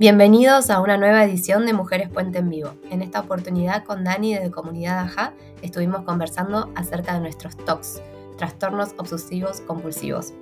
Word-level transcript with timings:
Bienvenidos 0.00 0.70
a 0.70 0.80
una 0.80 0.96
nueva 0.96 1.22
edición 1.22 1.66
de 1.66 1.72
Mujeres 1.72 2.08
Puente 2.08 2.38
en 2.38 2.50
Vivo. 2.50 2.70
En 2.90 3.00
esta 3.00 3.20
oportunidad 3.20 3.84
con 3.84 4.02
Dani 4.02 4.34
de 4.34 4.50
Comunidad 4.50 4.98
AJA 4.98 5.34
estuvimos 5.62 6.02
conversando 6.02 6.72
acerca 6.74 7.14
de 7.14 7.20
nuestros 7.20 7.56
TOCs, 7.56 8.02
trastornos 8.36 8.92
obsesivos 8.98 9.60
compulsivos. 9.60 10.32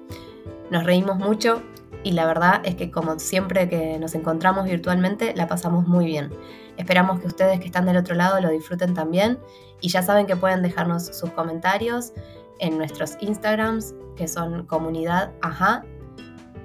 Nos 0.70 0.84
reímos 0.84 1.18
mucho 1.18 1.60
y 2.02 2.12
la 2.12 2.24
verdad 2.24 2.62
es 2.64 2.76
que 2.76 2.90
como 2.90 3.18
siempre 3.18 3.68
que 3.68 3.98
nos 3.98 4.14
encontramos 4.14 4.64
virtualmente 4.64 5.34
la 5.36 5.48
pasamos 5.48 5.86
muy 5.86 6.06
bien. 6.06 6.30
Esperamos 6.78 7.20
que 7.20 7.26
ustedes 7.26 7.60
que 7.60 7.66
están 7.66 7.84
del 7.84 7.98
otro 7.98 8.14
lado 8.14 8.40
lo 8.40 8.48
disfruten 8.48 8.94
también 8.94 9.38
y 9.82 9.90
ya 9.90 10.00
saben 10.00 10.26
que 10.26 10.34
pueden 10.34 10.62
dejarnos 10.62 11.08
sus 11.08 11.28
comentarios 11.28 12.14
en 12.58 12.78
nuestros 12.78 13.18
Instagrams 13.20 13.94
que 14.16 14.28
son 14.28 14.64
comunidad 14.64 15.30
AJA 15.42 15.84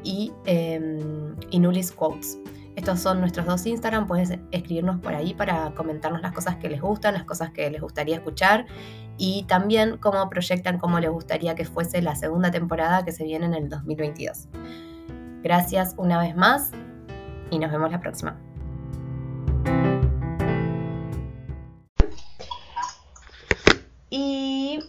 y 0.03 0.31
eh, 0.45 0.79
Inulis 1.49 1.91
Quotes. 1.91 2.39
Estos 2.77 2.99
son 2.99 3.19
nuestros 3.21 3.47
dos 3.47 3.65
Instagram, 3.65 4.05
puedes 4.05 4.37
escribirnos 4.51 4.99
por 4.99 5.15
ahí 5.15 5.33
para 5.33 5.71
comentarnos 5.71 6.21
las 6.21 6.31
cosas 6.31 6.57
que 6.57 6.69
les 6.69 6.79
gustan, 6.79 7.15
las 7.15 7.23
cosas 7.23 7.49
que 7.49 7.71
les 7.71 7.81
gustaría 7.81 8.17
escuchar 8.17 8.67
y 9.17 9.45
también 9.47 9.97
cómo 9.97 10.29
proyectan, 10.29 10.77
cómo 10.77 10.99
les 10.99 11.09
gustaría 11.09 11.55
que 11.55 11.65
fuese 11.65 12.03
la 12.03 12.15
segunda 12.15 12.51
temporada 12.51 13.03
que 13.03 13.11
se 13.11 13.23
viene 13.23 13.47
en 13.47 13.55
el 13.55 13.67
2022. 13.67 14.49
Gracias 15.41 15.95
una 15.97 16.19
vez 16.19 16.35
más 16.35 16.69
y 17.49 17.57
nos 17.57 17.71
vemos 17.71 17.91
la 17.91 17.99
próxima. 17.99 18.39
Y, 24.11 24.83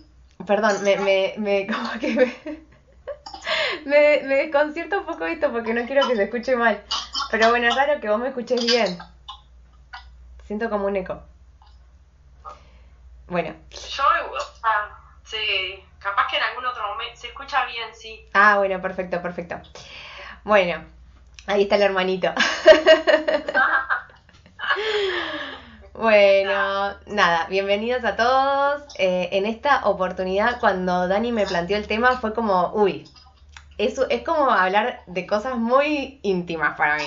perdón, 0.47 0.73
me, 0.85 1.67
como 1.73 1.99
que 1.99 2.15
me, 2.15 2.35
me, 3.87 4.29
me 4.29 4.35
desconcierta 4.35 4.99
un 4.99 5.07
poco 5.07 5.25
esto 5.25 5.51
porque 5.51 5.73
no 5.73 5.87
quiero 5.87 6.07
que 6.07 6.17
se 6.17 6.25
escuche 6.25 6.55
mal. 6.55 6.83
Pero 7.31 7.51
bueno, 7.51 7.69
es 7.69 7.75
raro 7.75 8.01
que 8.01 8.09
vos 8.09 8.19
me 8.19 8.29
escuches 8.29 8.65
bien. 8.65 8.99
Siento 10.47 10.71
como 10.71 10.87
un 10.87 10.97
eco. 10.97 11.21
Bueno. 13.27 13.55
Yo, 13.71 14.05
o 14.33 14.41
sea, 14.41 14.97
sí, 15.25 15.85
capaz 15.99 16.29
que 16.29 16.39
en 16.39 16.43
algún 16.43 16.65
otro 16.65 16.89
momento 16.89 17.21
se 17.21 17.29
escucha 17.29 17.67
bien, 17.67 17.95
sí. 17.95 18.27
Ah, 18.33 18.57
bueno, 18.57 18.81
perfecto, 18.81 19.21
perfecto. 19.21 19.61
Bueno, 20.45 20.83
ahí 21.47 21.63
está 21.63 21.77
el 21.77 21.83
hermanito. 21.83 22.33
Bueno, 25.99 26.95
nada, 27.07 27.47
bienvenidos 27.49 28.05
a 28.05 28.15
todos. 28.15 28.85
Eh, 28.99 29.31
en 29.33 29.47
esta 29.47 29.85
oportunidad, 29.85 30.61
cuando 30.61 31.09
Dani 31.09 31.33
me 31.33 31.45
planteó 31.45 31.77
el 31.77 31.89
tema, 31.89 32.19
fue 32.19 32.33
como, 32.35 32.71
uy, 32.73 33.05
es, 33.79 33.99
es 34.11 34.23
como 34.23 34.51
hablar 34.51 35.03
de 35.07 35.27
cosas 35.27 35.57
muy 35.57 36.21
íntimas 36.23 36.77
para 36.77 36.97
mí. 36.97 37.07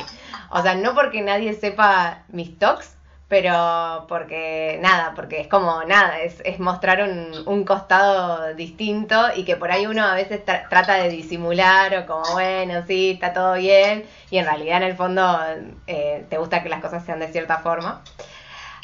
O 0.50 0.62
sea, 0.62 0.76
no 0.76 0.96
porque 0.96 1.22
nadie 1.22 1.54
sepa 1.54 2.24
mis 2.30 2.58
talks, 2.58 2.96
pero 3.32 4.08
porque 4.10 4.78
nada, 4.82 5.14
porque 5.16 5.40
es 5.40 5.48
como 5.48 5.84
nada, 5.86 6.20
es, 6.20 6.42
es 6.44 6.60
mostrar 6.60 7.02
un, 7.02 7.32
un, 7.46 7.64
costado 7.64 8.54
distinto 8.56 9.16
y 9.34 9.46
que 9.46 9.56
por 9.56 9.72
ahí 9.72 9.88
uno 9.88 10.04
a 10.04 10.16
veces 10.16 10.44
tra 10.44 10.68
trata 10.68 10.96
de 10.96 11.08
disimular 11.08 11.96
o 11.96 12.06
como, 12.06 12.34
bueno, 12.34 12.84
sí, 12.86 13.12
está 13.12 13.32
todo 13.32 13.54
bien, 13.54 14.06
y 14.30 14.38
en 14.38 14.46
realidad 14.46 14.78
en 14.78 14.84
el 14.84 14.98
fondo 14.98 15.40
eh, 15.88 16.26
te 16.30 16.38
gusta 16.40 16.62
que 16.62 16.68
las 16.68 16.82
cosas 16.82 17.06
sean 17.06 17.20
de 17.20 17.32
cierta 17.32 17.60
forma. 17.60 18.02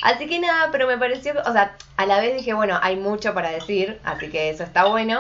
Así 0.02 0.28
que 0.28 0.40
nada, 0.40 0.70
pero 0.72 0.88
me 0.88 0.98
pareció, 0.98 1.34
o 1.46 1.52
sea, 1.52 1.76
a 1.98 2.06
la 2.06 2.20
vez 2.20 2.38
dije, 2.38 2.54
bueno, 2.54 2.80
hay 2.82 2.96
mucho 2.96 3.34
para 3.34 3.50
decir, 3.50 4.00
así 4.06 4.30
que 4.30 4.50
eso 4.50 4.64
está 4.64 4.86
bueno. 4.86 5.20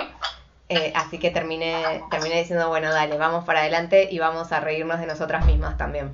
Eh, 0.69 0.91
así 0.95 1.17
que 1.17 1.31
terminé, 1.31 2.03
terminé 2.11 2.39
diciendo, 2.39 2.67
bueno, 2.67 2.91
dale, 2.91 3.17
vamos 3.17 3.45
para 3.45 3.61
adelante 3.61 4.09
y 4.11 4.19
vamos 4.19 4.51
a 4.51 4.59
reírnos 4.59 4.99
de 4.99 5.07
nosotras 5.07 5.45
mismas 5.45 5.77
también. 5.77 6.13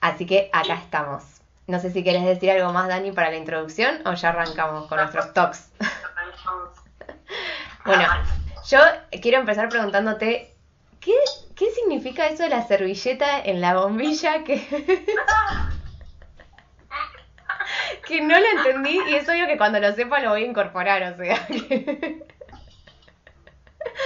Así 0.00 0.24
que 0.24 0.48
acá 0.52 0.74
estamos. 0.74 1.24
No 1.66 1.80
sé 1.80 1.90
si 1.90 2.04
quieres 2.04 2.24
decir 2.24 2.52
algo 2.52 2.72
más, 2.72 2.86
Dani, 2.86 3.10
para 3.10 3.30
la 3.30 3.36
introducción 3.36 4.06
o 4.06 4.14
ya 4.14 4.28
arrancamos 4.28 4.86
con 4.86 4.98
nuestros 4.98 5.34
talks. 5.34 5.68
bueno, 7.84 8.06
yo 8.68 8.78
quiero 9.20 9.38
empezar 9.38 9.68
preguntándote, 9.68 10.54
¿qué, 11.00 11.14
¿qué 11.56 11.72
significa 11.72 12.28
eso 12.28 12.44
de 12.44 12.50
la 12.50 12.68
servilleta 12.68 13.40
en 13.40 13.60
la 13.60 13.76
bombilla 13.76 14.44
que... 14.44 14.64
que 18.06 18.20
no 18.20 18.38
lo 18.38 18.46
entendí 18.46 19.00
y 19.08 19.16
es 19.16 19.28
obvio 19.28 19.48
que 19.48 19.56
cuando 19.56 19.80
lo 19.80 19.92
sepa 19.92 20.20
lo 20.20 20.30
voy 20.30 20.44
a 20.44 20.46
incorporar, 20.46 21.02
o 21.02 21.16
sea. 21.16 21.44
Que... 21.46 22.35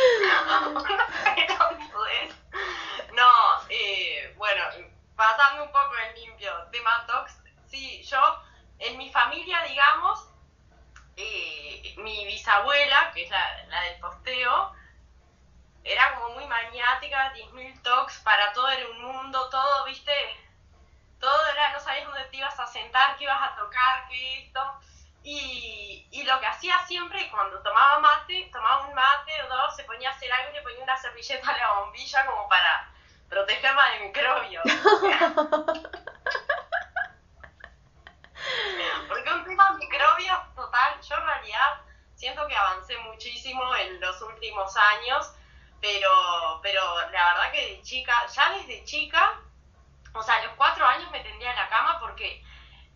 no, 3.15 3.33
eh, 3.69 4.35
bueno, 4.37 4.63
pasando 5.17 5.65
un 5.65 5.73
poco 5.73 5.97
en 5.97 6.15
limpio, 6.21 6.53
tema 6.71 7.05
tox, 7.07 7.37
sí, 7.67 8.03
yo, 8.03 8.21
en 8.79 8.97
mi 8.97 9.11
familia, 9.11 9.63
digamos, 9.65 10.29
eh, 11.17 11.95
mi 11.99 12.25
bisabuela, 12.27 13.11
que 13.13 13.25
es 13.25 13.31
la, 13.31 13.81
del 13.83 14.01
posteo, 14.01 14.73
era 15.85 16.15
como 16.15 16.31
muy 16.35 16.47
maniática, 16.47 17.35
10.000 17.35 17.83
tox 17.83 18.21
para 18.21 18.53
todo 18.53 18.69
el 18.69 18.95
mundo, 18.95 19.49
todo, 19.51 19.85
viste, 19.85 20.15
todo 21.19 21.47
era, 21.49 21.73
no 21.73 21.81
sabías 21.81 22.07
dónde 22.07 22.25
te 22.25 22.39
ibas 22.39 22.59
a 22.59 22.67
sentar, 22.67 23.17
qué 23.17 23.25
ibas 23.25 23.43
a 23.43 23.57
tocar, 23.57 24.09
qué 24.09 24.45
esto. 24.45 24.81
Y, 25.23 26.09
y, 26.11 26.23
lo 26.23 26.41
que 26.41 26.47
hacía 26.47 26.79
siempre, 26.87 27.31
cuando 27.31 27.61
tomaba 27.63 27.99
mate, 27.99 28.49
tomaba 28.53 28.87
un 28.87 28.95
mate 28.95 29.43
o 29.43 29.49
dos, 29.49 29.77
se 29.77 29.85
ponía 29.85 30.09
a 30.09 30.13
hacer 30.13 30.33
algo 30.33 30.51
y 30.51 30.55
le 30.55 30.63
ponía 30.63 30.83
una 30.83 30.97
servilleta 30.97 31.51
a 31.51 31.59
la 31.59 31.73
bombilla 31.75 32.25
como 32.25 32.49
para 32.49 32.91
protegerme 33.29 33.83
de 33.93 34.01
microbios. 34.07 34.65
Porque 39.09 39.33
un 39.33 39.45
tema 39.45 39.71
de 39.73 39.77
microbios, 39.79 40.55
total, 40.55 41.01
yo 41.03 41.17
en 41.17 41.27
realidad 41.27 41.83
siento 42.15 42.47
que 42.47 42.57
avancé 42.57 42.97
muchísimo 42.99 43.75
en 43.77 44.01
los 44.01 44.21
últimos 44.23 44.77
años, 44.77 45.33
pero, 45.81 46.61
pero 46.63 46.83
la 47.11 47.33
verdad 47.33 47.53
que 47.53 47.77
de 47.77 47.83
chica, 47.83 48.27
ya 48.27 48.51
desde 48.53 48.85
chica, 48.85 49.41
o 50.13 50.23
sea, 50.23 50.37
a 50.37 50.45
los 50.45 50.55
cuatro 50.55 50.85
años 50.87 51.11
me 51.11 51.21
tendía 51.21 51.51
en 51.51 51.57
la 51.57 51.69
cama 51.69 51.99
porque 52.01 52.43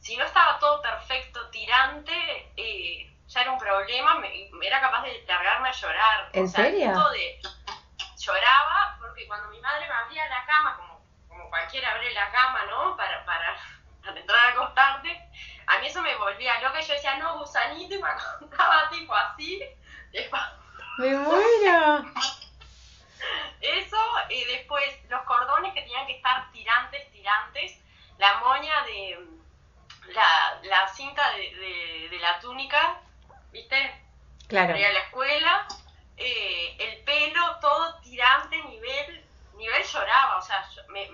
si 0.04 0.18
no 0.18 0.24
estaba 0.24 0.58
todo 0.58 0.82
perfecto, 0.82 1.48
tirante, 1.48 2.52
eh, 2.58 3.10
ya 3.26 3.40
era 3.40 3.52
un 3.52 3.58
problema, 3.58 4.16
me, 4.16 4.50
era 4.62 4.78
capaz 4.78 5.02
de 5.02 5.24
largarme 5.26 5.70
a 5.70 5.72
llorar. 5.72 6.28
¿En 6.34 6.44
o 6.44 6.46
sea, 6.46 6.64
serio? 6.64 7.08
De, 7.08 7.40
lloraba 8.18 8.98
porque 9.00 9.26
cuando 9.26 9.48
mi 9.48 9.58
madre 9.60 9.88
me 9.88 9.94
abría 9.94 10.28
la 10.28 10.44
cama, 10.44 10.76
como, 10.76 11.02
como 11.26 11.48
cualquiera 11.48 11.90
abre 11.90 12.12
la 12.12 12.30
cama, 12.30 12.66
¿no? 12.66 12.94
Para, 12.98 13.24
para, 13.24 13.56
para 14.04 14.20
entrar 14.20 14.40
a 14.40 14.48
acostarte, 14.50 15.30
a 15.66 15.78
mí 15.78 15.86
eso 15.86 16.02
me 16.02 16.14
volvía 16.16 16.60
loca 16.60 16.82
y 16.82 16.84
yo 16.84 16.92
decía, 16.92 17.16
no, 17.16 17.38
gusanito, 17.38 17.94
y 17.94 18.02
me 18.02 18.08
acostaba 18.08 18.90
tipo 18.90 19.14
así. 19.14 19.62
¡Me 20.98 21.16
muero! 21.16 22.04
Eso, 23.62 23.96
y 24.28 24.44
después 24.44 24.84
los 25.08 25.22
cordones 25.22 25.72
que 25.72 25.80
tenían 25.80 26.06
que 26.06 26.16
estar 26.16 26.52
tirantes, 26.52 27.10
tirantes, 27.10 27.80
la 28.18 28.36
moña 28.40 28.82
de 28.84 29.34
la, 30.14 30.60
la 30.62 30.88
cinta 30.88 31.22
de, 31.32 31.54
de, 31.54 32.08
de, 32.10 32.18
la 32.18 32.38
túnica, 32.40 33.00
¿viste? 33.52 34.02
Claro. 34.48 34.76
Ir 34.76 34.86
a 34.86 34.92
la 34.92 35.00
escuela, 35.00 35.68
eh, 36.16 36.76
el 36.78 37.04
pelo 37.04 37.58
todo 37.60 38.00
tirante, 38.00 38.62
nivel, 38.64 39.24
nivel 39.56 39.82
lloraba, 39.84 40.38
o 40.38 40.42
sea, 40.42 40.66
me, 40.88 41.10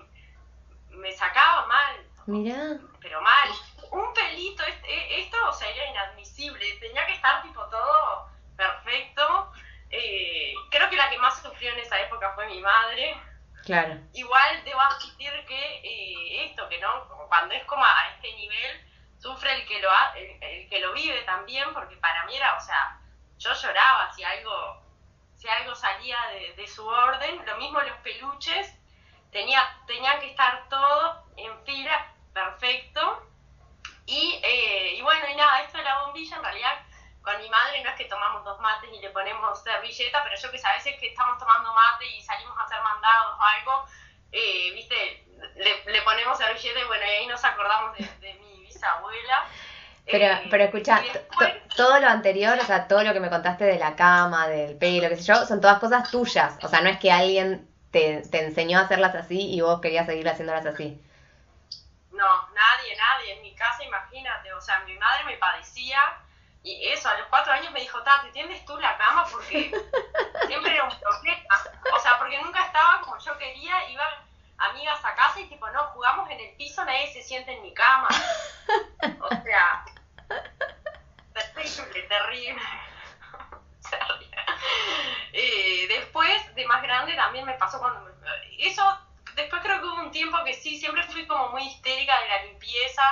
me 0.90 1.12
sacaba 1.12 1.66
mal. 1.66 2.06
Mira. 2.26 2.78
Pero 3.00 3.20
mal. 3.22 3.50
Un 3.90 4.14
pelito, 4.14 4.62
esto, 4.64 5.36
o 5.48 5.52
sea, 5.52 5.68
era 5.68 5.90
inadmisible, 5.90 6.64
tenía 6.80 7.06
que 7.06 7.14
estar 7.14 7.42
tipo 7.42 7.64
todo 7.66 8.28
perfecto. 8.56 9.52
Eh, 9.90 10.54
creo 10.70 10.88
que 10.88 10.96
la 10.96 11.10
que 11.10 11.18
más 11.18 11.42
sufrió 11.42 11.72
en 11.72 11.78
esa 11.80 12.00
época 12.00 12.32
fue 12.34 12.46
mi 12.46 12.60
madre. 12.60 13.16
Claro. 13.64 13.98
Igual 14.12 14.64
debo 14.64 14.80
admitir 14.80 15.32
que 15.46 15.80
eh, 15.82 16.46
esto, 16.46 16.68
que 16.68 16.78
no, 16.78 17.08
cuando 17.28 17.54
es 17.54 17.64
como 17.64 17.84
a 17.84 18.08
este 18.14 18.32
nivel, 18.34 18.89
sufre 19.20 19.52
el 19.54 19.66
que 19.66 19.80
lo 19.80 19.90
ha, 19.90 20.12
el, 20.16 20.42
el, 20.42 20.68
que 20.68 20.80
lo 20.80 20.92
vive 20.92 21.22
también, 21.22 21.72
porque 21.74 21.96
para 21.96 22.24
mí 22.24 22.36
era, 22.36 22.56
o 22.56 22.60
sea, 22.60 22.98
yo 23.38 23.52
lloraba 23.52 24.12
si 24.12 24.24
algo, 24.24 24.82
si 25.36 25.48
algo 25.48 25.74
salía 25.74 26.18
de, 26.32 26.54
de 26.54 26.66
su 26.66 26.86
orden, 26.86 27.44
lo 27.46 27.56
mismo 27.58 27.80
los 27.80 27.96
peluches, 27.98 28.74
tenía, 29.30 29.62
tenían 29.86 30.20
que 30.20 30.30
estar 30.30 30.68
todo 30.68 31.24
en 31.36 31.64
fila, 31.64 32.12
perfecto. 32.32 33.26
Y, 34.06 34.40
eh, 34.42 34.94
y 34.96 35.02
bueno, 35.02 35.28
y 35.28 35.36
nada, 35.36 35.62
esto 35.62 35.78
de 35.78 35.84
la 35.84 36.02
bombilla 36.02 36.36
en 36.36 36.42
realidad 36.42 36.86
con 37.22 37.38
mi 37.38 37.48
madre 37.50 37.82
no 37.82 37.90
es 37.90 37.96
que 37.96 38.06
tomamos 38.06 38.44
dos 38.44 38.58
mates 38.60 38.90
y 38.92 38.98
le 38.98 39.10
ponemos 39.10 39.62
servilleta, 39.62 40.22
pero 40.24 40.36
yo 40.36 40.50
que 40.50 40.60
a 40.64 40.72
veces 40.72 40.98
que 40.98 41.08
estamos 41.08 41.38
tomando 41.38 41.72
mate 41.74 42.06
y 42.06 42.22
salimos 42.22 42.56
a 42.58 42.62
hacer 42.62 42.80
mandados 42.82 43.38
o 43.38 43.42
algo, 43.42 43.86
eh, 44.32 44.72
viste, 44.72 45.26
le, 45.56 45.84
le, 45.84 46.02
ponemos 46.02 46.38
servilleta 46.38 46.80
y 46.80 46.84
bueno, 46.84 47.04
y 47.04 47.08
ahí 47.08 47.26
nos 47.26 47.44
acordamos 47.44 47.96
de, 47.98 48.04
de 48.20 48.34
mi 48.34 48.49
bisabuela. 48.80 49.44
Pero, 50.06 50.24
Eh, 50.24 50.48
pero 50.50 50.64
escucha, 50.64 51.00
después- 51.00 51.54
todo 51.76 52.00
lo 52.00 52.08
anterior, 52.08 52.58
o 52.58 52.64
sea, 52.64 52.88
todo 52.88 53.02
lo 53.04 53.12
que 53.12 53.20
me 53.20 53.30
contaste 53.30 53.64
de 53.64 53.78
la 53.78 53.94
cama, 53.94 54.48
del 54.48 54.76
pelo, 54.76 55.08
qué 55.08 55.16
sé 55.16 55.22
yo, 55.22 55.46
son 55.46 55.60
todas 55.60 55.78
cosas 55.78 56.10
tuyas. 56.10 56.56
O 56.62 56.68
sea, 56.68 56.80
no 56.80 56.88
es 56.88 56.98
que 56.98 57.12
alguien 57.12 57.68
te, 57.92 58.22
te 58.30 58.44
enseñó 58.44 58.78
a 58.78 58.82
hacerlas 58.82 59.14
así 59.14 59.52
y 59.54 59.60
vos 59.60 59.80
querías 59.80 60.06
seguir 60.06 60.28
haciéndolas 60.28 60.66
así. 60.66 61.00
No, 62.12 62.26
nadie, 62.52 62.96
nadie. 62.96 63.34
En 63.36 63.42
mi 63.42 63.54
casa, 63.54 63.84
imagínate, 63.84 64.52
o 64.52 64.60
sea, 64.60 64.80
mi 64.80 64.96
madre 64.98 65.24
me 65.24 65.36
padecía 65.36 66.00
y 66.62 66.88
eso, 66.88 67.08
a 67.08 67.16
los 67.18 67.26
cuatro 67.28 67.52
años 67.52 67.72
me 67.72 67.80
dijo, 67.80 68.02
Tati, 68.02 68.30
¿tienes 68.32 68.64
tú 68.66 68.76
la 68.78 68.96
cama? 68.98 69.24
Porque 69.30 69.70
siempre 70.46 70.74
era 70.74 70.84
un 70.84 70.98
problema. 70.98 71.44
O 71.96 71.98
sea, 72.00 72.18
porque 72.18 72.40
nunca 72.42 72.64
estaba 72.66 73.00
como 73.02 73.16
yo 73.18 73.38
quería, 73.38 73.88
iban 73.90 74.08
amigas 74.60 75.04
a 75.04 75.14
casa 75.14 75.40
y 75.40 75.48
tipo, 75.48 75.68
no, 75.70 75.84
jugamos 75.88 76.28
en 76.30 76.40
el 76.40 76.54
piso, 76.56 76.84
nadie 76.84 77.12
se 77.12 77.22
siente 77.22 77.52
en 77.52 77.62
mi 77.62 77.74
cama. 77.74 78.08
O 79.22 79.28
sea, 79.28 79.84
terrible, 81.34 82.02
terrible. 82.02 82.62
Eh, 85.32 85.86
después, 85.88 86.54
de 86.54 86.66
más 86.66 86.82
grande, 86.82 87.14
también 87.14 87.46
me 87.46 87.54
pasó 87.54 87.78
cuando... 87.78 88.00
Me, 88.00 88.10
eso, 88.58 88.82
después 89.34 89.62
creo 89.62 89.80
que 89.80 89.86
hubo 89.86 90.02
un 90.02 90.10
tiempo 90.10 90.36
que 90.44 90.54
sí, 90.54 90.78
siempre 90.78 91.02
fui 91.04 91.26
como 91.26 91.48
muy 91.50 91.62
histérica 91.62 92.20
de 92.20 92.28
la 92.28 92.42
limpieza, 92.44 93.02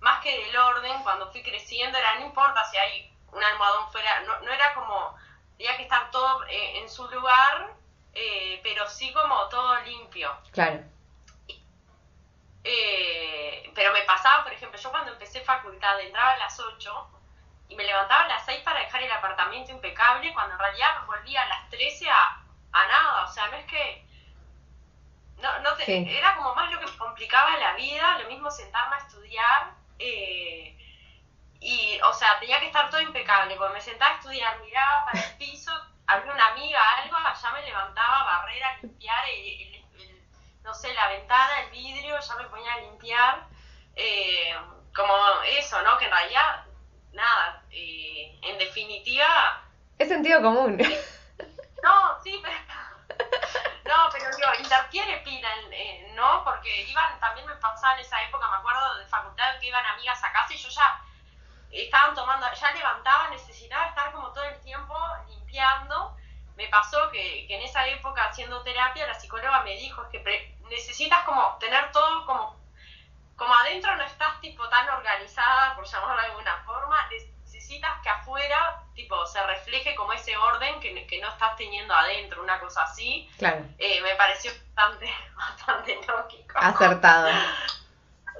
más 0.00 0.22
que 0.22 0.44
del 0.44 0.56
orden, 0.56 1.02
cuando 1.02 1.32
fui 1.32 1.42
creciendo, 1.42 1.98
era, 1.98 2.18
no 2.18 2.26
importa 2.26 2.64
si 2.70 2.76
hay 2.76 3.16
un 3.32 3.42
almohadón 3.42 3.90
fuera, 3.90 4.20
no, 4.20 4.40
no 4.40 4.52
era 4.52 4.74
como, 4.74 5.16
tenía 5.56 5.76
que 5.76 5.84
estar 5.84 6.10
todo 6.10 6.44
eh, 6.44 6.78
en 6.78 6.88
su 6.88 7.08
lugar, 7.10 7.74
eh, 8.14 8.60
pero 8.62 8.88
sí 8.88 9.12
como 9.12 9.48
todo 9.48 9.80
limpio. 9.82 10.30
Claro. 10.52 10.80
Eh, 12.64 13.70
pero 13.74 13.92
me 13.92 14.02
pasaba, 14.02 14.42
por 14.44 14.52
ejemplo, 14.52 14.78
yo 14.80 14.90
cuando 14.90 15.12
empecé 15.12 15.40
facultad 15.42 16.00
entraba 16.00 16.32
a 16.32 16.38
las 16.38 16.58
8 16.58 17.10
y 17.68 17.76
me 17.76 17.84
levantaba 17.84 18.24
a 18.24 18.28
las 18.28 18.44
6 18.46 18.60
para 18.62 18.80
dejar 18.80 19.02
el 19.02 19.12
apartamento 19.12 19.72
impecable, 19.72 20.32
cuando 20.32 20.54
en 20.54 20.60
realidad 20.60 21.00
me 21.00 21.06
volvía 21.06 21.42
a 21.42 21.48
las 21.48 21.68
13 21.70 22.08
a, 22.08 22.42
a 22.72 22.86
nada, 22.86 23.24
o 23.24 23.28
sea, 23.32 23.48
no 23.48 23.56
es 23.56 23.66
que... 23.66 24.06
No, 25.38 25.58
no 25.60 25.74
te, 25.76 25.84
Sí. 25.84 26.06
Era 26.08 26.36
como 26.36 26.54
más 26.54 26.70
lo 26.72 26.80
que 26.80 26.86
me 26.86 26.96
complicaba 26.96 27.56
la 27.58 27.74
vida, 27.74 28.18
lo 28.18 28.28
mismo 28.28 28.50
sentarme 28.50 28.96
a 28.96 28.98
estudiar. 29.00 29.74
eh, 29.98 30.70
y, 31.60 31.98
o 32.02 32.12
sea, 32.12 32.38
tenía 32.40 32.60
que 32.60 32.66
estar 32.66 32.90
todo 32.90 33.00
impecable. 33.00 33.56
Cuando 33.56 33.74
me 33.74 33.80
sentaba 33.80 34.12
a 34.12 34.16
estudiar, 34.16 34.60
miraba 34.60 35.06
para 35.06 35.20
el 35.24 35.36
piso, 35.38 35.72
había 36.06 36.32
una 36.32 36.46
amiga, 36.48 36.80
algo, 36.98 37.16
allá 37.16 37.50
me 37.52 37.62
levantaba 37.62 38.20
a 38.20 38.24
barrer, 38.24 38.62
a 38.64 38.76
limpiar, 38.82 39.24
el, 39.28 39.46
el- 39.46 39.74
el- 40.00 40.22
no 40.62 40.74
sé, 40.74 40.92
la 40.94 41.08
ventana, 41.08 41.60
el 41.60 41.70
vidrio, 41.70 42.18
ya 42.20 42.34
me 42.36 42.44
ponía 42.48 42.72
a 42.74 42.78
limpiar. 42.80 43.46
eh, 43.96 44.54
como 44.94 45.14
eso, 45.58 45.80
¿no? 45.82 45.96
Que 45.98 46.04
en 46.06 46.10
realidad, 46.12 46.64
nada, 47.12 47.62
eh, 47.70 48.38
en 48.42 48.58
definitiva, 48.58 49.62
Es 49.98 50.08
sentido 50.08 50.40
común. 50.42 50.76
no, 51.82 52.22
sí, 52.22 52.40
pero. 52.42 52.54
No, 53.84 54.08
pero 54.10 54.24
digo, 54.34 54.48
interfiere 54.58 55.18
pila, 55.18 55.48
en- 55.56 55.72
en- 55.72 56.14
¿no? 56.16 56.42
Porque 56.42 56.82
iban, 56.86 57.20
también 57.20 57.46
me 57.46 57.54
pasaba 57.56 57.94
en 57.94 58.00
esa 58.00 58.20
época, 58.22 58.48
me 58.48 58.56
acuerdo 58.56 58.94
de 58.96 59.06
facultad 59.06 59.58
que 59.60 59.66
iban 59.66 59.84
amigas 59.86 60.24
a 60.24 60.32
casa 60.32 60.54
y 60.54 60.56
yo 60.56 60.68
ya 60.70 61.00
estaban 61.70 62.14
tomando, 62.14 62.46
ya 62.54 62.72
levantaba, 62.72 63.28
necesitaba 63.28 63.84
estar 63.86 64.10
como 64.12 64.32
todo 64.32 64.44
el 64.44 64.58
tiempo 64.62 64.96
Me 66.56 66.68
pasó 66.68 67.10
que, 67.10 67.46
que 67.48 67.56
en 67.56 67.62
esa 67.62 67.86
época 67.88 68.24
haciendo 68.24 68.62
terapia 68.62 69.06
la 69.06 69.18
psicóloga 69.18 69.62
me 69.64 69.76
dijo 69.76 70.02
es 70.02 70.08
que 70.08 70.20
pre- 70.20 70.56
necesitas 70.70 71.24
como 71.24 71.56
tener 71.58 71.90
todo 71.92 72.24
como, 72.26 72.56
como 73.36 73.54
adentro 73.54 73.94
no 73.96 74.04
estás 74.04 74.40
tipo 74.40 74.68
tan 74.68 74.88
organizada, 74.88 75.74
por 75.74 75.84
llamarlo 75.84 76.20
de 76.22 76.28
alguna 76.28 76.62
forma, 76.64 76.96
necesitas 77.44 78.00
que 78.02 78.08
afuera 78.08 78.82
tipo 78.94 79.26
se 79.26 79.44
refleje 79.46 79.94
como 79.96 80.12
ese 80.12 80.36
orden 80.36 80.78
que, 80.80 81.06
que 81.06 81.20
no 81.20 81.28
estás 81.28 81.56
teniendo 81.56 81.92
adentro, 81.94 82.42
una 82.42 82.60
cosa 82.60 82.82
así. 82.84 83.28
Claro. 83.38 83.64
Eh, 83.78 84.00
me 84.02 84.14
pareció 84.14 84.52
bastante, 84.74 85.12
bastante 85.36 85.98
lógico. 86.06 86.54
Acertado. 86.56 87.28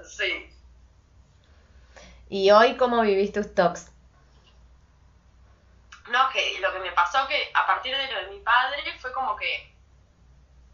Sí. 0.04 0.50
¿Y 2.28 2.50
hoy 2.52 2.76
cómo 2.76 3.00
vivís 3.02 3.32
tus 3.32 3.52
talks? 3.54 3.90
No, 6.08 6.28
que 6.30 6.58
lo 6.60 6.72
que 6.72 6.78
me 6.78 6.92
pasó 6.92 7.26
que 7.26 7.50
a 7.54 7.66
partir 7.66 7.96
de 7.96 8.06
lo 8.12 8.18
de 8.20 8.26
mi 8.26 8.40
padre 8.40 8.82
fue 8.98 9.12
como 9.12 9.36
que 9.36 9.74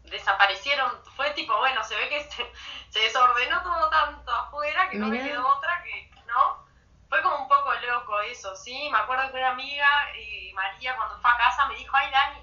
desaparecieron, 0.03 0.91
fue 1.15 1.31
tipo, 1.31 1.57
bueno, 1.57 1.83
se 1.83 1.95
ve 1.95 2.09
que 2.09 2.21
se, 2.21 2.51
se 2.89 2.99
desordenó 2.99 3.61
todo 3.61 3.89
tanto 3.89 4.31
afuera 4.33 4.89
que 4.89 4.97
no 4.97 5.07
me 5.07 5.17
quedó 5.19 5.47
otra 5.47 5.81
que, 5.83 6.09
¿no? 6.25 6.65
Fue 7.09 7.21
como 7.21 7.37
un 7.37 7.47
poco 7.47 7.73
loco 7.75 8.19
eso, 8.21 8.55
sí, 8.55 8.89
me 8.89 8.97
acuerdo 8.97 9.31
que 9.31 9.37
una 9.37 9.49
amiga, 9.49 10.09
eh, 10.15 10.51
María, 10.53 10.95
cuando 10.95 11.17
fue 11.19 11.29
a 11.31 11.37
casa 11.37 11.65
me 11.65 11.75
dijo, 11.75 11.95
ay 11.95 12.09
Dani, 12.11 12.41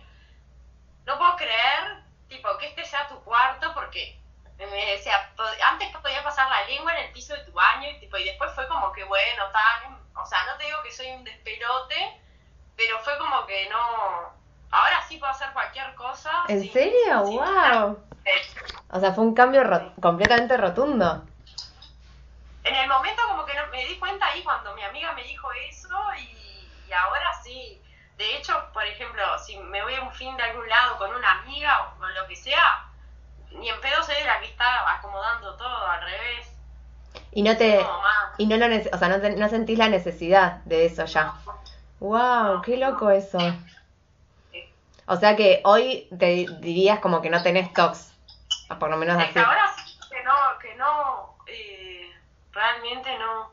no 1.05 1.19
puedo 1.19 1.37
creer, 1.37 2.03
tipo, 2.29 2.57
que 2.59 2.67
este 2.67 2.85
sea 2.85 3.07
tu 3.09 3.23
cuarto 3.25 3.73
porque 3.75 4.19
me 4.59 4.67
decía, 4.87 5.33
"Po- 5.37 5.45
antes 5.65 5.89
podía 5.97 6.23
pasar 6.23 6.49
la 6.49 6.63
lengua 6.63 6.93
en 6.93 7.07
el 7.07 7.13
piso 7.13 7.33
de 7.35 7.45
tu 7.45 7.53
baño 7.53 7.89
y 7.89 7.99
tipo, 8.01 8.17
y 8.17 8.25
después 8.25 8.53
fue 8.55 8.67
como 8.69 8.93
que 8.93 9.05
bueno, 9.05 9.51
tal, 9.53 9.99
o 10.15 10.27
sea, 10.27 10.45
no 10.45 10.57
te 10.57 10.65
digo 10.65 10.83
que 10.83 10.91
soy 10.93 11.11
un 11.11 11.25
despelote, 11.25 12.13
pero 12.79 12.99
fue 13.01 13.19
como 13.19 13.45
que 13.45 13.69
no, 13.69 13.77
ahora 14.71 15.03
sí 15.09 15.19
puedo 15.19 15.33
hacer 15.33 15.53
cualquier 15.53 15.93
cosa. 15.97 16.31
¿En 16.49 16.63
sin- 16.63 16.73
serio? 16.73 17.27
sin 17.27 17.37
¡Wow! 17.39 17.99
O 18.91 19.01
sea, 19.01 19.13
fue 19.13 19.25
un 19.25 19.35
cambio 19.35 19.65
ro- 19.65 19.93
completamente 20.01 20.57
rotundo. 20.57 21.27
En 22.63 22.75
el 22.75 22.89
momento 22.89 23.21
como 23.29 23.45
que 23.45 23.55
no, 23.55 23.67
me 23.73 23.85
di 23.85 23.99
cuenta 23.99 24.27
ahí 24.27 24.43
cuando 24.45 24.75
mi 24.75 24.83
amiga 24.85 25.13
me 25.13 25.25
dijo 25.25 25.49
eso 25.69 25.99
y, 26.19 26.71
y 26.89 26.93
ahora 26.93 27.33
sí. 27.43 27.83
De 28.17 28.37
hecho, 28.37 28.53
por 28.73 28.85
ejemplo, 28.85 29.23
si 29.45 29.57
me 29.57 29.83
voy 29.83 29.95
a 29.95 30.03
un 30.03 30.13
fin 30.13 30.37
de 30.37 30.43
algún 30.45 30.69
lado 30.69 30.99
con 30.99 31.15
una 31.15 31.41
amiga 31.41 31.95
o 31.99 32.07
lo 32.07 32.27
que 32.29 32.37
sea, 32.37 32.87
ni 33.53 33.69
en 33.69 33.81
pedo 33.81 34.03
soy 34.05 34.15
de 34.17 34.25
la 34.25 34.39
que 34.41 34.47
está 34.47 34.93
acomodando 34.95 35.57
todo, 35.57 35.87
al 35.87 36.03
revés. 36.03 36.47
Y 37.33 37.43
no 37.43 37.57
te... 37.57 37.85
Y 38.39 38.47
no 38.47 38.57
lo 38.57 38.67
o 38.67 38.99
sea, 38.99 39.09
no, 39.09 39.21
te- 39.21 39.37
no 39.37 39.49
sentís 39.49 39.79
la 39.79 39.89
necesidad 39.89 40.59
de 40.65 40.87
eso 40.87 41.05
ya. 41.07 41.35
¡Wow! 42.01 42.63
¡Qué 42.63 42.77
loco 42.77 43.11
eso! 43.11 43.39
O 45.07 45.17
sea 45.17 45.37
que 45.37 45.63
hoy 45.65 46.07
te 46.19 46.27
di- 46.27 46.47
dirías 46.61 47.01
como 47.01 47.23
que 47.23 47.31
no 47.31 47.43
tenés 47.43 47.73
tox. 47.73 48.13
O 48.71 48.79
por 48.79 48.91
lo 48.91 48.97
menos 48.99 49.17
así. 49.21 49.39
ahora 49.39 49.67
sí 49.75 49.99
que 50.11 50.23
no, 50.23 50.35
que 50.61 50.75
no, 50.77 51.39
eh, 51.47 52.13
realmente 52.53 53.19
no. 53.19 53.51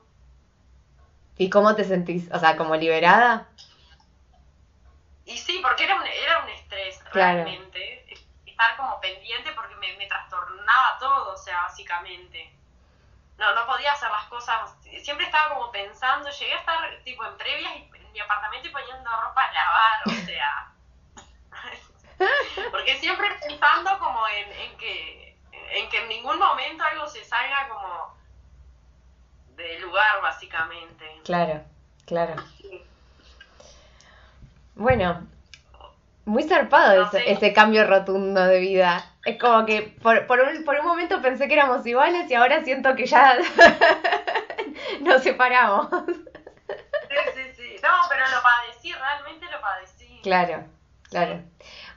¿Y 1.38 1.50
cómo 1.50 1.75
te 1.75 1.83
sentís? 1.86 2.30
O 2.33 2.39
sea, 2.39 2.57
como 2.57 2.75
liberada. 2.75 3.47
Y 5.25 5.38
sí, 5.38 5.59
porque 5.62 5.86
era 5.86 5.95
un, 5.95 6.06
era 6.06 6.44
un 6.44 6.50
estrés 6.50 7.00
Claro. 7.12 7.44
realmente. 7.45 8.06
Estar 8.45 8.77
como 8.77 8.99
pendiente 9.02 9.52
porque 9.54 9.75
me, 9.75 9.95
me 9.97 10.07
trastornaba 10.07 10.97
todo, 10.99 11.33
o 11.33 11.37
sea, 11.37 11.61
básicamente. 11.64 12.52
No, 13.37 13.54
no 13.56 13.66
podía 13.66 13.92
hacer 13.94 14.09
las 14.09 14.25
cosas. 14.28 14.73
Siempre 15.04 15.25
estaba 15.25 15.56
como 15.56 15.71
pensando, 15.71 16.30
llegué 16.30 16.54
a 16.54 16.59
estar 16.59 16.99
tipo 17.04 17.25
en 17.25 17.37
previas 17.37 17.75
y 17.78 17.81
mi 18.16 18.22
apartamento 18.22 18.68
y 18.68 18.72
poniendo 18.72 19.10
ropa 19.22 19.42
a 19.44 19.54
lavar, 19.54 20.00
o 20.07 20.26
sea. 20.26 20.72
porque 22.72 22.98
siempre 22.98 23.28
pensando 23.45 24.00
como 24.00 24.26
en, 24.30 24.52
en 24.54 24.78
que 24.78 25.38
en 25.72 25.90
que 25.90 26.02
en 26.02 26.07
ningún 26.07 26.40
momento 26.40 26.84
algo 26.84 27.07
se 27.07 27.26
salga 27.26 27.68
como 27.68 28.16
del 29.57 29.81
lugar, 29.81 30.22
básicamente. 30.22 31.06
Claro, 31.26 31.62
claro. 32.06 32.36
Sí. 32.62 32.81
Bueno, 34.76 35.28
muy 36.26 36.44
zarpado 36.44 37.02
No 37.02 37.07
ese, 37.07 37.31
ese 37.31 37.54
cambio 37.54 37.86
rotundo 37.86 38.45
de 38.45 38.60
vida. 38.60 39.12
Es 39.26 39.38
como 39.40 39.66
que 39.66 39.81
por, 40.02 40.26
por, 40.28 40.40
un, 40.40 40.64
por 40.64 40.80
un 40.80 40.86
momento 40.86 41.22
pensé 41.22 41.48
que 41.48 41.56
éramos 41.56 41.86
iguales 41.86 42.30
y 42.31 42.36
ahora 42.36 42.64
siento 42.64 42.95
que 42.95 43.06
ya 43.06 43.38
nos 45.02 45.24
separamos. 45.24 45.88
No, 47.85 48.07
pero 48.09 48.23
lo 48.30 48.42
padecí, 48.42 48.92
realmente 48.94 49.45
lo 49.51 49.61
padecí. 49.61 50.19
Claro, 50.23 50.63
claro. 51.09 51.42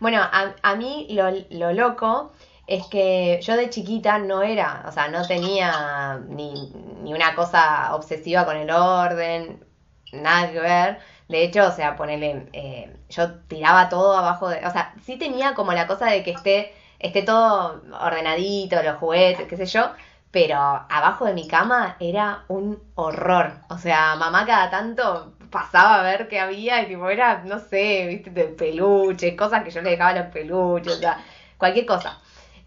Bueno, 0.00 0.21
a, 0.23 0.54
a 0.62 0.75
mí 0.76 1.07
lo, 1.11 1.30
lo 1.50 1.73
loco 1.73 2.33
es 2.66 2.87
que 2.87 3.40
yo 3.42 3.57
de 3.57 3.71
chiquita 3.71 4.18
no 4.18 4.42
era, 4.42 4.85
o 4.87 4.92
sea, 4.92 5.09
no 5.09 5.26
tenía 5.26 6.21
ni, 6.28 6.71
ni 7.02 7.14
una 7.14 7.35
cosa 7.35 7.95
obsesiva 7.95 8.45
con 8.45 8.57
el 8.57 8.71
orden, 8.71 9.64
nada 10.12 10.50
que 10.52 10.61
ver. 10.61 10.99
De 11.28 11.42
hecho, 11.45 11.66
o 11.66 11.73
sea, 11.73 11.97
ponele, 11.97 12.49
eh, 12.52 12.95
yo 13.09 13.40
tiraba 13.49 13.88
todo 13.88 14.16
abajo 14.16 14.49
de, 14.49 14.64
o 14.66 14.71
sea, 14.71 14.95
sí 15.04 15.16
tenía 15.16 15.54
como 15.54 15.73
la 15.73 15.87
cosa 15.87 16.07
de 16.07 16.23
que 16.23 16.30
esté, 16.33 16.75
esté 16.99 17.23
todo 17.23 17.83
ordenadito, 18.00 18.83
los 18.83 18.97
juguetes, 18.99 19.47
qué 19.49 19.57
sé 19.57 19.66
yo, 19.66 19.90
pero 20.30 20.57
abajo 20.59 21.25
de 21.25 21.35
mi 21.35 21.49
cama 21.49 21.97
era 22.00 22.45
un 22.49 22.83
horror. 22.95 23.61
O 23.71 23.78
sea, 23.78 24.16
mamá 24.16 24.45
cada 24.47 24.71
tanto 24.71 25.35
pasaba 25.50 26.00
a 26.00 26.02
ver 26.02 26.28
qué 26.28 26.40
había 26.40 26.83
y 26.83 26.87
tipo 26.87 27.09
era, 27.11 27.43
no 27.45 27.59
sé, 27.59 28.07
viste, 28.09 28.31
de 28.31 28.45
peluches, 28.45 29.35
cosas 29.37 29.64
que 29.64 29.71
yo 29.71 29.83
le 29.83 29.90
dejaba 29.90 30.11
a 30.11 30.25
los 30.25 30.33
peluches, 30.33 30.95
o 30.95 31.00
sea, 31.00 31.19
cualquier 31.59 31.87
cosa. 31.87 32.21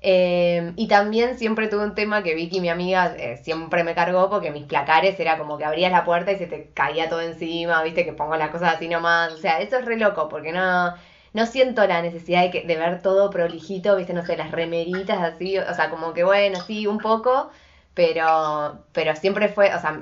Eh, 0.03 0.73
y 0.77 0.88
también 0.88 1.38
siempre 1.38 1.67
tuve 1.67 1.83
un 1.83 1.93
tema 1.93 2.23
que 2.23 2.33
Vicky, 2.33 2.59
mi 2.59 2.69
amiga, 2.69 3.15
eh, 3.17 3.38
siempre 3.38 3.83
me 3.83 3.93
cargó 3.93 4.29
porque 4.29 4.50
mis 4.51 4.65
placares 4.65 5.19
era 5.19 5.38
como 5.38 5.57
que 5.57 5.65
abrías 5.65 5.91
la 5.91 6.03
puerta 6.03 6.31
y 6.31 6.38
se 6.38 6.47
te 6.47 6.71
caía 6.73 7.07
todo 7.07 7.21
encima, 7.21 7.83
viste, 7.83 8.03
que 8.03 8.13
pongo 8.13 8.35
las 8.35 8.50
cosas 8.50 8.75
así 8.75 8.88
nomás. 8.88 9.33
O 9.33 9.38
sea, 9.38 9.59
eso 9.61 9.77
es 9.77 9.85
re 9.85 9.97
loco 9.97 10.27
porque 10.27 10.51
no, 10.51 10.93
no 11.33 11.45
siento 11.45 11.85
la 11.88 12.01
necesidad 12.01 12.41
de, 12.43 12.51
que, 12.51 12.63
de 12.63 12.75
ver 12.77 13.01
todo 13.01 13.29
prolijito, 13.29 13.95
viste, 13.95 14.13
no 14.13 14.25
sé, 14.25 14.38
las 14.38 14.51
remeritas 14.51 15.19
así, 15.21 15.57
o 15.57 15.73
sea, 15.73 15.89
como 15.89 16.13
que 16.13 16.23
bueno, 16.23 16.59
sí, 16.61 16.88
un 16.88 16.97
poco, 16.97 17.51
pero, 17.93 18.86
pero 18.93 19.15
siempre 19.15 19.50
fue, 19.50 19.74
o 19.74 19.79
sea, 19.79 20.00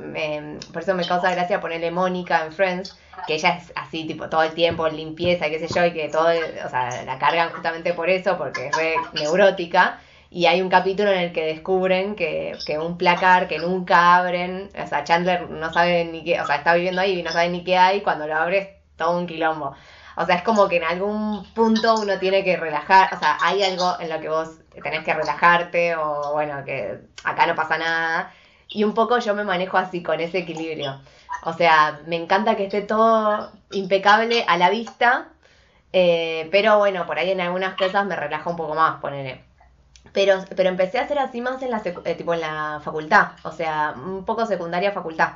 por 0.72 0.82
eso 0.82 0.94
me 0.94 1.08
causa 1.08 1.32
gracia 1.32 1.60
ponerle 1.60 1.92
Mónica 1.92 2.46
en 2.46 2.52
Friends, 2.52 2.98
que 3.26 3.36
ella 3.36 3.58
es 3.58 3.74
así, 3.76 4.06
tipo, 4.06 4.30
todo 4.30 4.44
el 4.44 4.54
tiempo, 4.54 4.88
limpieza, 4.88 5.50
qué 5.50 5.60
sé 5.60 5.68
yo, 5.74 5.86
y 5.86 5.94
que 5.94 6.10
todo, 6.10 6.28
o 6.28 6.70
sea, 6.70 7.04
la 7.04 7.18
cargan 7.18 7.50
justamente 7.50 7.94
por 7.94 8.10
eso, 8.10 8.38
porque 8.38 8.68
es 8.68 8.76
re 8.76 8.96
neurótica. 9.14 10.00
Y 10.32 10.46
hay 10.46 10.62
un 10.62 10.70
capítulo 10.70 11.12
en 11.12 11.20
el 11.20 11.34
que 11.34 11.44
descubren 11.44 12.16
que, 12.16 12.54
que 12.66 12.78
un 12.78 13.00
placar 13.00 13.48
que 13.48 13.58
nunca 13.58 14.16
abren, 14.18 14.70
o 14.80 14.88
sea, 14.88 15.04
Chandler 15.04 15.50
no 15.50 15.74
sabe 15.74 16.06
ni 16.06 16.24
qué, 16.24 16.40
o 16.40 16.46
sea, 16.46 16.58
está 16.58 16.76
viviendo 16.76 17.02
ahí 17.02 17.20
y 17.20 17.24
no 17.24 17.32
sabe 17.32 17.50
ni 17.50 17.64
qué 17.64 17.78
hay, 17.78 18.02
cuando 18.02 18.28
lo 18.28 18.36
abres, 18.36 18.68
todo 18.96 19.18
un 19.18 19.26
quilombo. 19.26 19.76
O 20.20 20.26
sea, 20.26 20.36
es 20.36 20.44
como 20.44 20.68
que 20.68 20.76
en 20.76 20.84
algún 20.84 21.46
punto 21.54 21.96
uno 21.96 22.20
tiene 22.20 22.44
que 22.44 22.58
relajar, 22.58 23.14
o 23.14 23.18
sea, 23.20 23.38
hay 23.42 23.64
algo 23.64 23.96
en 24.02 24.10
lo 24.10 24.20
que 24.20 24.28
vos 24.28 24.50
tenés 24.84 25.06
que 25.06 25.14
relajarte 25.14 25.96
o 25.96 26.34
bueno, 26.34 26.66
que 26.66 27.00
acá 27.24 27.48
no 27.48 27.56
pasa 27.56 27.78
nada. 27.78 28.34
Y 28.68 28.84
un 28.84 28.94
poco 28.94 29.20
yo 29.20 29.34
me 29.34 29.46
manejo 29.46 29.78
así, 29.78 30.04
con 30.04 30.20
ese 30.20 30.40
equilibrio. 30.40 31.00
O 31.46 31.54
sea, 31.54 32.02
me 32.06 32.18
encanta 32.18 32.58
que 32.58 32.66
esté 32.66 32.82
todo 32.82 33.50
impecable 33.72 34.44
a 34.46 34.58
la 34.58 34.70
vista, 34.70 35.30
eh, 35.94 36.50
pero 36.52 36.80
bueno, 36.80 37.06
por 37.06 37.18
ahí 37.18 37.32
en 37.32 37.40
algunas 37.40 37.76
cosas 37.78 38.06
me 38.06 38.18
relajo 38.18 38.50
un 38.50 38.58
poco 38.58 38.76
más, 38.76 39.00
ponele. 39.00 39.46
Pero, 40.12 40.44
pero 40.54 40.68
empecé 40.68 41.00
a 41.00 41.04
hacer 41.04 41.18
así 41.20 41.40
más 41.40 41.62
en 41.64 41.72
la, 41.72 41.82
eh, 42.04 42.16
tipo 42.16 42.34
en 42.34 42.42
la 42.42 42.82
facultad, 42.84 43.30
o 43.44 43.54
sea, 43.54 43.94
un 43.96 44.26
poco 44.26 44.46
secundaria 44.46 44.92
facultad. 44.92 45.36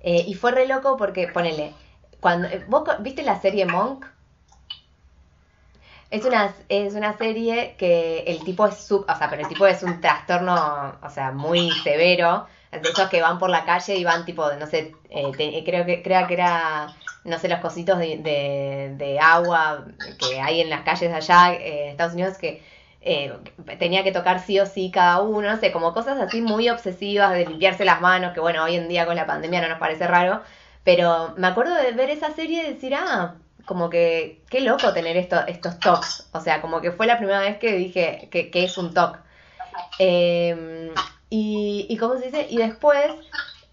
Eh, 0.00 0.24
y 0.26 0.34
fue 0.34 0.50
re 0.50 0.66
loco 0.66 0.96
porque, 0.96 1.28
ponele, 1.28 1.72
cuando, 2.20 2.48
eh, 2.48 2.64
¿Vos 2.68 2.84
viste 3.00 3.22
la 3.22 3.40
serie 3.40 3.66
Monk? 3.66 4.06
Es 6.10 6.24
una, 6.24 6.54
es 6.68 6.94
una 6.94 7.16
serie 7.18 7.74
que 7.78 8.20
el 8.26 8.42
tipo 8.42 8.66
es 8.66 8.76
sub, 8.78 9.04
o 9.08 9.14
sea, 9.16 9.28
pero 9.28 9.42
el 9.42 9.48
tipo 9.48 9.66
es 9.66 9.82
un 9.82 10.00
trastorno, 10.00 10.98
o 11.02 11.10
sea, 11.10 11.32
muy 11.32 11.74
severo. 11.82 12.46
De 12.70 12.90
esos 12.90 13.08
que 13.08 13.22
van 13.22 13.38
por 13.38 13.50
la 13.50 13.64
calle 13.64 13.96
y 13.96 14.04
van 14.04 14.24
tipo, 14.24 14.50
no 14.54 14.66
sé, 14.66 14.94
eh, 15.10 15.62
creo 15.64 15.86
que 15.86 16.02
creo 16.02 16.26
que 16.26 16.34
era, 16.34 16.94
no 17.24 17.38
sé, 17.38 17.48
los 17.48 17.60
cositos 17.60 17.98
de, 17.98 18.94
de, 18.96 19.18
agua 19.20 19.86
que 20.18 20.40
hay 20.40 20.60
en 20.60 20.70
las 20.70 20.82
calles 20.82 21.12
allá 21.12 21.54
eh, 21.54 21.84
en 21.84 21.88
Estados 21.90 22.14
Unidos 22.14 22.36
que 22.38 22.62
tenía 23.78 24.04
que 24.04 24.12
tocar 24.12 24.40
sí 24.40 24.60
o 24.60 24.66
sí 24.66 24.90
cada 24.90 25.20
uno, 25.22 25.48
no 25.48 25.56
sé, 25.58 25.72
como 25.72 25.94
cosas 25.94 26.20
así 26.20 26.42
muy 26.42 26.68
obsesivas 26.68 27.32
de 27.32 27.46
limpiarse 27.46 27.84
las 27.84 28.00
manos, 28.00 28.34
que 28.34 28.40
bueno, 28.40 28.64
hoy 28.64 28.76
en 28.76 28.88
día 28.88 29.06
con 29.06 29.16
la 29.16 29.26
pandemia 29.26 29.62
no 29.62 29.68
nos 29.68 29.78
parece 29.78 30.06
raro, 30.06 30.42
pero 30.84 31.34
me 31.36 31.46
acuerdo 31.46 31.74
de 31.74 31.92
ver 31.92 32.10
esa 32.10 32.32
serie 32.32 32.62
y 32.62 32.72
decir, 32.72 32.94
ah, 32.94 33.34
como 33.68 33.90
que 33.90 34.42
qué 34.48 34.60
loco 34.60 34.92
tener 34.92 35.16
esto, 35.16 35.46
estos 35.46 35.78
talks. 35.78 36.28
O 36.32 36.40
sea, 36.40 36.60
como 36.60 36.80
que 36.80 36.92
fue 36.92 37.06
la 37.06 37.18
primera 37.18 37.40
vez 37.40 37.58
que 37.58 37.74
dije 37.74 38.28
que, 38.30 38.50
es 38.52 38.78
un 38.78 38.94
talk. 38.94 39.18
Em, 39.98 40.90
y, 41.30 41.86
y 41.88 41.96
cómo 41.98 42.16
se 42.16 42.26
dice, 42.26 42.46
y 42.48 42.56
después, 42.56 43.12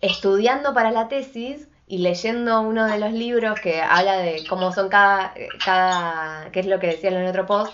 estudiando 0.02 0.74
para 0.74 0.92
la 0.92 1.08
tesis 1.08 1.68
y 1.88 2.00
leyendo 2.00 2.62
uno 2.62 2.86
de 2.86 2.98
los 2.98 3.14
libros 3.14 3.60
que 3.60 3.82
habla 3.82 4.18
de 4.18 4.44
cómo 4.50 4.74
son 4.74 4.90
cada, 4.90 5.34
cada 5.64 6.52
qué 6.52 6.60
es 6.60 6.66
lo 6.66 6.80
que 6.80 6.88
decía 6.88 7.10
en 7.12 7.18
el 7.18 7.28
otro 7.28 7.46
post, 7.46 7.74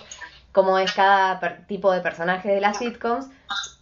cómo 0.51 0.77
es 0.77 0.91
cada 0.91 1.39
tipo 1.65 1.91
de 1.91 2.01
personaje 2.01 2.49
de 2.49 2.61
las 2.61 2.77
sitcoms, 2.77 3.27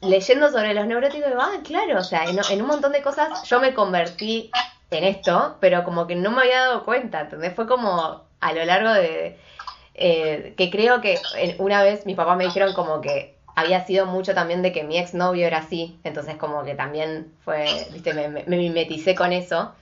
leyendo 0.01 0.51
sobre 0.51 0.74
los 0.74 0.86
neuróticos, 0.86 1.29
digo, 1.29 1.41
ah, 1.41 1.60
claro, 1.63 2.00
o 2.00 2.03
sea, 2.03 2.25
en, 2.25 2.39
en 2.50 2.62
un 2.62 2.68
montón 2.68 2.91
de 2.91 3.01
cosas 3.01 3.44
yo 3.44 3.60
me 3.60 3.74
convertí 3.74 4.51
en 4.91 5.03
esto, 5.03 5.58
pero 5.60 5.84
como 5.84 6.08
que 6.08 6.15
no 6.15 6.31
me 6.31 6.41
había 6.41 6.60
dado 6.62 6.86
cuenta, 6.86 7.22
entonces 7.22 7.53
fue 7.53 7.67
como 7.67 8.24
a 8.39 8.53
lo 8.53 8.65
largo 8.65 8.91
de... 8.93 9.38
Eh, 10.01 10.53
que 10.55 10.69
creo 10.69 11.01
que 11.01 11.19
una 11.58 11.84
vez 11.84 12.05
mis 12.05 12.15
papás 12.15 12.38
me 12.38 12.46
dijeron 12.46 12.74
como 12.74 13.01
que 13.01 13.36
había 13.53 13.86
sido 13.86 14.05
mucho 14.05 14.34
también 14.34 14.62
de 14.62 14.72
que 14.72 14.84
mi 14.84 14.98
exnovio 14.98 15.46
era 15.46 15.58
así, 15.58 16.00
entonces 16.05 16.38
como 16.38 16.63
que 16.63 16.75
también 16.75 17.34
fue, 17.43 17.65
viste, 17.91 18.13
me, 18.13 18.29
me, 18.29 18.43
mimeticé 18.46 19.15
con 19.15 19.34
eso. 19.34 19.74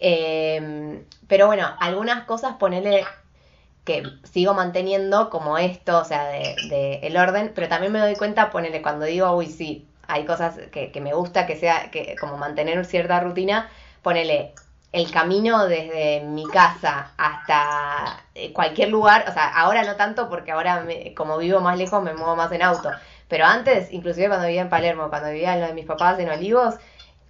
Em, 0.00 1.04
pero 1.28 1.46
bueno, 1.46 1.68
algunas 1.78 2.24
cosas 2.24 2.56
ponele 2.56 3.04
que 3.84 4.02
sigo 4.24 4.54
manteniendo 4.54 5.30
como 5.30 5.58
esto, 5.58 5.98
o 5.98 6.04
sea, 6.04 6.26
de, 6.26 6.56
de, 6.68 6.94
el 7.06 7.16
orden, 7.16 7.52
pero 7.54 7.68
también 7.68 7.92
me 7.92 8.00
doy 8.00 8.16
cuenta, 8.16 8.50
ponele, 8.50 8.82
cuando 8.82 9.04
digo, 9.04 9.30
uy, 9.36 9.46
sí, 9.46 9.86
hay 10.08 10.24
cosas 10.24 10.58
que, 10.72 10.90
que 10.90 11.00
me 11.00 11.14
gusta 11.14 11.46
que 11.46 11.56
sea, 11.56 11.90
que 11.92 12.16
como 12.18 12.36
mantener 12.36 12.84
cierta 12.84 13.20
rutina, 13.20 13.68
ponele 14.04 14.54
el 14.92 15.10
camino 15.10 15.66
desde 15.66 16.20
mi 16.20 16.46
casa 16.46 17.10
hasta 17.16 18.22
eh, 18.36 18.52
cualquier 18.52 18.90
lugar, 18.90 19.24
o 19.28 19.32
sea, 19.32 19.48
ahora 19.48 19.82
no 19.82 19.96
tanto 19.96 20.28
porque 20.28 20.52
ahora 20.52 20.86
como 21.16 21.36
vivo 21.38 21.60
más 21.60 21.76
lejos 21.76 22.00
me 22.00 22.14
muevo 22.14 22.36
más 22.36 22.52
en 22.52 22.62
auto, 22.62 22.92
pero 23.26 23.44
antes, 23.44 23.92
inclusive 23.92 24.28
cuando 24.28 24.46
vivía 24.46 24.62
en 24.62 24.68
Palermo, 24.68 25.08
cuando 25.08 25.30
vivía 25.30 25.54
en 25.54 25.62
lo 25.62 25.66
de 25.66 25.74
mis 25.74 25.86
papás 25.86 26.20
en 26.20 26.30
Olivos, 26.30 26.76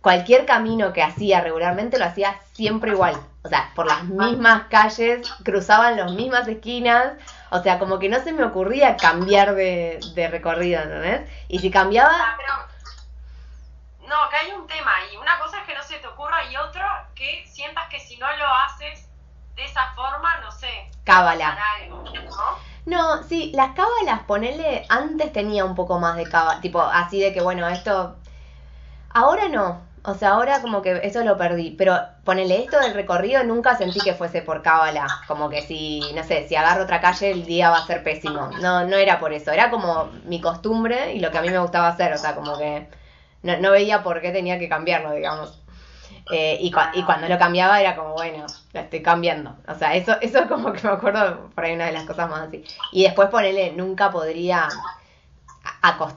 cualquier 0.03 0.45
camino 0.45 0.93
que 0.93 1.03
hacía 1.03 1.41
regularmente 1.41 1.99
lo 1.99 2.05
hacía 2.05 2.37
siempre 2.53 2.91
igual, 2.91 3.15
o 3.43 3.49
sea, 3.49 3.71
por 3.75 3.87
las 3.87 4.05
mismas 4.05 4.65
calles, 4.69 5.27
cruzaban 5.43 5.97
las 5.97 6.13
mismas 6.13 6.47
esquinas, 6.47 7.15
o 7.51 7.63
sea, 7.63 7.79
como 7.79 7.99
que 7.99 8.11
no 8.11 8.23
se 8.23 8.33
me 8.33 8.45
ocurría 8.45 8.99
cambiar 8.99 9.55
de, 9.55 10.01
de 10.15 10.29
recorrido, 10.29 10.83
¿entendés? 10.83 11.23
Y 11.49 11.61
si 11.61 11.71
cambiaba... 11.71 12.37
No, 14.15 14.29
que 14.31 14.37
hay 14.37 14.53
un 14.53 14.65
tema 14.69 14.93
y 15.13 15.17
una 15.17 15.41
cosa 15.41 15.59
es 15.59 15.67
que 15.67 15.75
no 15.75 15.83
se 15.83 15.99
te 15.99 16.07
ocurra 16.07 16.45
y 16.49 16.57
otra 16.57 17.09
que 17.17 17.45
sientas 17.49 17.89
que 17.89 17.99
si 17.99 18.17
no 18.17 18.29
lo 18.37 18.47
haces 18.47 19.09
de 19.57 19.65
esa 19.65 19.93
forma, 19.97 20.37
no 20.41 20.53
sé. 20.53 20.89
Cábala. 21.03 21.59
¿no? 22.87 23.23
sí, 23.25 23.51
las 23.57 23.75
cábalas, 23.75 24.21
ponele, 24.29 24.87
antes 24.89 25.33
tenía 25.33 25.65
un 25.65 25.75
poco 25.75 25.99
más 25.99 26.17
de 26.17 26.29
cábala, 26.29 26.61
tipo 26.61 26.81
así 26.81 27.21
de 27.21 27.33
que 27.33 27.43
bueno, 27.43 27.67
esto... 27.69 28.15
Ahora 29.11 29.49
no, 29.49 29.83
o 30.05 30.15
sea, 30.15 30.31
ahora 30.31 30.63
como 30.63 30.81
que 30.81 31.01
eso 31.03 31.25
lo 31.25 31.37
perdí, 31.37 31.73
pero 31.73 31.99
ponele 32.23 32.63
esto 32.63 32.79
del 32.79 32.95
recorrido, 32.95 33.43
nunca 33.43 33.77
sentí 33.77 33.99
que 33.99 34.15
fuese 34.15 34.43
por 34.43 34.63
cábala, 34.63 35.09
como 35.27 35.49
que 35.49 35.63
si, 35.63 36.13
no 36.15 36.23
sé, 36.23 36.47
si 36.47 36.55
agarro 36.55 36.85
otra 36.85 37.01
calle 37.01 37.33
el 37.33 37.45
día 37.47 37.71
va 37.71 37.79
a 37.79 37.87
ser 37.87 38.05
pésimo. 38.05 38.51
No, 38.61 38.85
no 38.85 38.97
era 38.97 39.19
por 39.19 39.33
eso, 39.33 39.51
era 39.51 39.71
como 39.71 40.11
mi 40.25 40.41
costumbre 40.41 41.15
y 41.15 41.19
lo 41.19 41.33
que 41.33 41.39
a 41.39 41.43
mí 41.43 41.51
me 41.51 41.59
gustaba 41.59 41.89
hacer, 41.89 42.13
o 42.13 42.19
sea, 42.19 42.37
como 42.37 42.57
que 42.57 42.87
no, 43.45 43.57
no 43.59 43.71
veía 43.71 44.03
por 44.03 44.21
qué 44.21 44.33
tenía 44.33 44.59
que 44.59 44.69
cambiarlo, 44.69 45.13
digamos. 45.13 45.61
Eh, 46.33 46.57
y, 46.61 46.73
y, 46.95 47.03
cuando 47.03 47.29
lo 47.29 47.39
cambiaba 47.39 47.81
era 47.81 47.95
como, 47.95 48.15
bueno, 48.15 48.47
lo 48.73 48.81
estoy 48.81 49.03
cambiando. 49.03 49.57
O 49.69 49.75
sea, 49.75 49.95
eso, 49.95 50.17
eso 50.23 50.39
es 50.39 50.47
como 50.47 50.73
que 50.73 50.83
me 50.83 50.95
acuerdo 50.95 51.51
por 51.55 51.65
ahí 51.65 51.75
una 51.75 51.87
de 51.87 51.93
las 51.93 52.05
cosas 52.05 52.31
más 52.31 52.49
así. 52.49 52.65
Y 52.93 53.03
después 53.05 53.29
ponele, 53.29 53.73
nunca 53.73 54.11
podría 54.11 54.69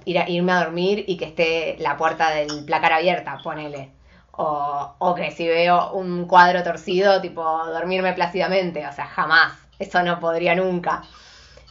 ir 0.05 0.23
irme 0.27 0.51
a 0.53 0.63
dormir 0.63 1.03
y 1.07 1.17
que 1.17 1.25
esté 1.25 1.75
la 1.79 1.97
puerta 1.97 2.29
del 2.31 2.63
placar 2.65 2.93
abierta, 2.93 3.37
ponele. 3.43 3.91
O, 4.31 4.95
o 4.99 5.15
que 5.15 5.31
si 5.31 5.47
veo 5.47 5.91
un 5.91 6.25
cuadro 6.27 6.63
torcido, 6.63 7.21
tipo, 7.21 7.43
dormirme 7.67 8.13
plácidamente. 8.13 8.87
O 8.87 8.93
sea, 8.93 9.07
jamás. 9.07 9.53
Eso 9.79 10.01
no 10.03 10.19
podría 10.19 10.55
nunca. 10.55 11.03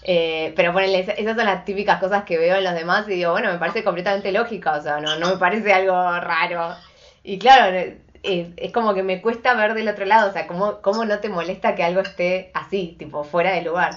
Eh, 0.08 0.52
pero 0.54 0.72
ponele, 0.72 1.00
esas 1.00 1.36
son 1.36 1.46
las 1.46 1.64
típicas 1.64 1.98
cosas 1.98 2.22
que 2.22 2.38
veo 2.38 2.54
en 2.54 2.62
los 2.62 2.74
demás 2.74 3.08
y 3.08 3.14
digo, 3.14 3.32
bueno, 3.32 3.50
me 3.50 3.58
parece 3.58 3.82
completamente 3.82 4.30
lógica, 4.30 4.74
o 4.74 4.80
sea, 4.80 5.00
no, 5.00 5.18
no 5.18 5.30
me 5.30 5.36
parece 5.36 5.72
algo 5.72 6.20
raro. 6.20 6.76
Y 7.24 7.40
claro, 7.40 7.76
eh, 7.76 8.00
es, 8.22 8.72
como 8.72 8.94
que 8.94 9.02
me 9.02 9.20
cuesta 9.20 9.54
ver 9.54 9.74
del 9.74 9.88
otro 9.88 10.04
lado, 10.04 10.30
o 10.30 10.32
sea, 10.32 10.46
¿cómo, 10.46 10.80
¿cómo, 10.80 11.04
no 11.04 11.18
te 11.18 11.28
molesta 11.28 11.74
que 11.74 11.82
algo 11.82 12.02
esté 12.02 12.52
así, 12.54 12.94
tipo, 12.96 13.24
fuera 13.24 13.50
de 13.50 13.62
lugar? 13.62 13.94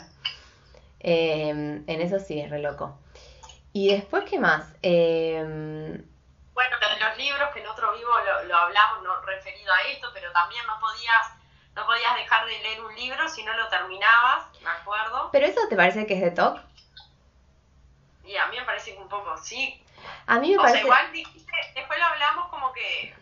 Eh, 1.00 1.50
en 1.50 2.02
eso 2.02 2.18
sí, 2.18 2.40
es 2.40 2.50
re 2.50 2.58
loco. 2.58 2.98
Y 3.72 3.94
después, 3.94 4.24
¿qué 4.24 4.40
más? 4.40 4.74
bueno, 4.82 6.76
de 6.80 7.06
los 7.06 7.18
libros, 7.20 7.50
que 7.54 7.60
en 7.60 7.68
otro 7.68 7.94
vivo 7.96 8.10
lo, 8.26 8.48
lo 8.48 8.58
hablamos, 8.58 9.04
no 9.04 9.22
referido 9.22 9.72
a 9.72 9.92
esto, 9.92 10.08
pero 10.12 10.32
también 10.32 10.66
no 10.66 10.80
podías 10.80 11.39
no 11.80 11.86
podías 11.86 12.16
dejar 12.16 12.46
de 12.46 12.60
leer 12.60 12.82
un 12.82 12.96
libro 12.96 13.28
si 13.30 13.44
no 13.44 13.54
lo 13.54 13.68
terminabas, 13.70 14.46
me 14.62 14.70
acuerdo. 14.70 15.30
¿Pero 15.32 15.46
eso 15.46 15.62
te 15.70 15.76
parece 15.76 16.06
que 16.06 16.16
es 16.16 16.22
de 16.22 16.32
TOC? 16.32 16.60
Y 18.26 18.36
a 18.38 18.48
mí 18.48 18.58
me 18.58 18.66
parece 18.66 18.94
que 18.94 19.02
un 19.02 19.10
poco 19.10 19.38
sí. 19.38 19.82
A 20.28 20.40
mí 20.40 20.52
me 20.52 20.58
parece... 20.58 20.78
Sea, 20.78 20.86
igual 20.86 21.12
después 21.76 22.00
lo 22.00 22.06
hablamos 22.06 22.48
como 22.50 22.72
que, 22.74 23.16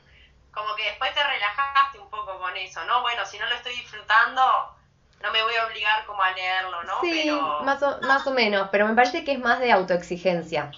como 0.53 0.75
que 0.75 0.83
después 0.83 1.13
te 1.13 1.23
relajaste 1.23 1.99
un 1.99 2.09
poco 2.09 2.37
con 2.39 2.55
eso, 2.57 2.83
¿no? 2.85 3.01
Bueno, 3.01 3.25
si 3.25 3.39
no 3.39 3.47
lo 3.47 3.55
estoy 3.55 3.73
disfrutando, 3.75 4.75
no 5.21 5.31
me 5.31 5.43
voy 5.43 5.55
a 5.55 5.65
obligar 5.65 6.05
como 6.05 6.21
a 6.21 6.31
leerlo, 6.31 6.83
¿no? 6.83 7.01
Sí, 7.01 7.31
más, 7.63 7.81
o, 7.83 8.01
más 8.01 8.27
o 8.27 8.31
menos, 8.31 8.69
pero 8.71 8.87
me 8.87 8.95
parece 8.95 9.23
que 9.23 9.33
es 9.33 9.39
más 9.39 9.59
de 9.59 9.71
autoexigencia, 9.71 10.71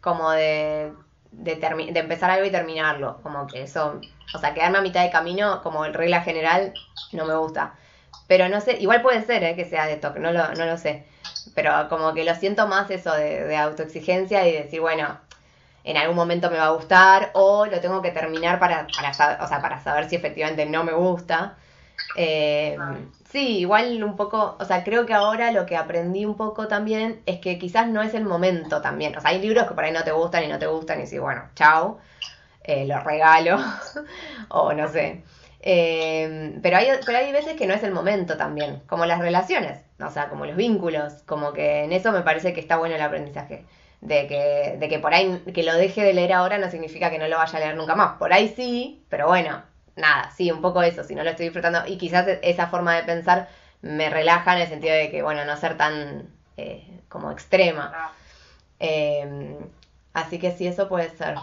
como 0.00 0.30
de, 0.30 0.92
de, 1.36 1.56
de 1.56 2.00
empezar 2.00 2.30
algo 2.30 2.46
y 2.46 2.50
terminarlo, 2.50 3.20
como 3.22 3.46
que 3.46 3.62
eso 3.62 4.00
o 4.34 4.38
sea, 4.38 4.54
quedarme 4.54 4.78
a 4.78 4.82
mitad 4.82 5.02
de 5.02 5.10
camino, 5.10 5.62
como 5.62 5.84
regla 5.84 6.22
general, 6.22 6.74
no 7.12 7.24
me 7.24 7.36
gusta. 7.36 7.74
Pero 8.26 8.48
no 8.48 8.60
sé, 8.60 8.76
igual 8.78 9.02
puede 9.02 9.24
ser 9.24 9.44
¿eh? 9.44 9.54
que 9.54 9.64
sea 9.64 9.86
de 9.86 9.96
toque, 9.96 10.18
no 10.18 10.32
lo, 10.32 10.52
no 10.54 10.66
lo 10.66 10.76
sé. 10.76 11.06
Pero 11.54 11.88
como 11.88 12.12
que 12.12 12.24
lo 12.24 12.34
siento 12.34 12.66
más 12.66 12.90
eso 12.90 13.12
de, 13.14 13.44
de 13.44 13.56
autoexigencia 13.56 14.46
y 14.46 14.52
decir, 14.52 14.80
bueno, 14.80 15.18
en 15.84 15.96
algún 15.96 16.16
momento 16.16 16.50
me 16.50 16.58
va 16.58 16.66
a 16.66 16.70
gustar 16.70 17.30
o 17.34 17.66
lo 17.66 17.80
tengo 17.80 18.02
que 18.02 18.10
terminar 18.10 18.58
para, 18.58 18.88
para, 18.96 19.38
o 19.42 19.46
sea, 19.46 19.62
para 19.62 19.80
saber 19.80 20.08
si 20.08 20.16
efectivamente 20.16 20.66
no 20.66 20.82
me 20.82 20.92
gusta. 20.92 21.56
Eh, 22.14 22.76
sí, 23.30 23.58
igual 23.58 24.02
un 24.02 24.16
poco, 24.16 24.56
o 24.58 24.64
sea, 24.64 24.84
creo 24.84 25.06
que 25.06 25.14
ahora 25.14 25.52
lo 25.52 25.66
que 25.66 25.76
aprendí 25.76 26.24
un 26.24 26.36
poco 26.36 26.68
también 26.68 27.22
es 27.26 27.40
que 27.40 27.58
quizás 27.58 27.88
no 27.88 28.02
es 28.02 28.14
el 28.14 28.24
momento 28.24 28.80
también. 28.80 29.16
O 29.16 29.20
sea, 29.20 29.30
hay 29.30 29.40
libros 29.40 29.66
que 29.66 29.74
por 29.74 29.84
ahí 29.84 29.92
no 29.92 30.04
te 30.04 30.12
gustan 30.12 30.44
y 30.44 30.48
no 30.48 30.58
te 30.58 30.66
gustan 30.66 31.00
y 31.02 31.06
sí, 31.06 31.18
bueno, 31.18 31.42
chao, 31.54 31.98
eh, 32.64 32.88
regalo 33.04 33.58
o 34.48 34.72
no 34.72 34.88
sé. 34.88 35.24
Eh, 35.60 36.58
pero, 36.62 36.76
hay, 36.76 36.88
pero 37.04 37.18
hay 37.18 37.32
veces 37.32 37.54
que 37.56 37.66
no 37.66 37.74
es 37.74 37.82
el 37.82 37.92
momento 37.92 38.36
también, 38.36 38.80
como 38.86 39.04
las 39.06 39.18
relaciones, 39.20 39.82
o 40.00 40.10
sea, 40.10 40.28
como 40.28 40.46
los 40.46 40.56
vínculos, 40.56 41.22
como 41.26 41.52
que 41.52 41.84
en 41.84 41.92
eso 41.92 42.12
me 42.12 42.22
parece 42.22 42.52
que 42.52 42.60
está 42.60 42.76
bueno 42.76 42.94
el 42.94 43.02
aprendizaje. 43.02 43.66
De 44.00 44.26
que, 44.28 44.76
de 44.78 44.88
que 44.88 44.98
por 44.98 45.14
ahí 45.14 45.42
que 45.54 45.62
lo 45.62 45.74
deje 45.74 46.02
de 46.04 46.12
leer 46.12 46.32
ahora 46.34 46.58
no 46.58 46.70
significa 46.70 47.10
que 47.10 47.18
no 47.18 47.28
lo 47.28 47.38
vaya 47.38 47.56
a 47.56 47.60
leer 47.60 47.76
nunca 47.76 47.94
más. 47.96 48.18
Por 48.18 48.32
ahí 48.32 48.48
sí, 48.54 49.04
pero 49.08 49.26
bueno, 49.26 49.62
nada, 49.96 50.30
sí, 50.36 50.50
un 50.50 50.60
poco 50.60 50.82
eso, 50.82 51.02
si 51.02 51.14
no 51.14 51.24
lo 51.24 51.30
estoy 51.30 51.46
disfrutando. 51.46 51.82
Y 51.86 51.98
quizás 51.98 52.26
esa 52.42 52.68
forma 52.68 52.94
de 52.94 53.02
pensar 53.02 53.48
me 53.82 54.10
relaja 54.10 54.54
en 54.54 54.62
el 54.62 54.68
sentido 54.68 54.94
de 54.94 55.10
que, 55.10 55.22
bueno, 55.22 55.44
no 55.44 55.56
ser 55.56 55.76
tan 55.76 56.28
eh, 56.56 57.00
como 57.08 57.30
extrema. 57.30 58.12
Em, 58.78 59.56
así 60.12 60.38
que 60.38 60.52
sí, 60.52 60.66
eso 60.66 60.88
puede 60.88 61.10
ser. 61.16 61.34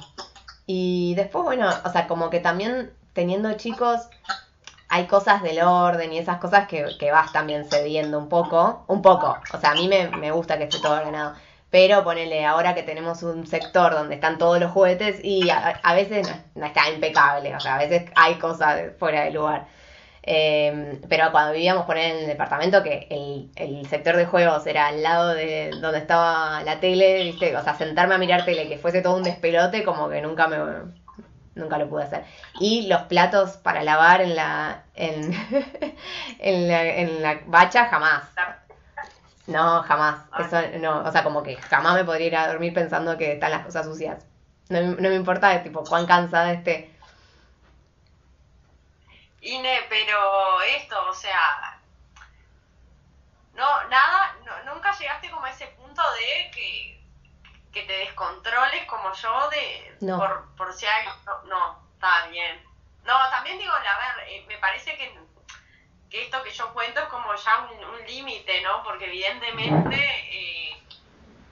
Y 0.65 1.13
después, 1.15 1.43
bueno, 1.43 1.69
o 1.83 1.89
sea, 1.89 2.07
como 2.07 2.29
que 2.29 2.39
también 2.39 2.91
teniendo 3.13 3.53
chicos, 3.53 4.07
hay 4.89 5.07
cosas 5.07 5.41
del 5.41 5.61
orden 5.61 6.13
y 6.13 6.19
esas 6.19 6.37
cosas 6.37 6.67
que, 6.67 6.85
que 6.99 7.11
vas 7.11 7.31
también 7.33 7.65
cediendo 7.65 8.19
un 8.19 8.29
poco, 8.29 8.85
un 8.87 9.01
poco. 9.01 9.37
O 9.53 9.59
sea, 9.59 9.71
a 9.71 9.75
mí 9.75 9.87
me, 9.87 10.09
me 10.09 10.31
gusta 10.31 10.57
que 10.57 10.65
esté 10.65 10.79
todo 10.79 10.93
ordenado 10.93 11.35
pero 11.73 12.03
ponele 12.03 12.45
ahora 12.45 12.75
que 12.75 12.83
tenemos 12.83 13.23
un 13.23 13.47
sector 13.47 13.95
donde 13.95 14.13
están 14.13 14.37
todos 14.37 14.59
los 14.59 14.69
juguetes 14.69 15.19
y 15.23 15.49
a, 15.49 15.93
veces 15.95 16.31
no, 16.53 16.67
está 16.67 16.87
impecable, 16.91 17.55
o 17.55 17.59
sea, 17.59 17.77
a 17.77 17.77
veces 17.79 18.11
hay 18.15 18.35
cosas 18.35 18.91
fuera 18.99 19.23
de 19.23 19.31
lugar. 19.31 19.65
Em, 20.21 21.01
pero 21.09 21.31
cuando 21.31 21.51
vivíamos 21.51 21.85
por 21.85 21.97
en 21.97 22.15
el 22.17 22.27
departamento, 22.27 22.83
que 22.83 23.07
el, 23.09 23.49
el, 23.55 23.87
sector 23.87 24.15
de 24.17 24.27
juegos 24.27 24.67
era 24.67 24.85
al 24.85 25.01
lado 25.01 25.33
de 25.33 25.71
donde 25.81 25.97
estaba 25.97 26.61
la 26.61 26.79
tele, 26.79 27.23
¿viste? 27.23 27.57
O 27.57 27.63
sea, 27.63 27.73
sentarme 27.73 28.13
a 28.13 28.19
mirar 28.19 28.45
tele, 28.45 28.69
que 28.69 28.77
fuese 28.77 29.01
todo 29.01 29.15
un 29.15 29.23
despelote, 29.23 29.83
como 29.83 30.09
que 30.09 30.21
nunca 30.21 30.47
me 30.47 30.57
nunca 31.55 31.79
lo 31.79 31.89
pude 31.89 32.03
hacer. 32.03 32.23
Y 32.59 32.87
los 32.87 33.01
platos 33.03 33.57
para 33.57 33.81
lavar 33.81 34.21
en 34.21 34.35
la 34.35 34.83
en, 34.93 35.33
en 36.39 36.67
la, 36.67 36.85
en 36.85 37.23
la 37.23 37.39
bacha 37.47 37.85
jamás. 37.87 38.25
No, 39.47 39.83
jamás. 39.83 40.21
Eso 40.39 40.61
no, 40.79 41.03
o 41.03 41.11
sea, 41.11 41.23
como 41.23 41.43
que 41.43 41.57
jamás 41.57 41.95
me 41.95 42.05
podría 42.05 42.27
ir 42.27 42.35
a 42.35 42.47
dormir 42.47 42.73
pensando 42.73 43.17
que 43.17 43.33
están 43.33 43.51
las 43.51 43.65
cosas 43.65 43.85
sucias. 43.85 44.25
No, 44.69 44.81
no 44.81 45.09
me 45.09 45.15
importa, 45.15 45.61
tipo, 45.61 45.83
cuán 45.83 46.05
cansada 46.05 46.53
esté. 46.53 46.93
Ine, 49.41 49.81
pero 49.89 50.61
esto, 50.61 50.95
o 51.09 51.13
sea, 51.13 51.77
no, 53.53 53.83
nada, 53.89 54.35
no, 54.45 54.73
nunca 54.73 54.97
llegaste 54.97 55.29
como 55.29 55.45
a 55.45 55.49
ese 55.49 55.67
punto 55.67 56.01
de 56.13 56.51
que, 56.51 57.03
que 57.73 57.83
te 57.83 57.93
descontroles 57.93 58.85
como 58.85 59.11
yo 59.13 59.49
de 59.49 59.97
no. 59.99 60.17
por, 60.17 60.55
por 60.55 60.73
si 60.73 60.85
hay, 60.85 61.05
no, 61.25 61.43
no, 61.43 61.79
está 61.95 62.27
bien. 62.27 62.63
No, 63.03 63.13
también 63.29 63.59
digo, 63.59 63.73
a 63.73 63.79
ver, 63.79 64.29
eh, 64.29 64.45
me 64.47 64.57
parece 64.59 64.95
que 64.95 65.13
que 66.13 66.21
esto 66.21 66.43
que 66.43 66.51
yo 66.51 66.71
cuento 66.73 66.99
es 66.99 67.07
como 67.07 67.33
ya 67.33 67.67
un, 67.71 68.05
límite, 68.05 68.61
¿no? 68.61 68.83
Porque 68.83 69.05
evidentemente, 69.05 69.97
eh, 69.97 70.83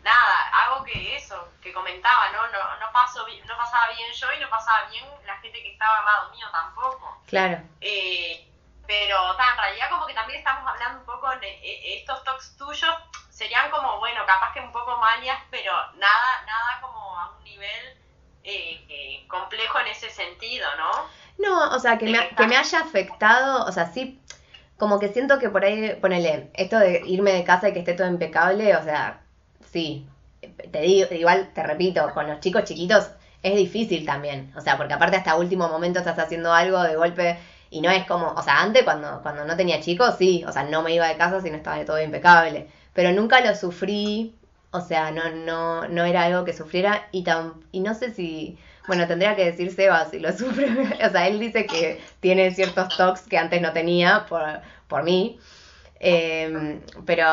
nada, 0.04 0.50
hago 0.54 0.84
que 0.84 1.16
eso, 1.16 1.54
que 1.64 1.74
comentaba, 1.74 2.30
¿no? 2.32 2.46
No, 2.50 2.78
no, 2.80 2.92
paso, 2.92 3.26
no 3.28 3.58
pasaba 3.58 3.88
bien 3.96 4.12
yo 4.14 4.32
y 4.34 4.40
no 4.40 4.50
pasaba 4.50 4.88
bien 4.90 5.04
la 5.26 5.36
gente 5.38 5.64
que 5.64 5.72
estaba 5.72 5.98
al 5.98 6.06
lado 6.06 6.32
mío 6.36 6.46
tampoco. 6.52 7.24
Claro. 7.26 7.60
Eh, 7.80 8.48
pero 8.86 9.32
en 9.32 9.58
realidad 9.58 9.90
como 9.90 10.06
que 10.06 10.14
también 10.14 10.38
estamos 10.38 10.70
hablando 10.70 11.00
un 11.00 11.06
poco 11.06 11.28
de 11.38 11.50
eh, 11.50 11.98
estos 11.98 12.24
talks 12.24 12.56
tuyos 12.58 12.96
serían 13.32 13.72
como, 13.72 13.98
bueno, 13.98 14.24
capaz 14.28 14.54
que 14.54 14.60
un 14.60 14.72
poco 14.72 14.96
manias, 14.98 15.40
pero 15.50 15.74
nada, 15.94 16.44
nada 16.46 16.82
como 16.82 17.18
a 17.18 17.32
un 17.32 17.44
nivel 17.44 17.98
complejo 19.28 19.80
en 19.80 19.88
ese 19.88 20.10
sentido, 20.12 20.68
¿no? 20.76 20.92
No, 21.38 21.76
o 21.76 21.80
sea, 21.80 21.98
que 21.98 22.06
me, 22.06 22.30
que 22.36 22.46
me 22.46 22.58
haya 22.58 22.82
afectado, 22.82 23.66
o 23.66 23.72
sea, 23.72 23.88
sí 23.88 24.22
como 24.82 24.98
que 24.98 25.10
siento 25.10 25.38
que 25.38 25.52
por 25.52 25.64
ahí, 25.64 25.96
ponele, 26.02 26.50
esto 26.56 26.80
de 26.80 27.04
irme 27.06 27.34
de 27.34 27.44
casa 27.44 27.70
y 27.70 27.74
que 27.74 27.80
esté 27.82 27.94
todo 27.94 28.08
impecable, 28.08 28.76
o 28.76 28.84
sea, 28.84 29.22
sí, 29.72 30.08
te 30.72 30.82
digo, 30.82 31.08
igual 31.12 31.52
te 31.54 31.62
repito, 31.62 32.12
con 32.16 32.28
los 32.28 32.40
chicos 32.40 32.64
chiquitos 32.64 33.12
es 33.44 33.56
difícil 33.56 34.08
también, 34.08 34.52
o 34.58 34.62
sea, 34.62 34.78
porque 34.78 34.96
aparte 34.96 35.18
hasta 35.18 35.36
último 35.36 35.70
momento 35.70 36.00
estás 36.00 36.18
haciendo 36.18 36.52
algo 36.52 36.82
de 36.82 36.96
golpe 36.96 37.38
y 37.70 37.80
no 37.82 37.92
es 37.92 38.08
como, 38.08 38.30
o 38.32 38.42
sea, 38.42 38.60
antes 38.60 38.84
cuando, 38.84 39.22
cuando 39.22 39.46
no 39.46 39.56
tenía 39.56 39.82
chicos, 39.82 40.16
sí, 40.18 40.44
o 40.48 40.52
sea, 40.52 40.64
no 40.64 40.82
me 40.82 40.96
iba 40.96 41.08
de 41.08 41.16
casa 41.16 41.42
si 41.42 41.52
no 41.52 41.58
estaba 41.58 41.78
de 41.78 41.86
todo 41.86 42.02
impecable, 42.02 42.68
pero 42.94 43.12
nunca 43.12 43.40
lo 43.40 43.54
sufrí, 43.54 44.34
o 44.72 44.82
sea, 44.82 45.12
no, 45.12 45.30
no, 45.30 45.88
no 45.90 46.06
era 46.06 46.24
algo 46.24 46.44
que 46.44 46.54
sufriera 46.54 47.08
y, 47.12 47.24
tan, 47.24 47.54
y 47.72 47.82
no 47.82 47.94
sé 47.94 48.12
si 48.12 48.58
bueno, 48.88 49.08
tendría 49.08 49.36
que 49.36 49.46
decir 49.46 49.72
Seba 49.74 50.10
si 50.10 50.20
lo 50.20 50.32
sufre. 50.38 50.68
o 51.06 51.10
sea, 51.10 51.28
él 51.28 51.40
dice 51.40 51.66
que 51.66 52.02
tiene 52.20 52.52
ciertos 52.52 52.96
tocs 52.98 53.22
que 53.22 53.38
antes 53.38 53.62
no 53.62 53.74
tenía 53.74 54.26
por, 54.28 54.44
por 54.88 55.04
mí. 55.04 55.40
Em, 56.04 56.82
pero, 57.06 57.26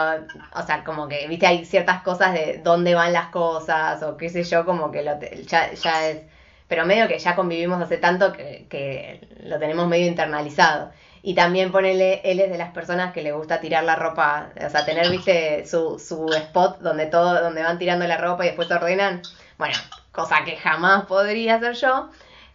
o 0.54 0.62
sea, 0.66 0.84
como 0.84 1.08
que, 1.08 1.26
viste, 1.26 1.46
hay 1.46 1.64
ciertas 1.64 2.02
cosas 2.02 2.34
de 2.34 2.60
dónde 2.62 2.94
van 2.94 3.14
las 3.14 3.28
cosas 3.28 4.02
o 4.02 4.16
qué 4.18 4.28
sé 4.28 4.44
yo, 4.44 4.66
como 4.66 4.90
que 4.92 5.02
lo 5.02 5.18
ya, 5.46 5.72
ya 5.72 6.08
es... 6.08 6.22
Pero 6.68 6.84
medio 6.84 7.08
que 7.08 7.18
ya 7.18 7.34
convivimos 7.34 7.80
hace 7.82 7.96
tanto 7.96 8.32
que, 8.34 8.66
que 8.68 9.26
lo 9.42 9.58
tenemos 9.58 9.88
medio 9.88 10.06
internalizado. 10.06 10.90
Y 11.22 11.34
también 11.34 11.72
ponele, 11.72 12.20
él 12.24 12.40
es 12.40 12.50
de 12.50 12.58
las 12.58 12.72
personas 12.72 13.12
que 13.12 13.22
le 13.22 13.32
gusta 13.32 13.60
tirar 13.60 13.84
la 13.84 13.96
ropa, 13.96 14.50
o 14.64 14.70
sea, 14.70 14.84
tener, 14.84 15.10
viste, 15.10 15.66
su, 15.66 15.98
su 15.98 16.26
spot 16.32 16.80
donde 16.80 17.06
todo, 17.06 17.40
donde 17.40 17.62
van 17.62 17.78
tirando 17.78 18.06
la 18.06 18.18
ropa 18.18 18.44
y 18.44 18.48
después 18.48 18.70
ordenan. 18.70 19.22
Bueno, 19.56 19.74
cosa 20.18 20.44
que 20.44 20.56
jamás 20.56 21.06
podría 21.06 21.54
hacer 21.54 21.74
yo, 21.74 22.10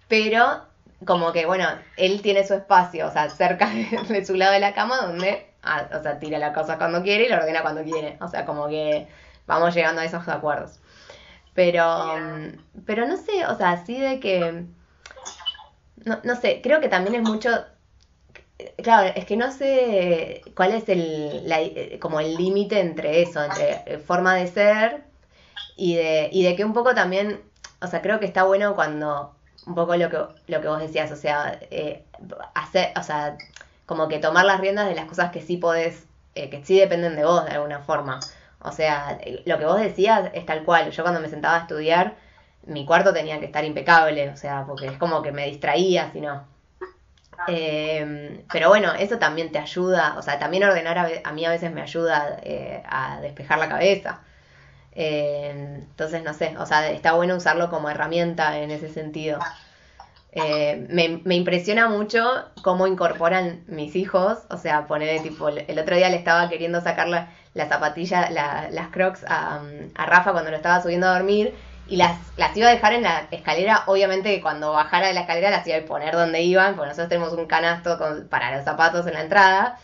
pero 0.09 0.61
como 1.05 1.31
que, 1.31 1.45
bueno, 1.45 1.65
él 1.95 2.21
tiene 2.21 2.45
su 2.45 2.53
espacio, 2.55 3.07
o 3.07 3.11
sea, 3.11 3.29
cerca 3.29 3.69
de, 4.09 4.25
su 4.25 4.35
lado 4.35 4.51
de 4.51 4.59
la 4.59 4.73
cama 4.73 4.97
donde, 4.97 5.47
ah, 5.63 5.87
o 5.97 6.03
sea, 6.03 6.19
tira 6.19 6.39
la 6.39 6.51
cosa 6.51 6.77
cuando 6.77 7.01
quiere 7.01 7.25
y 7.25 7.29
lo 7.29 7.37
ordena 7.37 7.61
cuando 7.61 7.83
quiere, 7.83 8.17
o 8.19 8.27
sea, 8.27 8.45
como 8.45 8.67
que 8.67 9.07
vamos 9.47 9.73
llegando 9.73 10.01
a 10.01 10.05
esos 10.05 10.27
acuerdos. 10.27 10.79
Pero, 11.53 12.19
pero 12.85 13.07
no 13.07 13.15
sé, 13.15 13.45
o 13.45 13.55
sea, 13.55 13.71
así 13.71 13.97
de 13.97 14.19
que, 14.19 14.65
no, 16.03 16.19
no 16.23 16.35
sé, 16.35 16.61
creo 16.61 16.81
que 16.81 16.89
también 16.89 17.15
es 17.15 17.21
mucho 17.21 17.49
claro, 18.81 19.11
es 19.15 19.25
que 19.25 19.37
no 19.37 19.51
sé 19.51 20.41
cuál 20.55 20.73
es 20.73 20.89
el, 20.89 21.97
como 21.99 22.19
el 22.19 22.35
límite 22.35 22.79
entre 22.79 23.21
eso, 23.21 23.43
entre 23.43 23.99
forma 23.99 24.35
de 24.35 24.47
ser 24.47 25.03
y 25.75 25.95
de, 25.95 26.29
y 26.31 26.43
de 26.43 26.55
que 26.55 26.65
un 26.65 26.73
poco 26.73 26.93
también 26.93 27.41
o 27.83 27.87
sea, 27.87 28.01
creo 28.01 28.19
que 28.19 28.25
está 28.25 28.43
bueno 28.43 28.75
cuando 28.75 29.35
un 29.67 29.75
poco 29.75 29.95
lo 29.95 30.09
que, 30.09 30.17
lo 30.47 30.61
que 30.61 30.67
vos 30.67 30.79
decías, 30.79 31.11
o 31.11 31.15
sea, 31.15 31.59
eh, 31.69 32.03
hacer, 32.55 32.91
o 32.97 33.03
sea, 33.03 33.37
como 33.85 34.07
que 34.07 34.19
tomar 34.19 34.45
las 34.45 34.59
riendas 34.59 34.87
de 34.87 34.95
las 34.95 35.05
cosas 35.05 35.31
que 35.31 35.41
sí 35.41 35.57
podés, 35.57 36.05
eh, 36.35 36.49
que 36.49 36.63
sí 36.63 36.79
dependen 36.79 37.15
de 37.15 37.25
vos 37.25 37.45
de 37.45 37.51
alguna 37.51 37.79
forma. 37.79 38.19
O 38.59 38.71
sea, 38.71 39.19
lo 39.45 39.59
que 39.59 39.65
vos 39.65 39.79
decías 39.79 40.31
es 40.33 40.45
tal 40.45 40.63
cual. 40.63 40.91
Yo 40.91 41.03
cuando 41.03 41.19
me 41.19 41.29
sentaba 41.29 41.57
a 41.57 41.61
estudiar, 41.61 42.15
mi 42.65 42.85
cuarto 42.85 43.13
tenía 43.13 43.39
que 43.39 43.45
estar 43.45 43.65
impecable, 43.65 44.29
o 44.29 44.37
sea, 44.37 44.65
porque 44.65 44.87
es 44.87 44.97
como 44.97 45.21
que 45.21 45.33
me 45.33 45.45
distraía, 45.47 46.11
si 46.13 46.21
no. 46.21 46.45
Eh, 47.47 48.45
pero 48.51 48.69
bueno, 48.69 48.93
eso 48.93 49.17
también 49.19 49.51
te 49.51 49.59
ayuda, 49.59 50.15
o 50.17 50.21
sea, 50.21 50.39
también 50.39 50.63
ordenar 50.63 50.97
a, 50.97 51.09
a 51.25 51.33
mí 51.33 51.45
a 51.45 51.49
veces 51.49 51.71
me 51.73 51.81
ayuda 51.81 52.39
a 52.87 53.19
despejar 53.21 53.59
la 53.59 53.67
cabeza. 53.69 54.21
Entonces, 54.95 56.23
no 56.23 56.33
sé, 56.33 56.55
o 56.57 56.65
sea, 56.65 56.89
está 56.91 57.13
bueno 57.13 57.35
usarlo 57.35 57.69
como 57.69 57.89
herramienta 57.89 58.59
en 58.59 58.71
ese 58.71 58.89
sentido. 58.89 59.39
Eh, 60.35 60.87
me, 60.89 61.21
me, 61.25 61.35
impresiona 61.35 61.89
mucho 61.89 62.23
cómo 62.63 62.87
incorporan 62.87 63.63
mis 63.67 63.95
hijos, 63.95 64.39
o 64.49 64.57
sea, 64.57 64.87
poner 64.87 65.21
tipo, 65.21 65.49
el 65.49 65.77
otro 65.77 65.95
día 65.95 66.09
le 66.09 66.17
estaba 66.17 66.49
queriendo 66.49 66.81
sacar 66.81 67.07
la, 67.07 67.29
la 67.53 67.67
zapatilla, 67.67 68.29
las 68.31 68.87
crocs 68.89 69.23
a, 69.27 69.61
a, 69.95 70.05
Rafa 70.05 70.31
cuando 70.31 70.49
lo 70.49 70.57
estaba 70.57 70.81
subiendo 70.81 71.07
a 71.07 71.13
dormir 71.13 71.53
y 71.87 71.97
las, 71.97 72.17
las 72.37 72.55
iba 72.57 72.67
a 72.67 72.71
dejar 72.71 72.93
en 72.93 73.03
la 73.03 73.27
escalera, 73.29 73.83
obviamente 73.85 74.41
cuando 74.41 74.71
bajara 74.71 75.07
de 75.07 75.13
la 75.13 75.21
escalera 75.21 75.51
las 75.51 75.67
iba 75.67 75.77
a 75.77 75.85
poner 75.85 76.15
donde 76.15 76.41
iban, 76.41 76.75
porque 76.75 76.89
nosotros 76.89 77.09
tenemos 77.09 77.33
un 77.33 77.45
canasto 77.45 77.97
con, 77.97 78.27
para 78.27 78.55
los 78.55 78.65
zapatos 78.65 79.05
en 79.05 79.13
la 79.13 79.21
entrada. 79.21 79.77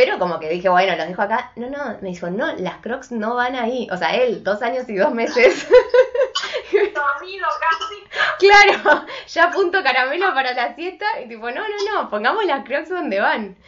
Pero 0.00 0.18
como 0.18 0.40
que 0.40 0.48
dije, 0.48 0.70
bueno, 0.70 0.96
los 0.96 1.08
dejo 1.08 1.20
acá. 1.20 1.52
No, 1.56 1.68
no, 1.68 1.98
me 2.00 2.08
dijo, 2.08 2.30
no, 2.30 2.54
las 2.54 2.76
crocs 2.76 3.12
no 3.12 3.34
van 3.34 3.54
ahí. 3.54 3.86
O 3.92 3.98
sea, 3.98 4.14
él, 4.14 4.42
dos 4.42 4.62
años 4.62 4.88
y 4.88 4.96
dos 4.96 5.12
meses. 5.12 5.68
Dormido 6.72 7.46
casi. 7.60 8.18
Claro, 8.38 9.04
ya 9.28 9.50
punto 9.50 9.82
caramelo 9.82 10.32
para 10.32 10.54
la 10.54 10.74
siesta. 10.74 11.20
Y 11.20 11.28
tipo, 11.28 11.50
no, 11.50 11.60
no, 11.60 11.92
no, 11.92 12.08
pongamos 12.08 12.46
las 12.46 12.64
crocs 12.64 12.88
donde 12.88 13.20
van. 13.20 13.58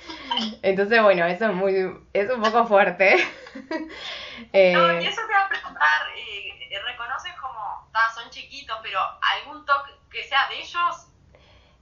Entonces, 0.63 1.03
bueno, 1.03 1.27
eso 1.27 1.51
es 1.51 1.53
muy, 1.53 2.03
es 2.15 2.31
un 2.31 2.41
poco 2.41 2.65
fuerte. 2.67 3.17
eh, 4.55 4.73
no, 4.73 5.03
y 5.03 5.07
eso 5.07 5.21
te 5.27 5.35
va 5.35 5.43
a 5.43 5.49
preguntar, 5.51 6.09
eh, 6.17 6.79
¿reconoces 6.83 7.35
como, 7.39 7.91
son 8.15 8.31
chiquitos, 8.31 8.79
pero 8.83 9.01
algún 9.21 9.67
toque 9.67 9.93
que 10.11 10.25
sea 10.25 10.49
de 10.49 10.61
ellos? 10.61 11.12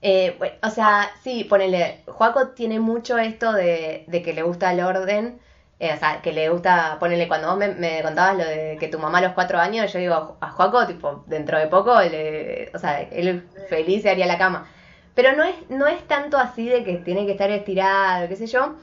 Eh, 0.01 0.35
bueno, 0.39 0.55
o 0.63 0.69
sea, 0.69 1.11
sí, 1.23 1.43
ponele, 1.43 2.03
Juaco 2.07 2.49
tiene 2.49 2.79
mucho 2.79 3.17
esto 3.19 3.53
de, 3.53 4.03
de 4.07 4.21
que 4.23 4.33
le 4.33 4.41
gusta 4.41 4.71
el 4.73 4.81
orden, 4.81 5.39
eh, 5.79 5.93
o 5.93 5.97
sea, 5.97 6.21
que 6.21 6.33
le 6.33 6.49
gusta, 6.49 6.97
ponele, 6.99 7.27
cuando 7.27 7.49
vos 7.49 7.57
me, 7.57 7.69
me 7.69 8.01
contabas 8.01 8.37
lo 8.37 8.43
de 8.45 8.77
que 8.79 8.87
tu 8.87 8.97
mamá 8.99 9.19
a 9.19 9.21
los 9.21 9.33
cuatro 9.33 9.59
años, 9.59 9.91
yo 9.93 9.99
digo, 9.99 10.37
a 10.41 10.49
Juaco, 10.51 10.87
tipo, 10.87 11.23
dentro 11.27 11.59
de 11.59 11.67
poco, 11.67 11.99
le, 12.01 12.71
o 12.73 12.79
sea, 12.79 13.01
él 13.01 13.47
feliz 13.69 14.01
se 14.03 14.09
haría 14.09 14.25
la 14.25 14.37
cama. 14.39 14.67
Pero 15.13 15.33
no 15.35 15.43
es, 15.43 15.55
no 15.69 15.87
es 15.87 16.07
tanto 16.07 16.37
así 16.37 16.67
de 16.69 16.83
que 16.83 16.95
tiene 16.97 17.25
que 17.25 17.33
estar 17.33 17.51
estirado, 17.51 18.27
qué 18.27 18.35
sé 18.35 18.47
yo, 18.47 18.75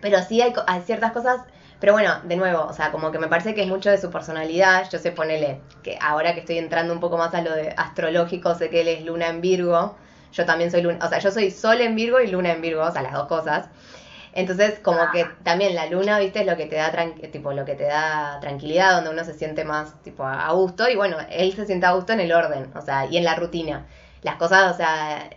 pero 0.00 0.22
sí 0.22 0.40
hay, 0.42 0.52
hay 0.66 0.82
ciertas 0.82 1.12
cosas 1.12 1.40
pero 1.80 1.92
bueno, 1.92 2.14
de 2.24 2.36
nuevo, 2.36 2.64
o 2.64 2.72
sea, 2.72 2.92
como 2.92 3.12
que 3.12 3.18
me 3.18 3.28
parece 3.28 3.54
que 3.54 3.62
es 3.62 3.68
mucho 3.68 3.90
de 3.90 3.98
su 3.98 4.10
personalidad. 4.10 4.88
Yo 4.90 4.98
sé, 4.98 5.12
ponele, 5.12 5.60
que 5.82 5.98
ahora 6.00 6.32
que 6.32 6.40
estoy 6.40 6.56
entrando 6.56 6.94
un 6.94 7.00
poco 7.00 7.18
más 7.18 7.34
a 7.34 7.42
lo 7.42 7.52
de 7.54 7.74
astrológico, 7.76 8.54
sé 8.54 8.70
que 8.70 8.80
él 8.80 8.88
es 8.88 9.04
luna 9.04 9.28
en 9.28 9.42
Virgo. 9.42 9.98
Yo 10.34 10.44
también 10.44 10.70
soy 10.70 10.82
luna, 10.82 10.98
o 11.00 11.08
sea, 11.08 11.18
yo 11.18 11.30
soy 11.30 11.50
sol 11.50 11.80
en 11.80 11.94
Virgo 11.94 12.20
y 12.20 12.26
luna 12.26 12.52
en 12.52 12.60
Virgo, 12.60 12.82
o 12.82 12.90
sea, 12.90 13.02
las 13.02 13.12
dos 13.12 13.26
cosas. 13.26 13.68
Entonces, 14.32 14.80
como 14.80 15.10
que 15.12 15.26
también 15.44 15.76
la 15.76 15.86
luna, 15.86 16.18
viste, 16.18 16.40
es 16.40 16.46
lo 16.46 16.56
que 16.56 16.66
te 16.66 16.74
da 16.76 16.92
tipo 17.30 17.52
lo 17.52 17.64
que 17.64 17.76
te 17.76 17.84
da 17.84 18.38
tranquilidad, 18.40 18.96
donde 18.96 19.10
uno 19.10 19.24
se 19.24 19.34
siente 19.34 19.64
más 19.64 20.02
tipo 20.02 20.24
a 20.24 20.50
gusto 20.52 20.88
y 20.88 20.96
bueno, 20.96 21.18
él 21.30 21.54
se 21.54 21.66
siente 21.66 21.86
a 21.86 21.92
gusto 21.92 22.12
en 22.12 22.20
el 22.20 22.32
orden, 22.32 22.68
o 22.74 22.82
sea, 22.82 23.06
y 23.06 23.16
en 23.16 23.24
la 23.24 23.36
rutina. 23.36 23.86
Las 24.22 24.34
cosas, 24.36 24.74
o 24.74 24.76
sea, 24.76 25.30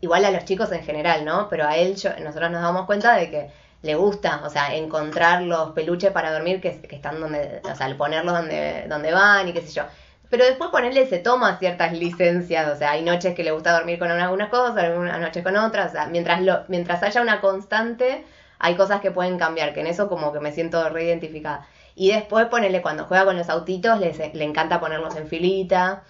igual 0.00 0.24
a 0.24 0.30
los 0.30 0.44
chicos 0.44 0.70
en 0.70 0.84
general, 0.84 1.24
¿no? 1.24 1.48
Pero 1.48 1.66
a 1.66 1.76
él 1.76 1.96
yo, 1.96 2.10
nosotros 2.20 2.50
nos 2.52 2.62
damos 2.62 2.86
cuenta 2.86 3.16
de 3.16 3.28
que 3.30 3.50
le 3.82 3.96
gusta, 3.96 4.42
o 4.44 4.50
sea, 4.50 4.74
encontrar 4.76 5.42
los 5.42 5.72
peluches 5.72 6.12
para 6.12 6.32
dormir 6.32 6.60
que, 6.60 6.80
que 6.80 6.94
están 6.94 7.20
donde, 7.20 7.60
o 7.64 7.74
sea, 7.74 7.96
ponerlos 7.96 8.34
donde, 8.34 8.86
donde 8.88 9.12
van 9.12 9.48
y 9.48 9.52
qué 9.52 9.62
sé 9.62 9.72
yo. 9.72 9.84
Pero 10.32 10.46
después 10.46 10.70
ponerle 10.70 11.06
se 11.06 11.18
toma 11.18 11.58
ciertas 11.58 11.92
licencias, 11.92 12.66
o 12.66 12.74
sea, 12.74 12.92
hay 12.92 13.02
noches 13.02 13.34
que 13.34 13.44
le 13.44 13.50
gusta 13.50 13.74
dormir 13.74 13.98
con 13.98 14.10
algunas 14.10 14.48
cosas, 14.48 14.74
algunas 14.78 15.20
noches 15.20 15.44
con 15.44 15.54
otras, 15.58 15.90
o 15.90 15.92
sea, 15.92 16.06
mientras, 16.06 16.40
lo, 16.40 16.64
mientras 16.68 17.02
haya 17.02 17.20
una 17.20 17.42
constante, 17.42 18.24
hay 18.58 18.74
cosas 18.74 19.02
que 19.02 19.10
pueden 19.10 19.36
cambiar, 19.36 19.74
que 19.74 19.80
en 19.80 19.88
eso 19.88 20.08
como 20.08 20.32
que 20.32 20.40
me 20.40 20.50
siento 20.50 20.88
reidentificada. 20.88 21.66
Y 21.94 22.12
después 22.12 22.46
ponerle 22.46 22.80
cuando 22.80 23.04
juega 23.04 23.26
con 23.26 23.36
los 23.36 23.50
autitos, 23.50 24.00
le, 24.00 24.14
le 24.32 24.44
encanta 24.44 24.80
ponerlos 24.80 25.16
en 25.16 25.28
filita. 25.28 26.02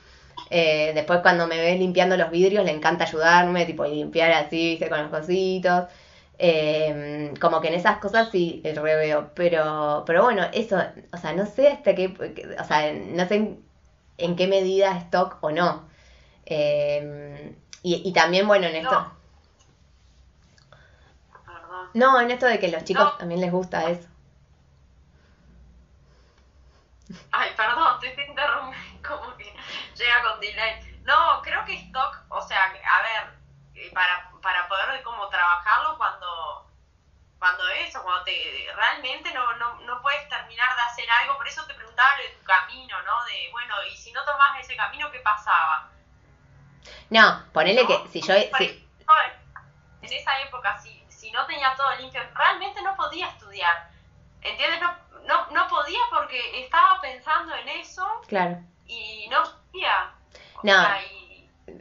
Eh, 0.51 0.93
después 0.95 1.19
cuando 1.23 1.49
me 1.49 1.57
ves 1.57 1.81
limpiando 1.81 2.17
los 2.17 2.31
vidrios, 2.31 2.65
le 2.65 2.71
encanta 2.71 3.03
ayudarme, 3.07 3.67
tipo, 3.67 3.85
y 3.87 3.97
limpiar 3.97 4.31
así, 4.31 4.71
viste, 4.71 4.89
con 4.89 5.03
los 5.03 5.11
cositos. 5.11 5.87
Eh, 6.39 7.35
como 7.41 7.61
que 7.61 7.69
en 7.69 7.75
esas 7.75 7.99
cosas 7.99 8.29
sí 8.31 8.61
el 8.65 8.77
reveo, 8.77 9.33
pero, 9.35 10.05
pero 10.07 10.23
bueno, 10.23 10.45
eso, 10.53 10.81
o 11.13 11.17
sea, 11.17 11.33
no 11.33 11.45
sé 11.47 11.69
hasta 11.69 11.97
qué, 11.97 12.15
o 12.61 12.65
sea, 12.65 12.93
no 12.93 13.27
sé 13.27 13.59
en, 14.19 14.37
qué 14.37 14.47
medida 14.47 14.97
es 14.97 15.11
TOC 15.11 15.39
o 15.43 15.51
no. 15.51 15.89
Eh, 16.47 17.57
y, 17.83 18.09
y 18.09 18.13
también, 18.13 18.47
bueno, 18.47 18.67
en 18.67 18.77
esto, 18.77 18.91
No. 19.01 19.13
Perdón. 21.45 21.91
no, 21.95 22.21
en 22.21 22.31
esto 22.31 22.47
de 22.47 22.59
que 22.59 22.69
los 22.69 22.85
chicos 22.85 23.05
No. 23.05 23.13
también 23.19 23.41
les 23.41 23.51
gusta 23.51 23.89
eso. 23.91 24.09
Ay, 27.31 27.51
perdón, 27.57 27.99
te, 28.01 28.11
te 28.11 28.27
interrumpí, 28.27 28.77
como 29.07 29.37
que 29.37 29.53
llega 29.97 30.23
con 30.23 30.41
delay. 30.41 31.01
No, 31.05 31.43
creo 31.43 31.65
que 31.65 31.75
stock, 31.75 32.25
o 32.29 32.41
sea, 32.47 32.63
a 32.65 33.03
ver, 33.03 33.35
eh, 33.75 33.91
para, 33.93 34.31
para 34.41 34.69
poder 34.69 35.03
como 35.03 35.29
trabajarlo 35.29 35.99
cuando 35.99 36.67
cuando 37.43 37.69
eso, 37.71 38.01
cuando 38.05 38.23
te 38.23 38.33
realmente 38.77 39.35
no, 39.35 39.53
no, 39.55 39.75
no 39.81 40.01
puedes 40.01 40.29
terminar 40.29 40.77
de 40.77 40.83
hacer 40.83 41.11
algo, 41.11 41.37
por 41.37 41.49
eso 41.49 41.67
te 41.67 41.75
preguntaba 41.75 42.17
lo 42.19 42.23
de 42.23 42.29
tu 42.39 42.45
camino, 42.45 43.03
¿no? 43.03 43.25
De, 43.25 43.49
bueno, 43.51 43.75
y 43.93 43.97
si 43.97 44.13
no 44.13 44.25
tomás 44.25 44.61
ese 44.61 44.77
camino, 44.77 45.11
¿qué 45.11 45.19
pasaba? 45.19 45.91
No, 47.11 47.43
ponele 47.53 47.83
¿No? 47.83 47.89
que 47.89 48.09
si 48.11 48.21
yo, 48.23 48.33
si, 48.57 48.87
En 50.03 50.13
esa 50.13 50.41
época, 50.43 50.79
si, 50.81 51.05
si 51.09 51.33
no 51.33 51.45
tenía 51.47 51.75
todo 51.77 51.93
limpio, 51.97 52.21
realmente 52.33 52.81
no 52.83 52.95
podía 52.95 53.27
estudiar. 53.27 53.89
¿Entiendes? 54.41 54.81
No, 54.81 54.95
no, 55.27 55.51
no 55.51 55.67
podía 55.69 55.99
porque 56.11 56.63
estaba 56.63 57.01
pensando 57.01 57.57
en 57.57 57.69
eso 57.71 58.07
claro. 58.29 58.57
y 58.87 59.27
no 59.31 59.43
podía. 59.43 60.13
O 60.55 60.61
No. 60.63 60.81
sea, 60.81 61.03
y- 61.07 61.23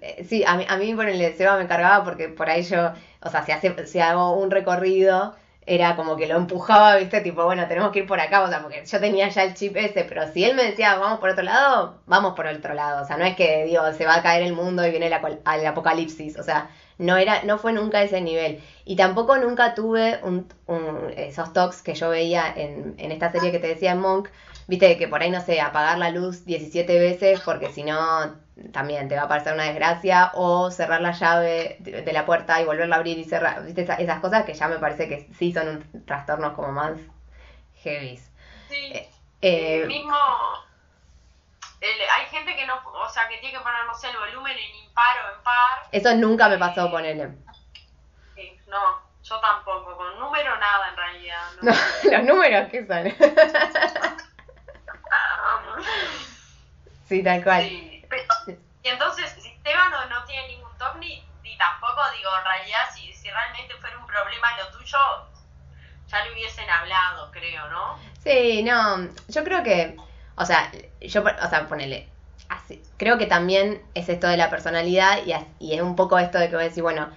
Eh, 0.02 0.26
Sí, 0.28 0.44
a 0.44 0.56
mí, 0.56 0.66
a 0.68 0.76
mí 0.78 0.96
por 0.96 1.08
el 1.08 1.36
Seba 1.38 1.58
me 1.58 1.68
cargaba 1.68 2.04
porque 2.04 2.30
por 2.30 2.50
ahí 2.50 2.64
yo, 2.64 2.94
o 3.22 3.30
sea, 3.30 3.44
si, 3.44 3.52
hace, 3.52 3.86
si 3.86 4.00
hago 4.00 4.32
un 4.34 4.50
recorrido, 4.50 5.36
era 5.76 5.96
como 5.96 6.16
que 6.18 6.28
lo 6.28 6.36
empujaba, 6.38 6.96
viste, 6.98 7.22
tipo, 7.22 7.46
bueno, 7.46 7.68
tenemos 7.68 7.92
que 7.92 8.00
ir 8.00 8.08
por 8.08 8.20
acá, 8.20 8.44
o 8.44 8.48
sea, 8.50 8.62
porque 8.62 8.84
yo 8.86 9.00
tenía 9.00 9.30
ya 9.30 9.44
el 9.44 9.54
chip 9.54 9.76
ese, 9.78 10.04
pero 10.04 10.28
si 10.32 10.44
él 10.44 10.56
me 10.56 10.64
decía, 10.64 10.96
vamos 10.98 11.20
por 11.20 11.30
otro 11.30 11.44
lado, 11.44 12.02
vamos 12.06 12.34
por 12.36 12.46
otro 12.48 12.74
lado, 12.74 13.04
o 13.04 13.06
sea, 13.06 13.18
no 13.18 13.26
es 13.26 13.36
que, 13.36 13.64
digo, 13.66 13.82
se 13.94 14.06
va 14.06 14.16
a 14.16 14.22
caer 14.24 14.44
el 14.44 14.54
mundo 14.54 14.86
y 14.86 14.92
viene 14.92 15.08
el, 15.08 15.14
el 15.14 15.66
apocalipsis, 15.68 16.38
o 16.38 16.44
sea, 16.44 16.70
no 16.98 17.18
era, 17.18 17.44
no 17.44 17.58
fue 17.58 17.74
nunca 17.74 18.02
ese 18.04 18.22
nivel. 18.22 18.62
Y 18.86 18.96
tampoco 18.96 19.38
nunca 19.38 19.74
tuve 19.76 20.20
un, 20.24 20.48
un- 20.68 21.14
esos 21.18 21.52
talks 21.54 21.82
que 21.82 21.96
yo 21.96 22.10
veía 22.10 22.52
en, 22.56 22.96
en 22.98 23.12
esta 23.12 23.32
serie 23.32 23.52
que 23.52 23.60
te 23.60 23.68
decía 23.68 23.96
Monk, 23.96 24.30
viste, 24.72 24.98
que 24.98 25.08
por 25.10 25.22
ahí, 25.22 25.30
no 25.30 25.42
sé, 25.42 25.60
apagar 25.60 25.98
la 25.98 26.10
luz 26.12 26.46
17 26.46 26.98
veces 26.98 27.42
porque 27.42 27.70
si 27.74 27.84
no 27.84 28.34
también 28.72 29.10
te 29.10 29.16
va 29.18 29.24
a 29.24 29.28
parecer 29.28 29.54
una 29.54 29.66
desgracia 29.66 30.32
o 30.34 30.72
cerrar 30.72 31.02
la 31.02 31.12
llave 31.12 31.76
de 31.80 32.14
la 32.14 32.26
puerta 32.26 32.62
y 32.62 32.66
volverla 32.66 32.96
a 32.96 33.00
abrir 33.00 33.18
y 33.18 33.26
cerrar, 33.26 33.64
viste, 33.66 33.82
Esa- 33.82 33.96
esas 33.96 34.20
cosas 34.22 34.46
que 34.46 34.54
ya 34.54 34.68
me 34.70 34.78
parece 34.80 35.10
que 35.10 35.28
sí 35.38 35.52
son 35.52 35.68
un 35.68 36.06
trastornos 36.06 36.54
como 36.54 36.72
más 36.72 36.98
heavy. 37.84 38.18
sí, 38.70 38.94
Eh, 39.42 39.82
el 39.82 39.88
mismo... 39.88 40.16
el- 41.82 42.10
hay 42.16 42.26
gente 42.28 42.56
que 42.56 42.66
no, 42.66 42.76
o 42.86 43.10
sea, 43.10 43.28
que 43.28 43.38
tiene 43.40 43.58
que 43.58 43.64
poner, 43.64 43.86
no 43.86 43.94
sé, 43.96 44.10
el 44.10 44.18
volumen 44.18 44.56
en 44.58 44.86
impar 44.88 45.16
o 45.26 45.36
en 45.38 45.44
par. 45.44 45.84
eso 45.92 46.14
nunca 46.16 46.48
me 46.48 46.58
pasó 46.58 46.90
con 46.92 47.04
él. 47.04 47.30
Sí, 48.36 48.58
no, 48.68 48.80
yo 49.24 49.40
tampoco, 49.42 49.98
con 49.98 50.18
número 50.20 50.58
nada 50.58 50.90
en 50.90 50.96
realidad. 50.96 51.42
¿no? 51.62 51.72
No, 52.12 52.12
los 52.12 52.24
números 52.24 52.70
que 52.70 52.86
son. 52.86 53.04
sí, 57.08 57.24
tal 57.24 57.44
cual. 57.44 57.64
Sí, 57.64 58.06
pero- 58.10 58.24
y 58.84 58.88
entonces, 58.90 59.32
si 59.40 59.50
Esteban 59.50 59.92
no, 59.92 60.06
no 60.08 60.24
tiene 60.26 60.48
ningún 60.48 60.72
toque 60.78 61.00
ni, 61.00 61.24
ni 61.44 61.58
tampoco, 61.58 62.02
digo, 62.18 62.30
en 62.40 62.46
realidad, 62.46 62.80
si, 62.96 63.14
si 63.14 63.30
realmente 63.30 63.76
fuera 63.80 63.98
un 63.98 64.08
problema 64.08 64.48
lo 64.58 64.78
tuyo, 64.78 64.98
ya 66.10 66.26
le 66.26 66.34
hubiesen 66.34 66.70
hablado, 66.70 67.32
creo, 67.32 67.70
¿no? 67.70 67.98
Sí, 68.24 68.64
no, 68.64 69.08
yo 69.28 69.44
creo 69.44 69.64
que, 69.64 69.98
o 70.36 70.46
sea, 70.46 70.72
yo, 71.00 71.22
o 71.24 71.50
sea, 71.50 71.68
ponele, 71.68 72.10
así, 72.50 72.82
creo 72.98 73.18
que 73.18 73.28
también 73.28 73.82
es 73.94 74.10
esto 74.10 74.28
de 74.28 74.38
la 74.38 74.50
personalidad 74.50 75.20
y, 75.26 75.34
y 75.64 75.74
es 75.76 75.82
un 75.82 75.96
poco 75.96 76.20
esto 76.20 76.40
de 76.40 76.50
que 76.50 76.56
voy 76.56 76.66
a 76.66 76.68
decir, 76.70 76.84
bueno, 76.84 77.10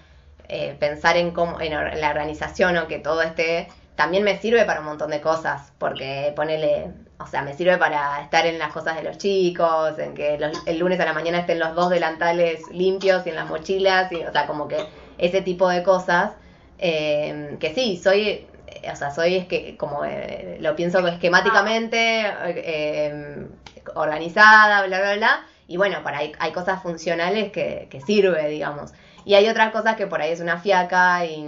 eh, 0.48 0.76
pensar 0.78 1.16
en 1.16 1.30
cómo, 1.32 1.60
en 1.60 1.72
la 2.00 2.10
organización 2.10 2.76
o 2.76 2.86
que 2.88 2.98
todo 2.98 3.22
esté, 3.22 3.68
también 3.96 4.22
me 4.24 4.38
sirve 4.38 4.64
para 4.64 4.80
un 4.80 4.86
montón 4.86 5.10
de 5.10 5.20
cosas, 5.20 5.72
porque 5.78 6.32
ponele, 6.36 6.90
o 7.18 7.26
sea, 7.26 7.42
me 7.42 7.54
sirve 7.54 7.78
para 7.78 8.20
estar 8.22 8.46
en 8.46 8.58
las 8.58 8.72
cosas 8.72 8.96
de 8.96 9.02
los 9.04 9.18
chicos, 9.18 9.98
en 9.98 10.14
que 10.14 10.38
los- 10.38 10.66
el 10.66 10.78
lunes 10.78 10.98
a 11.00 11.04
la 11.04 11.12
mañana 11.12 11.38
estén 11.38 11.58
los 11.58 11.74
dos 11.74 11.90
delantales 11.90 12.68
limpios 12.70 13.26
y 13.26 13.30
en 13.30 13.36
las 13.36 13.48
mochilas, 13.48 14.10
y, 14.12 14.24
o 14.24 14.32
sea, 14.32 14.46
como 14.46 14.68
que 14.68 14.86
ese 15.18 15.40
tipo 15.42 15.68
de 15.68 15.82
cosas, 15.82 16.32
eh, 16.78 17.56
que 17.60 17.72
sí, 17.74 17.96
soy, 18.02 18.48
eh, 18.66 18.90
o 18.92 18.96
sea, 18.96 19.10
soy 19.12 19.36
es 19.36 19.46
que 19.46 19.76
como 19.76 20.04
eh, 20.04 20.58
lo 20.60 20.74
pienso 20.76 21.06
esquemáticamente, 21.06 22.26
eh, 22.46 23.46
organizada, 23.94 24.86
bla, 24.86 24.98
bla, 25.00 25.14
bla, 25.16 25.46
y 25.66 25.76
bueno, 25.76 26.02
para 26.02 26.18
hay, 26.18 26.32
hay 26.38 26.52
cosas 26.52 26.82
funcionales 26.82 27.52
que, 27.52 27.86
que 27.90 28.00
sirve, 28.00 28.48
digamos. 28.48 28.92
Y 29.24 29.34
hay 29.34 29.48
otras 29.48 29.72
cosas 29.72 29.96
que 29.96 30.06
por 30.06 30.20
ahí 30.20 30.32
es 30.32 30.40
una 30.40 30.58
fiaca 30.58 31.24
y 31.24 31.44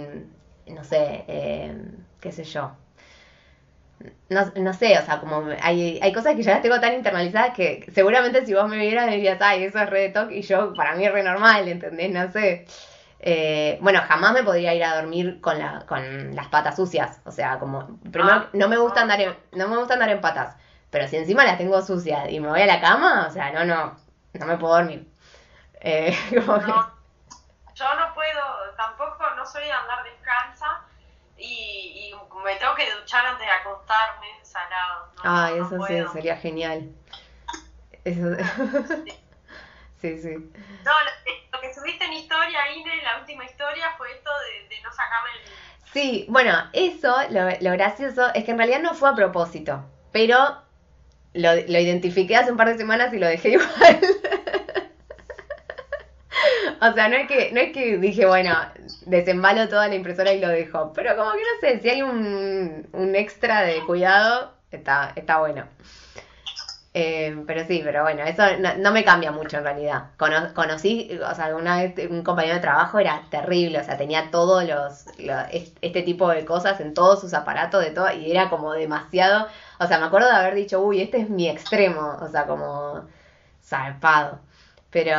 no 0.67 0.83
sé, 0.83 1.23
eh, 1.27 1.75
qué 2.19 2.31
sé 2.31 2.43
yo. 2.43 2.71
No, 4.29 4.45
no 4.57 4.73
sé, 4.73 4.97
o 4.99 5.01
sea, 5.05 5.19
como 5.19 5.43
hay, 5.61 5.99
hay 6.01 6.13
cosas 6.13 6.35
que 6.35 6.43
ya 6.43 6.53
las 6.53 6.61
tengo 6.61 6.79
tan 6.79 6.93
internalizadas 6.93 7.53
que 7.55 7.89
seguramente 7.93 8.45
si 8.45 8.53
vos 8.53 8.67
me 8.67 8.77
vieras 8.77 9.07
me 9.07 9.15
dirías, 9.15 9.39
ay, 9.41 9.63
eso 9.63 9.79
es 9.79 9.89
re 9.89 10.01
de 10.01 10.09
toque 10.09 10.35
y 10.37 10.41
yo, 10.43 10.73
para 10.73 10.93
mí 10.95 11.05
es 11.05 11.11
re 11.11 11.23
normal, 11.23 11.67
¿entendés? 11.67 12.11
No 12.11 12.31
sé. 12.31 12.65
Eh, 13.19 13.79
bueno, 13.81 13.99
jamás 14.07 14.33
me 14.33 14.43
podría 14.43 14.75
ir 14.75 14.83
a 14.83 14.95
dormir 14.95 15.41
con, 15.41 15.57
la, 15.57 15.85
con 15.87 16.35
las 16.35 16.47
patas 16.49 16.75
sucias. 16.75 17.21
O 17.25 17.31
sea, 17.31 17.57
como, 17.57 17.99
primero, 18.11 18.33
Ah, 18.35 18.49
no 18.53 18.67
me 18.69 18.77
gusta 18.77 19.01
andar 19.01 19.19
en, 19.21 19.35
no 19.53 19.67
me 19.67 19.77
gusta 19.77 19.95
andar 19.95 20.09
en 20.09 20.21
patas. 20.21 20.55
Pero 20.91 21.07
si 21.07 21.17
encima 21.17 21.43
las 21.43 21.57
tengo 21.57 21.81
sucias 21.81 22.29
y 22.29 22.39
me 22.39 22.49
voy 22.49 22.61
a 22.61 22.67
la 22.67 22.79
cama, 22.79 23.25
o 23.27 23.31
sea, 23.31 23.51
no, 23.51 23.65
no, 23.65 23.97
no 24.33 24.45
me 24.45 24.57
puedo 24.57 24.75
dormir. 24.75 25.07
Eh, 25.81 26.15
como 26.45 26.59
que- 26.59 26.67
No, 26.67 26.91
yo 27.73 27.85
no 27.95 28.13
puedo, 28.13 28.41
tampoco, 28.75 29.23
no 29.35 29.45
soy 29.45 29.63
de 29.65 29.71
andar 29.71 30.03
descansa 30.03 30.81
y, 31.37 32.06
y 32.06 32.06
me 32.43 32.55
tengo 32.55 32.75
que 32.75 32.91
duchar 32.93 33.25
antes 33.25 33.45
de 33.45 33.51
acostarme, 33.51 34.27
salado. 34.43 35.11
No, 35.23 35.49
no 35.49 35.65
eso 35.65 35.87
sí, 35.87 36.13
sería 36.13 36.37
genial. 36.37 36.89
Eso... 38.03 38.35
sí, 40.01 40.21
sí. 40.21 40.29
No, 40.83 40.91
lo, 40.91 41.51
lo 41.51 41.61
que 41.61 41.73
subiste 41.73 42.05
en 42.05 42.13
historia, 42.13 42.71
Ine, 42.71 43.01
la 43.03 43.19
última 43.19 43.45
historia 43.45 43.93
fue 43.97 44.11
esto 44.11 44.29
de, 44.39 44.75
de 44.75 44.81
no 44.81 44.91
sacarme 44.91 45.29
el... 45.43 45.51
Sí, 45.93 46.25
bueno, 46.29 46.53
eso, 46.73 47.15
lo, 47.29 47.49
lo 47.61 47.71
gracioso 47.71 48.33
es 48.33 48.43
que 48.43 48.51
en 48.51 48.57
realidad 48.57 48.81
no 48.81 48.93
fue 48.93 49.09
a 49.09 49.15
propósito, 49.15 49.83
pero 50.11 50.61
lo, 51.33 51.53
lo 51.55 51.79
identifiqué 51.79 52.35
hace 52.35 52.51
un 52.51 52.57
par 52.57 52.67
de 52.67 52.77
semanas 52.77 53.13
y 53.13 53.19
lo 53.19 53.27
dejé 53.27 53.49
igual. 53.53 53.99
O 56.81 56.93
sea, 56.93 57.09
no 57.09 57.15
es 57.15 57.27
que, 57.27 57.51
no 57.51 57.59
es 57.59 57.71
que 57.71 57.97
dije, 57.97 58.25
bueno, 58.25 58.53
desembalo 59.05 59.67
toda 59.67 59.87
la 59.87 59.95
impresora 59.95 60.33
y 60.33 60.39
lo 60.39 60.49
dejo. 60.49 60.93
Pero 60.93 61.15
como 61.15 61.31
que 61.31 61.37
no 61.37 61.59
sé, 61.61 61.79
si 61.79 61.89
hay 61.89 62.01
un, 62.01 62.87
un 62.93 63.15
extra 63.15 63.61
de 63.63 63.83
cuidado, 63.85 64.53
está, 64.71 65.13
está 65.15 65.39
bueno. 65.39 65.65
Eh, 66.99 67.43
pero 67.45 67.63
sí, 67.67 67.81
pero 67.83 68.01
bueno, 68.01 68.23
eso 68.23 68.41
no, 68.79 68.91
me 68.91 69.05
cambia 69.05 69.31
mucho 69.31 69.57
en 69.57 69.63
realidad. 69.63 70.05
conocí, 70.17 71.19
o 71.23 71.35
sea, 71.35 71.45
alguna 71.45 71.77
vez 71.77 72.09
un 72.09 72.23
compañero 72.23 72.55
de 72.55 72.61
trabajo 72.61 72.97
era 72.97 73.21
terrible, 73.29 73.79
o 73.79 73.83
sea, 73.83 73.97
tenía 73.97 74.31
todos 74.31 74.63
los, 74.63 75.05
este 75.81 76.01
tipo 76.01 76.27
de 76.29 76.43
cosas 76.43 76.79
en 76.79 76.95
todos 76.95 77.21
sus 77.21 77.35
aparatos, 77.35 77.83
de 77.83 77.91
todo, 77.91 78.11
y 78.11 78.31
era 78.31 78.49
como 78.49 78.73
demasiado, 78.73 79.47
o 79.79 79.85
sea, 79.85 79.99
me 79.99 80.07
acuerdo 80.07 80.27
de 80.27 80.37
haber 80.37 80.55
dicho, 80.55 80.79
uy, 80.81 81.01
este 81.01 81.19
es 81.19 81.29
mi 81.29 81.47
extremo, 81.47 82.17
o 82.19 82.29
sea, 82.29 82.47
como 82.47 83.05
zarpado. 83.63 84.39
Pero... 84.89 85.15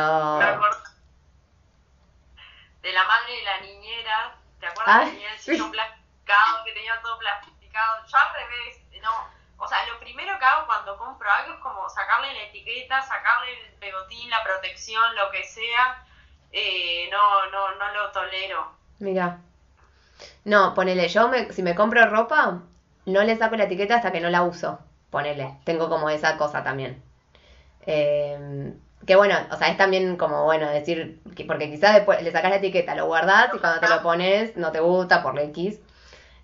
De 2.81 2.93
la 2.93 3.03
madre 3.03 3.35
de 3.35 3.43
la 3.43 3.59
niñera, 3.61 4.35
¿te 4.59 4.67
acuerdas 4.67 5.05
que 5.05 5.11
tenía 5.11 5.33
el 5.33 5.39
sillón 5.39 5.71
plastificado, 5.71 6.63
que 6.63 6.71
tenía 6.73 7.01
todo 7.01 7.17
plastificado? 7.19 8.05
Yo 8.07 8.17
al 8.17 8.33
revés, 8.33 9.01
no 9.01 9.39
o 9.59 9.67
sea, 9.67 9.77
lo 9.91 9.99
primero 9.99 10.39
que 10.39 10.45
hago 10.45 10.65
cuando 10.65 10.97
compro 10.97 11.29
algo 11.29 11.53
es 11.53 11.59
como 11.59 11.89
sacarle 11.89 12.33
la 12.33 12.43
etiqueta, 12.43 13.01
sacarle 13.01 13.51
el 13.67 13.73
pegotín, 13.73 14.29
la 14.29 14.41
protección, 14.43 15.03
lo 15.15 15.29
que 15.31 15.43
sea. 15.43 16.03
Eh, 16.51 17.09
no, 17.11 17.51
no, 17.51 17.75
no 17.75 17.93
lo 17.93 18.11
tolero. 18.11 18.71
Mira. 18.99 19.39
No, 20.45 20.73
ponele, 20.73 21.07
yo 21.09 21.27
me, 21.27 21.51
si 21.51 21.61
me 21.61 21.75
compro 21.75 22.05
ropa, 22.09 22.59
no 23.05 23.23
le 23.23 23.37
saco 23.37 23.57
la 23.57 23.65
etiqueta 23.65 23.97
hasta 23.97 24.11
que 24.11 24.21
no 24.21 24.29
la 24.29 24.43
uso. 24.43 24.79
Ponele, 25.09 25.57
tengo 25.65 25.89
como 25.89 26.09
esa 26.09 26.37
cosa 26.37 26.63
también. 26.63 27.03
Eh, 27.85 28.73
que 29.09 29.15
bueno, 29.15 29.33
o 29.49 29.57
sea, 29.57 29.69
es 29.69 29.77
también 29.77 30.17
como 30.17 30.43
bueno 30.43 30.69
decir, 30.69 31.19
que 31.35 31.43
porque 31.43 31.71
quizás 31.71 31.95
después 31.95 32.21
le 32.21 32.31
sacas 32.31 32.51
la 32.51 32.57
etiqueta, 32.57 32.93
lo 32.93 33.07
guardas 33.07 33.49
y 33.55 33.57
cuando 33.57 33.79
te 33.79 33.89
lo 33.89 34.03
pones 34.03 34.55
no 34.55 34.71
te 34.71 34.81
gusta 34.81 35.23
por 35.23 35.33
la 35.33 35.41
X. 35.45 35.79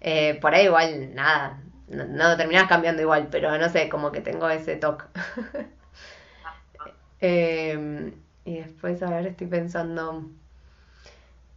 Eh, 0.01 0.39
por 0.41 0.55
ahí 0.55 0.65
igual, 0.65 1.13
nada, 1.13 1.61
no, 1.87 2.05
no 2.05 2.35
terminás 2.37 2.67
cambiando 2.67 3.03
igual, 3.03 3.27
pero 3.29 3.55
no 3.59 3.69
sé, 3.69 3.87
como 3.87 4.11
que 4.11 4.21
tengo 4.21 4.49
ese 4.49 4.77
toque. 4.77 5.05
Em, 7.21 8.13
y 8.45 8.57
después, 8.57 9.01
a 9.03 9.11
ver, 9.11 9.27
estoy 9.27 9.47
pensando. 9.47 10.25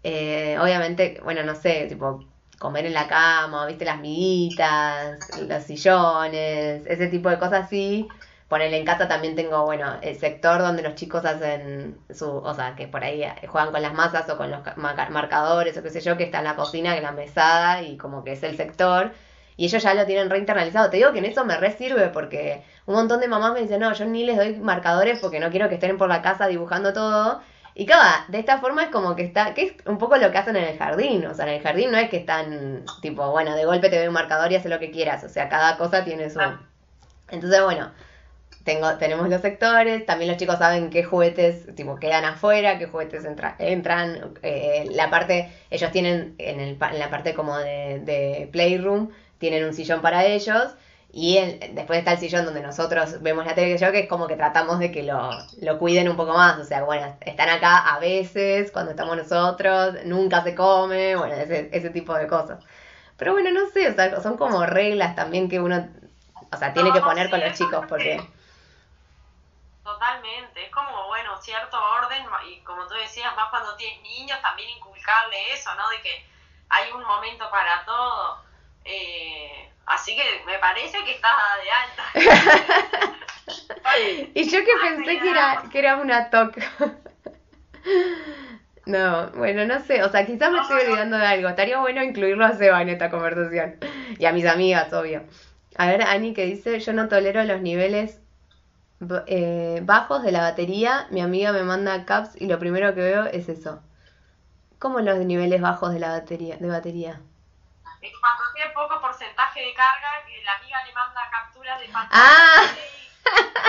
Eh, 0.03 0.59
obviamente, 0.61 1.21
bueno, 1.25 1.43
no 1.43 1.55
sé, 1.55 1.87
tipo, 1.89 2.25
comer 2.59 2.85
en 2.87 2.95
la 2.95 3.09
cama, 3.09 3.67
viste, 3.67 3.85
las 3.87 4.01
miguitas, 4.01 5.19
los 5.41 5.65
sillones, 5.65 6.87
ese 6.87 7.09
tipo 7.09 7.31
de 7.31 7.39
cosas 7.39 7.65
así. 7.67 8.07
Ponerle 8.49 8.79
en 8.79 8.85
casa 8.87 9.09
también 9.09 9.37
tengo, 9.37 9.65
bueno, 9.65 9.97
el 10.01 10.17
sector 10.19 10.61
donde 10.61 10.83
los 10.83 10.95
chicos 10.95 11.25
hacen 11.25 11.99
su, 12.11 12.31
o 12.31 12.55
sea, 12.55 12.75
que 12.77 12.89
por 12.89 13.05
ahí 13.05 13.23
juegan 13.47 13.73
con 13.73 13.83
las 13.83 13.93
masas 13.93 14.29
o 14.31 14.39
con 14.39 14.51
los 14.51 14.61
marcadores 14.77 15.77
o 15.77 15.83
qué 15.83 15.91
sé 15.91 16.01
yo, 16.01 16.17
que 16.17 16.25
está 16.25 16.39
en 16.39 16.45
la 16.45 16.57
cocina, 16.57 16.93
que 16.93 16.99
es 16.99 17.03
la 17.03 17.13
mesada 17.13 17.83
y 17.83 17.99
como 17.99 18.25
que 18.25 18.33
es 18.33 18.43
el 18.43 18.57
sector 18.57 19.13
y 19.59 19.65
ellos 19.67 19.83
ya 19.83 19.93
lo 19.93 20.07
tienen 20.07 20.31
reinternalizado. 20.31 20.89
Te 20.89 20.99
digo 20.99 21.13
que 21.13 21.19
en 21.19 21.25
eso 21.25 21.45
me 21.45 21.57
re 21.57 21.73
sirve 21.73 22.09
porque 22.09 22.63
un 22.87 22.95
montón 22.95 23.21
de 23.21 23.27
mamás 23.27 23.53
me 23.53 23.61
dicen, 23.61 23.81
no, 23.81 23.93
yo 23.93 24.05
ni 24.07 24.25
les 24.25 24.37
doy 24.37 24.55
marcadores 24.57 25.19
porque 25.21 25.41
no 25.41 25.51
quiero 25.51 25.69
que 25.69 25.75
estén 25.75 25.99
por 25.99 26.09
la 26.09 26.23
casa 26.23 26.47
dibujando 26.47 26.93
todo. 26.93 27.41
Y 27.75 27.85
claro, 27.85 28.25
de 28.29 28.39
esta 28.39 28.59
forma 28.59 28.85
es 28.85 28.91
como 28.91 29.17
que 29.17 29.25
está, 29.25 29.55
que 29.55 29.63
es 29.65 29.73
un 29.87 29.99
poco 29.99 30.17
lo 30.17 30.31
que 30.31 30.39
hacen 30.39 30.55
en 30.55 30.65
el 30.65 30.79
jardín, 30.79 31.27
o 31.27 31.35
sea, 31.35 31.47
en 31.47 31.55
el 31.55 31.63
jardín 31.63 31.91
no 31.91 31.99
es 31.99 32.09
que 32.09 32.19
están 32.19 32.85
tipo, 33.03 33.31
bueno, 33.31 33.55
de 33.57 33.65
golpe 33.65 33.91
te 33.91 33.99
doy 33.99 34.07
un 34.07 34.15
marcador 34.15 34.51
y 34.53 34.57
haces 34.57 34.71
lo 34.71 34.79
que 34.79 34.93
quieras, 34.93 35.25
o 35.25 35.29
sea, 35.29 35.49
cada 35.49 35.77
cosa 35.77 36.05
tiene 36.05 36.31
su... 36.31 36.41
Entonces, 37.31 37.63
bueno, 37.63 37.91
tengo, 38.69 38.99
tenemos 38.99 39.31
los 39.31 39.41
sectores, 39.41 40.05
también 40.05 40.31
los 40.31 40.37
chicos 40.37 40.59
saben 40.59 40.91
qué 40.91 41.03
juguetes 41.03 41.75
tipo 41.75 41.97
quedan 41.97 42.27
afuera, 42.27 42.79
qué 42.79 42.85
juguetes 42.85 43.25
entran, 43.25 44.35
eh, 44.43 44.87
la 44.91 45.09
parte, 45.09 45.51
ellos 45.71 45.91
tienen 45.91 46.35
en, 46.37 46.61
el, 46.61 46.77
en 46.79 46.99
la 46.99 47.09
parte 47.09 47.33
como 47.33 47.57
de, 47.57 48.01
de 48.01 48.47
playroom, 48.53 49.09
tienen 49.39 49.65
un 49.65 49.73
sillón 49.73 50.03
para 50.03 50.27
ellos 50.27 50.75
y 51.11 51.39
después 51.73 52.01
está 52.01 52.13
el 52.13 52.19
sillón 52.19 52.45
donde 52.45 52.61
nosotros 52.61 53.23
vemos 53.23 53.47
la 53.47 53.55
tele 53.55 53.73
que 53.73 53.79
yo, 53.79 53.91
que 53.91 54.01
es 54.01 54.07
como 54.07 54.27
que 54.27 54.37
tratamos 54.37 54.79
de 54.81 54.93
que 54.93 55.03
lo, 55.03 55.31
lo, 55.63 55.79
cuiden 55.79 56.11
un 56.11 56.17
poco 56.17 56.35
más. 56.35 56.59
O 56.59 56.65
sea, 56.65 56.85
bueno, 56.85 57.17
están 57.23 57.49
acá 57.49 57.95
a 57.95 57.99
veces 57.99 58.71
cuando 58.71 58.91
estamos 58.91 59.17
nosotros, 59.17 59.95
nunca 60.05 60.43
se 60.45 60.55
come, 60.55 61.17
bueno, 61.17 61.35
ese, 61.37 61.71
ese 61.73 61.89
tipo 61.89 62.15
de 62.15 62.27
cosas. 62.27 62.63
Pero 63.17 63.33
bueno, 63.33 63.51
no 63.51 63.71
sé, 63.71 63.89
o 63.89 63.95
sea, 63.95 64.21
son 64.21 64.37
como 64.37 64.67
reglas 64.67 65.17
también 65.17 65.49
que 65.49 65.59
uno, 65.59 65.89
o 66.53 66.57
sea, 66.59 66.75
tiene 66.75 66.93
que 66.93 67.01
poner 67.01 67.31
con 67.31 67.41
los 67.41 67.57
chicos 67.57 67.87
porque... 67.89 68.21
Totalmente, 69.89 70.67
es 70.67 70.71
como, 70.71 71.07
bueno, 71.07 71.41
cierto 71.41 71.79
orden 71.83 72.23
y 72.47 72.61
como 72.61 72.87
tú 72.87 72.95
decías, 72.95 73.35
más 73.35 73.49
cuando 73.49 73.75
tienes 73.77 74.03
niños, 74.03 74.39
también 74.43 74.69
inculcarle 74.69 75.55
eso, 75.55 75.75
¿no? 75.77 75.89
De 75.89 76.03
que 76.03 76.27
hay 76.69 76.93
un 76.93 77.03
momento 77.03 77.51
para 77.51 77.87
todo 77.87 78.45
eh, 78.85 79.71
así 79.87 80.15
que 80.15 80.23
me 80.45 80.59
parece 80.59 81.03
que 81.05 81.13
estás 81.13 81.33
de 81.65 81.71
alta. 81.71 83.15
y 84.35 84.51
yo 84.51 84.59
que 84.63 84.73
pensé 84.83 85.19
que 85.21 85.31
era, 85.31 85.63
que 85.73 85.79
era 85.79 85.97
una 85.97 86.29
TOC. 86.31 86.59
No, 88.85 89.29
bueno, 89.33 89.67
no 89.67 89.81
sé, 89.81 90.03
o 90.03 90.09
sea, 90.09 90.25
quizás 90.25 90.51
me 90.51 90.61
estoy 90.61 90.81
olvidando 90.81 91.19
de 91.19 91.27
algo. 91.27 91.51
Estaría 91.51 91.79
bueno 91.79 92.03
incluirlo 92.03 92.47
a 92.47 92.55
Seba 92.55 92.81
en 92.81 92.89
esta 92.89 93.11
conversación. 93.11 93.77
Y 94.19 94.25
a 94.25 94.33
mis 94.33 94.47
amigas, 94.47 94.91
obvio. 94.95 95.25
A 95.77 95.89
ver, 95.89 96.01
Ani 96.01 96.33
que 96.33 96.47
dice, 96.47 96.81
yo 96.81 96.95
no 96.95 97.07
tolero 97.07 97.45
los 97.45 97.61
niveles 97.61 98.19
eh, 99.27 99.81
bajos 99.83 100.23
de 100.23 100.33
la 100.33 100.41
batería. 100.41 101.07
Mi 101.11 101.21
amiga 101.21 101.53
me 101.53 101.63
manda 101.63 102.05
caps 102.05 102.37
y 102.37 102.47
lo 102.47 102.59
primero 102.59 102.95
que 102.95 103.01
veo 103.01 103.25
es 103.27 103.49
eso. 103.49 103.83
¿Cómo 104.79 105.01
los 105.01 105.19
niveles 105.19 105.61
bajos 105.61 105.93
de 105.93 105.99
la 105.99 106.11
batería? 106.11 106.57
De 106.57 106.69
batería? 106.69 107.21
cuando 108.21 108.45
tiene 108.55 108.71
poco 108.71 109.01
porcentaje 109.01 109.61
de 109.61 109.75
carga, 109.75 110.25
que 110.27 110.43
la 110.45 110.55
amiga 110.55 110.85
le 110.85 110.93
manda 110.93 111.21
capturas 111.31 111.81
de 111.81 111.89
pantalla 111.89 112.23
ah. 112.25 112.63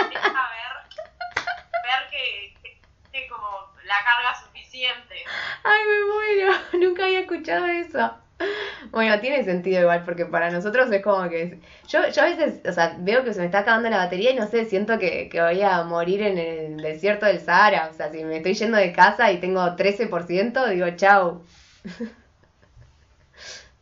y 0.06 0.14
deja 0.14 0.48
ver, 0.50 1.44
ver 1.82 2.10
que, 2.10 2.80
que, 3.12 3.28
como 3.28 3.72
la 3.84 4.04
carga 4.04 4.34
suficiente. 4.40 5.24
Ay, 5.64 5.80
me 5.84 6.04
muero, 6.14 6.58
nunca 6.74 7.04
había 7.04 7.20
escuchado 7.20 7.66
eso. 7.66 8.14
Bueno, 8.90 9.20
tiene 9.20 9.44
sentido 9.44 9.82
igual, 9.82 10.04
porque 10.04 10.26
para 10.26 10.50
nosotros 10.50 10.90
es 10.90 11.02
como 11.02 11.28
que... 11.28 11.60
Yo, 11.86 12.08
yo 12.08 12.22
a 12.22 12.24
veces, 12.24 12.60
o 12.66 12.72
sea, 12.72 12.96
veo 12.98 13.22
que 13.22 13.32
se 13.32 13.40
me 13.40 13.46
está 13.46 13.60
acabando 13.60 13.88
la 13.90 13.98
batería 13.98 14.30
y 14.30 14.34
no 14.34 14.46
sé, 14.46 14.64
siento 14.64 14.98
que, 14.98 15.28
que 15.28 15.40
voy 15.40 15.62
a 15.62 15.82
morir 15.82 16.22
en 16.22 16.38
el 16.38 16.76
desierto 16.78 17.26
del 17.26 17.40
Sahara. 17.40 17.88
O 17.90 17.94
sea, 17.94 18.10
si 18.10 18.24
me 18.24 18.38
estoy 18.38 18.54
yendo 18.54 18.78
de 18.78 18.92
casa 18.92 19.30
y 19.30 19.38
tengo 19.38 19.60
13%, 19.60 20.68
digo, 20.68 20.86
chau. 20.96 21.44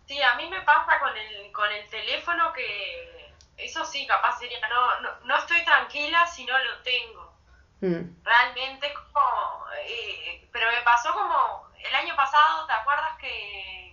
Sí, 0.06 0.20
a 0.22 0.36
mí 0.36 0.48
me 0.48 0.60
pasa 0.62 0.98
con 1.00 1.16
el, 1.16 1.52
con 1.52 1.70
el 1.70 1.86
teléfono 1.90 2.52
que 2.54 3.34
eso 3.58 3.84
sí, 3.84 4.06
capaz 4.06 4.38
sería, 4.38 4.58
no, 4.68 5.00
no, 5.00 5.10
no 5.24 5.36
estoy 5.36 5.62
tranquila 5.64 6.26
si 6.26 6.46
no 6.46 6.56
lo 6.58 6.78
tengo. 6.82 7.32
Mm. 7.80 8.24
Realmente 8.24 8.92
como, 9.12 9.64
eh, 9.84 10.48
pero 10.52 10.70
me 10.70 10.82
pasó 10.82 11.12
como 11.12 11.68
el 11.78 11.94
año 11.94 12.16
pasado, 12.16 12.66
¿te 12.66 12.72
acuerdas 12.72 13.18
que, 13.20 13.87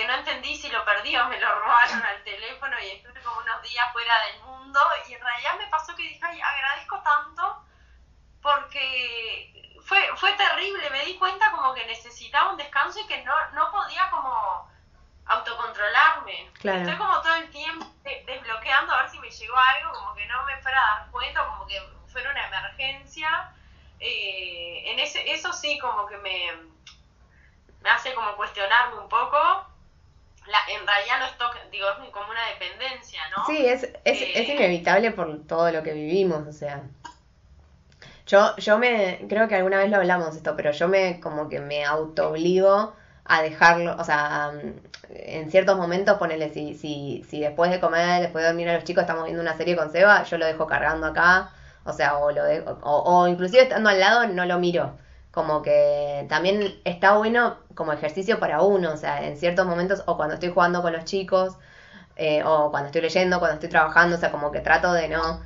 que 0.00 0.06
no 0.06 0.14
entendí 0.14 0.56
si 0.56 0.70
lo 0.70 0.82
perdí 0.82 1.14
o 1.14 1.28
me 1.28 1.38
lo 1.38 1.60
robaron 1.60 2.02
al 2.02 2.24
teléfono 2.24 2.74
y 2.80 2.86
estuve 2.86 3.20
como 3.20 3.38
unos 3.40 3.60
días 3.62 3.92
fuera 3.92 4.14
del 4.24 4.40
mundo 4.40 4.80
y 5.06 5.12
en 5.12 5.20
realidad 5.20 5.58
me 5.58 5.66
pasó 5.66 5.94
que 5.94 6.04
dije, 6.04 6.20
ay, 6.22 6.40
agradezco 6.40 7.02
tanto 7.02 7.62
porque 8.40 9.76
fue, 9.84 10.10
fue 10.16 10.32
terrible, 10.32 10.88
me 10.88 11.04
di 11.04 11.18
cuenta 11.18 11.50
como 11.50 11.74
que 11.74 11.84
necesitaba 11.84 12.50
un 12.50 12.56
descanso 12.56 12.98
y 13.00 13.06
que 13.06 13.22
no, 13.24 13.34
no 13.52 13.70
podía 13.70 14.08
como 14.08 14.70
autocontrolarme. 15.26 16.50
Estoy 16.62 16.96
como 16.96 17.20
todo 17.20 17.34
el 17.34 17.50
tiempo 17.50 17.86
desbloqueando 18.02 18.94
a 18.94 19.02
ver 19.02 19.10
si 19.10 19.18
me 19.18 19.30
llegó 19.30 19.54
algo, 19.54 19.92
como 19.92 20.14
que 20.14 20.24
no 20.24 20.42
me 20.44 20.62
fuera 20.62 20.80
a 20.80 20.98
dar 21.00 21.10
cuenta, 21.10 21.44
como 21.44 21.66
que 21.66 21.78
fuera 22.10 22.30
una 22.30 22.46
emergencia. 22.46 23.52
Eh, 23.98 24.82
en 24.86 24.98
ese, 24.98 25.30
eso 25.30 25.52
sí 25.52 25.78
como 25.78 26.06
que 26.06 26.16
me, 26.16 26.52
me 27.82 27.90
hace 27.90 28.14
como 28.14 28.34
cuestionarme 28.36 28.96
un 28.96 29.08
poco. 29.10 29.69
La, 30.46 30.58
en 30.68 30.86
realidad 30.86 31.18
no 31.20 31.26
es 31.26 31.70
digo, 31.70 31.86
es 31.88 32.10
como 32.10 32.30
una 32.30 32.46
dependencia, 32.48 33.20
¿no? 33.36 33.46
Sí, 33.46 33.66
es, 33.66 33.84
es, 33.84 33.92
es 34.04 34.48
eh, 34.48 34.54
inevitable 34.54 35.12
por 35.12 35.46
todo 35.46 35.70
lo 35.70 35.82
que 35.82 35.92
vivimos, 35.92 36.46
o 36.46 36.52
sea. 36.52 36.82
Yo, 38.26 38.56
yo 38.56 38.78
me, 38.78 39.26
creo 39.28 39.48
que 39.48 39.56
alguna 39.56 39.78
vez 39.78 39.90
lo 39.90 39.96
hablamos 39.96 40.36
esto, 40.36 40.54
pero 40.56 40.70
yo 40.70 40.88
me 40.88 41.20
como 41.20 41.48
que 41.48 41.60
me 41.60 41.84
auto 41.84 42.30
obligo 42.30 42.94
a 43.24 43.42
dejarlo, 43.42 43.96
o 43.98 44.04
sea, 44.04 44.52
en 45.08 45.50
ciertos 45.50 45.76
momentos 45.76 46.18
ponele, 46.18 46.52
si, 46.52 46.74
si, 46.74 47.24
si 47.28 47.40
después 47.40 47.70
de 47.70 47.80
comer, 47.80 48.22
después 48.22 48.42
de 48.42 48.48
dormir 48.48 48.68
a 48.68 48.74
los 48.74 48.84
chicos 48.84 49.02
estamos 49.02 49.24
viendo 49.24 49.42
una 49.42 49.56
serie 49.56 49.76
con 49.76 49.92
Seba, 49.92 50.22
yo 50.24 50.38
lo 50.38 50.46
dejo 50.46 50.66
cargando 50.66 51.06
acá, 51.06 51.52
o 51.84 51.92
sea, 51.92 52.18
o 52.18 52.30
lo 52.30 52.44
dejo, 52.44 52.78
o, 52.82 53.20
o 53.20 53.28
inclusive 53.28 53.62
estando 53.62 53.90
al 53.90 54.00
lado 54.00 54.26
no 54.28 54.46
lo 54.46 54.58
miro. 54.58 54.96
Como 55.30 55.62
que 55.62 56.26
también 56.28 56.80
está 56.84 57.16
bueno 57.16 57.58
como 57.74 57.92
ejercicio 57.92 58.40
para 58.40 58.62
uno, 58.62 58.92
o 58.92 58.96
sea, 58.96 59.26
en 59.26 59.36
ciertos 59.36 59.66
momentos, 59.66 60.02
o 60.06 60.16
cuando 60.16 60.34
estoy 60.34 60.50
jugando 60.50 60.82
con 60.82 60.92
los 60.92 61.04
chicos, 61.04 61.56
eh, 62.16 62.42
o 62.44 62.70
cuando 62.70 62.86
estoy 62.86 63.02
leyendo, 63.02 63.38
cuando 63.38 63.54
estoy 63.54 63.68
trabajando, 63.68 64.16
o 64.16 64.18
sea, 64.18 64.30
como 64.32 64.50
que 64.50 64.60
trato 64.60 64.92
de 64.92 65.08
no 65.08 65.40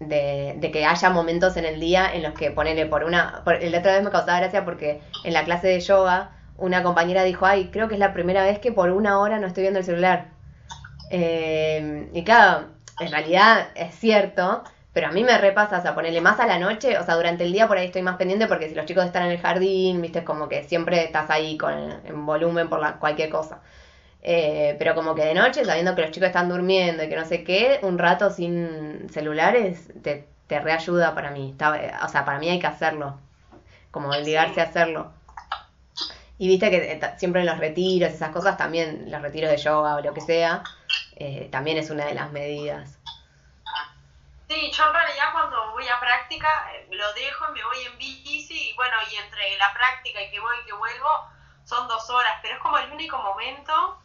de, 0.00 0.54
de 0.58 0.70
que 0.70 0.84
haya 0.84 1.10
momentos 1.10 1.56
en 1.56 1.64
el 1.64 1.80
día 1.80 2.12
en 2.12 2.22
los 2.22 2.34
que 2.34 2.50
ponerle 2.50 2.86
por 2.86 3.04
una... 3.04 3.42
Por, 3.44 3.62
la 3.62 3.78
otra 3.78 3.92
vez 3.92 4.02
me 4.02 4.10
causaba 4.10 4.40
gracia 4.40 4.64
porque 4.64 5.00
en 5.24 5.32
la 5.32 5.44
clase 5.44 5.68
de 5.68 5.80
yoga 5.80 6.32
una 6.56 6.82
compañera 6.82 7.24
dijo, 7.24 7.46
ay, 7.46 7.70
creo 7.72 7.88
que 7.88 7.94
es 7.94 8.00
la 8.00 8.12
primera 8.12 8.42
vez 8.42 8.58
que 8.58 8.72
por 8.72 8.90
una 8.90 9.18
hora 9.18 9.38
no 9.38 9.46
estoy 9.46 9.62
viendo 9.62 9.80
el 9.80 9.84
celular. 9.84 10.28
Eh, 11.10 12.08
y 12.12 12.24
claro, 12.24 12.66
en 13.00 13.10
realidad 13.10 13.68
es 13.74 13.94
cierto, 13.94 14.64
pero 14.94 15.08
a 15.08 15.10
mí 15.10 15.24
me 15.24 15.36
repasa, 15.36 15.78
o 15.78 15.82
sea, 15.82 15.94
ponerle 15.94 16.20
más 16.20 16.38
a 16.38 16.46
la 16.46 16.58
noche, 16.58 16.96
o 16.98 17.04
sea, 17.04 17.16
durante 17.16 17.44
el 17.44 17.52
día 17.52 17.66
por 17.66 17.76
ahí 17.76 17.86
estoy 17.86 18.02
más 18.02 18.16
pendiente 18.16 18.46
porque 18.46 18.68
si 18.68 18.76
los 18.76 18.86
chicos 18.86 19.04
están 19.04 19.24
en 19.24 19.32
el 19.32 19.40
jardín, 19.40 20.00
viste, 20.00 20.20
es 20.20 20.24
como 20.24 20.48
que 20.48 20.62
siempre 20.62 21.02
estás 21.02 21.28
ahí 21.30 21.58
con 21.58 21.74
en 21.74 22.24
volumen 22.24 22.68
por 22.68 22.80
la, 22.80 22.94
cualquier 22.94 23.28
cosa. 23.28 23.60
Eh, 24.22 24.76
pero 24.78 24.94
como 24.94 25.14
que 25.16 25.24
de 25.24 25.34
noche, 25.34 25.64
sabiendo 25.64 25.96
que 25.96 26.02
los 26.02 26.12
chicos 26.12 26.28
están 26.28 26.48
durmiendo 26.48 27.02
y 27.02 27.08
que 27.08 27.16
no 27.16 27.24
sé 27.24 27.42
qué, 27.42 27.80
un 27.82 27.98
rato 27.98 28.30
sin 28.30 29.08
celulares 29.10 29.90
te, 30.02 30.28
te 30.46 30.60
reayuda 30.60 31.12
para 31.14 31.32
mí. 31.32 31.56
o 32.02 32.08
sea, 32.08 32.24
para 32.24 32.38
mí 32.38 32.48
hay 32.48 32.60
que 32.60 32.66
hacerlo. 32.68 33.18
Como 33.90 34.08
obligarse 34.10 34.60
a 34.60 34.64
hacerlo. 34.64 35.12
Y 36.38 36.48
viste 36.48 36.70
que 36.70 36.92
eh, 36.92 37.00
siempre 37.16 37.40
en 37.40 37.46
los 37.46 37.58
retiros, 37.58 38.12
esas 38.12 38.30
cosas 38.30 38.56
también, 38.56 39.10
los 39.10 39.22
retiros 39.22 39.50
de 39.50 39.56
yoga 39.56 39.96
o 39.96 40.00
lo 40.00 40.14
que 40.14 40.20
sea, 40.20 40.62
eh, 41.16 41.48
también 41.50 41.78
es 41.78 41.90
una 41.90 42.06
de 42.06 42.14
las 42.14 42.30
medidas. 42.32 42.98
Sí, 44.48 44.70
yo 44.70 44.86
en 44.86 44.92
realidad 44.92 45.32
cuando 45.32 45.70
voy 45.72 45.88
a 45.88 45.98
práctica 46.00 46.70
lo 46.90 47.12
dejo 47.14 47.46
y 47.48 47.52
me 47.52 47.64
voy 47.64 47.82
en 47.82 47.98
bici 47.98 48.70
y 48.70 48.74
bueno, 48.74 48.96
y 49.10 49.16
entre 49.16 49.56
la 49.56 49.72
práctica 49.72 50.20
y 50.20 50.30
que 50.30 50.40
voy 50.40 50.56
y 50.62 50.66
que 50.66 50.72
vuelvo 50.74 51.08
son 51.64 51.88
dos 51.88 52.08
horas, 52.10 52.38
pero 52.42 52.54
es 52.54 52.60
como 52.60 52.76
el 52.78 52.92
único 52.92 53.18
momento 53.18 53.98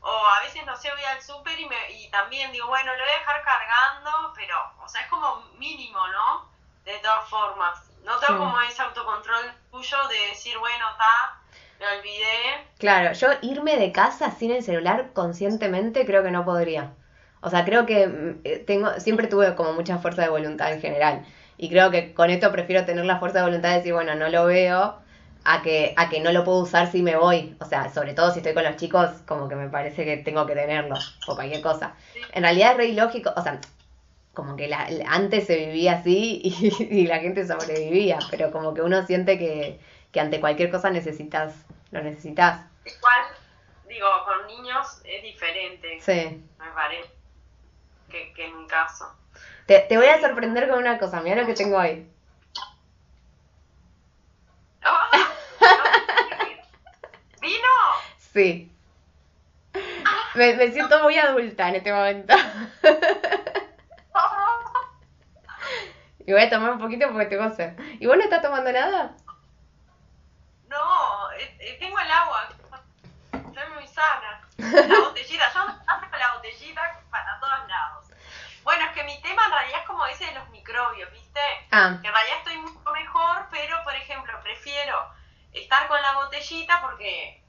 o 0.00 0.26
a 0.26 0.40
veces, 0.42 0.64
no 0.66 0.76
sé, 0.76 0.90
voy 0.92 1.04
al 1.04 1.20
súper 1.20 1.58
y, 1.58 1.68
y 1.90 2.08
también 2.10 2.52
digo, 2.52 2.68
bueno, 2.68 2.92
lo 2.92 3.02
voy 3.02 3.12
a 3.12 3.18
dejar 3.18 3.42
cargando, 3.42 4.32
pero, 4.36 4.56
o 4.80 4.88
sea, 4.88 5.00
es 5.02 5.08
como 5.08 5.42
mínimo, 5.58 5.98
¿no? 6.08 6.48
De 6.84 6.96
todas 6.98 7.28
formas. 7.28 7.90
No 8.04 8.16
tengo 8.18 8.38
como 8.38 8.60
ese 8.60 8.82
autocontrol 8.82 9.52
tuyo 9.72 9.96
de 10.08 10.28
decir, 10.28 10.56
bueno, 10.58 10.88
está, 10.92 11.40
me 11.80 11.98
olvidé. 11.98 12.68
Claro, 12.78 13.12
yo 13.14 13.28
irme 13.42 13.76
de 13.76 13.90
casa 13.90 14.30
sin 14.30 14.52
el 14.52 14.62
celular 14.62 15.12
conscientemente 15.12 16.06
creo 16.06 16.22
que 16.22 16.30
no 16.30 16.44
podría. 16.44 16.92
O 17.46 17.50
sea, 17.50 17.64
creo 17.64 17.86
que 17.86 18.08
mm, 18.08 18.40
eh, 18.42 18.58
tengo, 18.66 18.98
siempre 18.98 19.28
tuve 19.28 19.54
como 19.54 19.72
mucha 19.72 19.98
fuerza 19.98 20.22
de 20.22 20.30
voluntad 20.30 20.72
en 20.72 20.80
general. 20.80 21.24
Y 21.56 21.68
creo 21.68 21.92
que 21.92 22.12
con 22.12 22.28
esto 22.28 22.50
prefiero 22.50 22.84
tener 22.84 23.04
la 23.04 23.20
fuerza 23.20 23.38
de 23.38 23.44
voluntad 23.44 23.70
de 23.70 23.76
decir, 23.76 23.92
bueno, 23.92 24.16
no 24.16 24.28
lo 24.28 24.46
veo, 24.46 24.96
a 25.44 25.62
que, 25.62 25.94
a 25.96 26.08
que 26.08 26.18
no 26.18 26.32
lo 26.32 26.42
puedo 26.42 26.58
usar 26.58 26.90
si 26.90 27.02
me 27.02 27.14
voy. 27.14 27.56
O 27.60 27.64
sea, 27.64 27.88
sobre 27.94 28.14
todo 28.14 28.32
si 28.32 28.40
estoy 28.40 28.52
con 28.52 28.64
los 28.64 28.74
chicos, 28.74 29.10
como 29.28 29.48
que 29.48 29.54
me 29.54 29.68
parece 29.68 30.04
que 30.04 30.16
tengo 30.16 30.44
que 30.44 30.56
tenerlo, 30.56 30.96
o 31.28 31.36
cualquier 31.36 31.62
cosa. 31.62 31.94
En 32.32 32.42
realidad 32.42 32.72
es 32.72 32.78
re 32.78 32.86
ilógico, 32.86 33.32
o 33.36 33.40
sea, 33.40 33.60
como 34.34 34.56
que 34.56 34.66
la, 34.66 34.88
antes 35.08 35.46
se 35.46 35.66
vivía 35.66 35.98
así 36.00 36.40
y, 36.90 37.06
la 37.06 37.20
gente 37.20 37.46
sobrevivía, 37.46 38.18
pero 38.28 38.50
como 38.50 38.74
que 38.74 38.82
uno 38.82 39.06
siente 39.06 39.38
que, 39.38 39.78
que 40.10 40.18
ante 40.18 40.40
cualquier 40.40 40.72
cosa 40.72 40.90
necesitas, 40.90 41.54
lo 41.92 42.02
necesitas. 42.02 42.66
Igual, 42.84 43.22
digo, 43.88 44.08
con 44.24 44.48
niños 44.48 45.00
es 45.04 45.22
diferente. 45.22 46.00
Sí. 46.00 46.42
Me 46.58 46.72
parece 46.74 47.15
que, 48.10 48.32
que 48.34 48.46
en 48.46 48.58
mi 48.58 48.66
caso. 48.66 49.14
Te, 49.66 49.80
te 49.80 49.96
voy 49.96 50.06
a 50.06 50.20
sorprender 50.20 50.68
con 50.68 50.78
una 50.78 50.98
cosa, 50.98 51.20
mira 51.20 51.36
lo 51.36 51.46
que 51.46 51.54
tengo 51.54 51.78
ahí. 51.78 52.08
¿Vino? 57.40 57.68
Sí. 58.32 58.70
Me, 60.34 60.54
me 60.54 60.70
siento 60.70 61.02
muy 61.02 61.18
adulta 61.18 61.68
en 61.68 61.74
este 61.76 61.92
momento. 61.92 62.34
y 66.26 66.32
voy 66.32 66.42
a 66.42 66.50
tomar 66.50 66.72
un 66.72 66.78
poquito 66.78 67.08
porque 67.08 67.26
tengo 67.26 67.50
sed. 67.54 67.72
¿Y 68.00 68.06
vos 68.06 68.16
no 68.16 68.24
estás 68.24 68.42
tomando 68.42 68.70
nada? 68.72 69.14
No, 70.68 71.30
eh, 71.32 71.56
eh, 71.60 71.76
tengo 71.80 71.98
el 71.98 72.10
agua. 72.10 72.48
Estoy 73.32 73.72
muy 73.74 73.86
sana. 73.88 74.42
La 74.58 75.00
botellita, 75.00 75.52
yo 75.52 75.60
ando 75.60 76.18
la 76.18 76.34
botellita. 76.34 77.00
Bueno, 78.66 78.84
es 78.84 78.90
que 78.94 79.04
mi 79.04 79.16
tema 79.22 79.44
en 79.44 79.52
realidad 79.52 79.80
es 79.80 79.86
como 79.86 80.04
ese 80.06 80.26
de 80.26 80.34
los 80.34 80.48
microbios, 80.48 81.08
¿viste? 81.12 81.40
Ah. 81.70 81.98
Que 82.02 82.08
en 82.08 82.12
realidad 82.12 82.38
estoy 82.38 82.56
mucho 82.58 82.90
mejor, 82.90 83.46
pero 83.48 83.80
por 83.84 83.94
ejemplo, 83.94 84.40
prefiero 84.42 85.08
estar 85.52 85.86
con 85.86 86.02
la 86.02 86.14
botellita 86.14 86.82
porque 86.82 87.44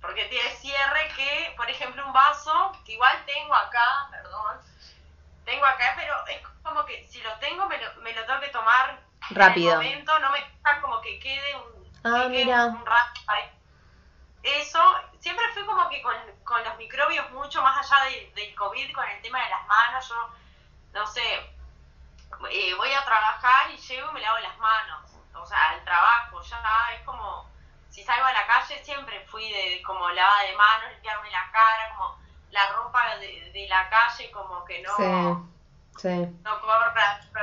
porque 0.00 0.26
tiene 0.26 0.48
cierre 0.50 1.08
que, 1.16 1.54
por 1.56 1.68
ejemplo, 1.68 2.06
un 2.06 2.12
vaso, 2.12 2.70
que 2.84 2.92
igual 2.92 3.16
tengo 3.26 3.52
acá, 3.52 4.06
perdón, 4.12 4.60
tengo 5.44 5.66
acá, 5.66 5.94
pero 5.96 6.14
es 6.28 6.40
como 6.62 6.84
que 6.84 7.04
si 7.08 7.20
lo 7.20 7.32
tengo 7.40 7.66
me 7.66 7.76
lo, 7.78 7.92
me 8.02 8.12
lo 8.12 8.24
tengo 8.24 8.38
que 8.38 8.50
tomar 8.50 9.00
rápido. 9.30 9.72
En 9.72 9.80
el 9.80 9.88
momento, 9.88 10.18
no 10.20 10.30
me 10.30 10.40
gusta 10.40 10.80
como 10.82 11.00
que 11.00 11.18
quede 11.18 11.56
un, 11.56 11.90
ah, 12.04 12.66
un 12.66 12.86
rato 12.86 13.20
Eso, 14.44 14.80
siempre 15.18 15.46
fui 15.52 15.64
como 15.64 15.88
que 15.88 16.00
con, 16.00 16.14
con 16.44 16.62
los 16.62 16.76
microbios 16.76 17.28
mucho 17.32 17.60
más 17.60 17.90
allá 17.90 18.04
de, 18.04 18.30
del 18.36 18.54
COVID, 18.54 18.92
con 18.92 19.08
el 19.08 19.20
tema 19.20 19.42
de 19.42 19.50
las 19.50 19.66
manos, 19.66 20.08
yo, 20.08 20.43
no 20.94 21.06
sé, 21.06 21.20
eh, 22.50 22.74
voy 22.76 22.92
a 22.92 23.04
trabajar 23.04 23.70
y 23.70 23.76
llego 23.76 24.10
y 24.10 24.14
me 24.14 24.20
lavo 24.20 24.38
las 24.38 24.56
manos. 24.58 25.10
O 25.34 25.44
sea, 25.44 25.70
al 25.70 25.84
trabajo, 25.84 26.40
ya 26.42 26.94
es 26.94 27.02
como, 27.04 27.46
si 27.90 28.02
salgo 28.02 28.24
a 28.24 28.32
la 28.32 28.46
calle 28.46 28.82
siempre 28.82 29.26
fui 29.26 29.52
de 29.52 29.82
como 29.82 30.08
lavada 30.08 30.42
de 30.44 30.56
manos, 30.56 30.92
limpiarme 30.92 31.30
la 31.30 31.50
cara, 31.50 31.90
como 31.90 32.18
la 32.50 32.72
ropa 32.72 33.16
de, 33.16 33.50
de 33.52 33.68
la 33.68 33.88
calle, 33.90 34.30
como 34.30 34.64
que 34.64 34.80
no, 34.82 34.96
sí, 35.96 36.00
sí. 36.00 36.38
no 36.42 36.60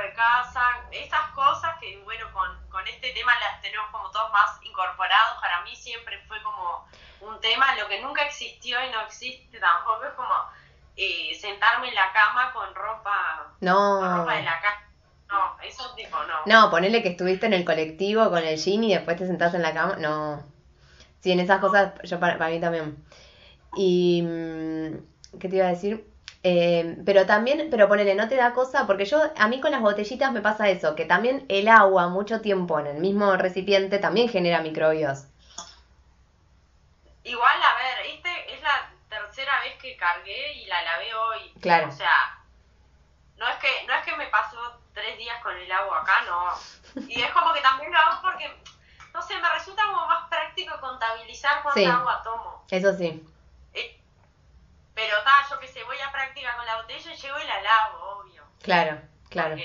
de 0.00 0.14
casa, 0.14 0.62
esas 0.90 1.30
cosas 1.32 1.76
que 1.78 1.98
bueno, 2.04 2.32
con, 2.32 2.68
con 2.70 2.86
este 2.88 3.12
tema 3.12 3.32
las 3.40 3.60
tenemos 3.60 3.90
como 3.90 4.10
todos 4.10 4.32
más 4.32 4.58
incorporados, 4.62 5.40
para 5.40 5.60
mí 5.60 5.76
siempre 5.76 6.18
fue 6.26 6.42
como 6.42 6.88
un 7.20 7.38
tema, 7.40 7.74
lo 7.76 7.86
que 7.88 8.00
nunca 8.00 8.24
existió 8.24 8.82
y 8.84 8.90
no 8.90 9.02
existe 9.02 9.60
tampoco 9.60 10.04
es 10.04 10.14
como 10.14 10.34
eh, 10.96 11.34
sentarme 11.40 11.88
en 11.88 11.94
la 11.94 12.12
cama 12.12 12.52
con 12.52 12.74
ropa, 12.74 13.54
no. 13.60 14.00
con 14.00 14.16
ropa 14.18 14.34
de 14.34 14.42
la 14.42 14.60
casa 14.60 14.82
no, 15.32 15.56
eso 15.66 15.94
tipo 15.96 16.16
no. 16.18 16.34
No, 16.44 16.70
ponele 16.70 17.02
que 17.02 17.08
estuviste 17.08 17.46
en 17.46 17.54
el 17.54 17.64
colectivo 17.64 18.28
con 18.28 18.44
el 18.44 18.58
jean 18.58 18.84
y 18.84 18.92
después 18.92 19.16
te 19.16 19.26
sentás 19.26 19.54
en 19.54 19.62
la 19.62 19.72
cama. 19.72 19.96
No. 19.98 20.42
Sí, 21.20 21.32
en 21.32 21.40
esas 21.40 21.58
cosas, 21.60 21.94
yo 22.04 22.20
para, 22.20 22.48
mí 22.48 22.60
también. 22.60 23.02
Y. 23.74 24.22
Mm, 24.22 25.38
¿Qué 25.40 25.48
te 25.48 25.56
iba 25.56 25.66
a 25.66 25.70
decir? 25.70 26.06
Eh, 26.42 26.98
pero 27.06 27.24
también, 27.24 27.68
pero 27.70 27.88
ponele, 27.88 28.14
no 28.14 28.28
te 28.28 28.36
da 28.36 28.52
cosa, 28.52 28.86
porque 28.86 29.06
yo, 29.06 29.22
a 29.36 29.48
mí 29.48 29.60
con 29.60 29.70
las 29.70 29.80
botellitas 29.80 30.32
me 30.32 30.42
pasa 30.42 30.68
eso, 30.68 30.94
que 30.96 31.04
también 31.04 31.46
el 31.48 31.68
agua 31.68 32.08
mucho 32.08 32.40
tiempo 32.40 32.78
en 32.80 32.88
el 32.88 32.98
mismo 32.98 33.34
recipiente 33.36 33.98
también 33.98 34.28
genera 34.28 34.60
microbios. 34.60 35.26
Igual, 37.24 37.56
a 37.62 37.76
ver, 37.78 38.01
tercera 39.42 39.60
vez 39.60 39.74
que 39.78 39.96
cargué 39.96 40.52
y 40.54 40.66
la 40.66 40.82
lavé 40.82 41.14
hoy. 41.14 41.52
Claro. 41.60 41.88
O 41.88 41.92
sea, 41.92 42.38
no 43.36 43.48
es 43.48 43.56
que, 43.56 43.86
no 43.86 43.94
es 43.94 44.04
que 44.04 44.16
me 44.16 44.26
pasó 44.28 44.80
tres 44.94 45.18
días 45.18 45.42
con 45.42 45.56
el 45.56 45.70
agua 45.70 46.00
acá, 46.00 46.22
no. 46.26 46.54
Y 47.08 47.20
es 47.20 47.32
como 47.32 47.52
que 47.52 47.60
también 47.60 47.90
lo 47.90 47.98
hago 47.98 48.22
porque, 48.22 48.62
no 49.12 49.22
sé, 49.22 49.38
me 49.38 49.48
resulta 49.50 49.82
como 49.84 50.06
más 50.06 50.28
práctico 50.28 50.78
contabilizar 50.80 51.62
cuánta 51.62 51.94
agua 51.94 52.22
tomo. 52.22 52.64
Eso 52.70 52.92
sí. 52.96 53.26
Eh, 53.74 54.00
pero 54.94 55.22
ta, 55.24 55.46
yo 55.50 55.58
que 55.58 55.68
sé, 55.68 55.82
voy 55.84 55.98
a 55.98 56.12
práctica 56.12 56.54
con 56.56 56.66
la 56.66 56.76
botella 56.76 57.12
y 57.12 57.16
llego 57.16 57.38
y 57.38 57.44
la 57.44 57.62
lavo, 57.62 58.20
obvio. 58.20 58.44
Claro, 58.62 59.00
claro. 59.28 59.56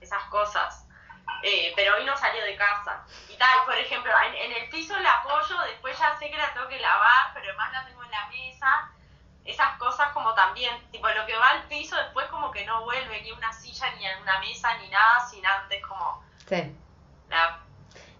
esas 0.00 0.24
cosas. 0.24 0.83
Eh, 1.46 1.72
pero 1.76 1.96
hoy 1.96 2.04
no 2.06 2.16
salió 2.16 2.42
de 2.42 2.56
casa. 2.56 3.04
Y 3.28 3.36
tal, 3.36 3.64
por 3.66 3.76
ejemplo, 3.76 4.10
en, 4.26 4.34
en 4.34 4.62
el 4.62 4.68
piso 4.70 4.98
la 4.98 5.12
apoyo, 5.20 5.60
después 5.68 5.98
ya 5.98 6.16
sé 6.18 6.30
que 6.30 6.38
la 6.38 6.52
tengo 6.54 6.68
que 6.68 6.80
lavar, 6.80 7.32
pero 7.34 7.48
además 7.50 7.70
la 7.72 7.84
tengo 7.84 8.02
en 8.02 8.10
la 8.10 8.26
mesa 8.28 8.90
esas 9.44 9.76
cosas 9.78 10.08
como 10.12 10.32
también, 10.32 10.74
tipo 10.90 11.06
lo 11.08 11.26
que 11.26 11.36
va 11.36 11.50
al 11.50 11.64
piso 11.64 11.96
después 11.96 12.26
como 12.28 12.50
que 12.50 12.64
no 12.64 12.82
vuelve 12.84 13.20
ni 13.22 13.30
una 13.32 13.52
silla 13.52 13.90
ni 13.98 14.06
en 14.06 14.22
una 14.22 14.40
mesa 14.40 14.74
ni 14.78 14.88
nada 14.88 15.20
sin 15.28 15.44
antes 15.44 15.84
como... 15.86 16.24
Sí. 16.48 16.74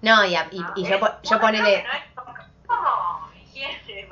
No, 0.03 0.25
y, 0.25 0.35
y, 0.35 0.65
y 0.77 0.87
yo, 0.87 0.99
yo 1.23 1.41
ponele... 1.41 1.87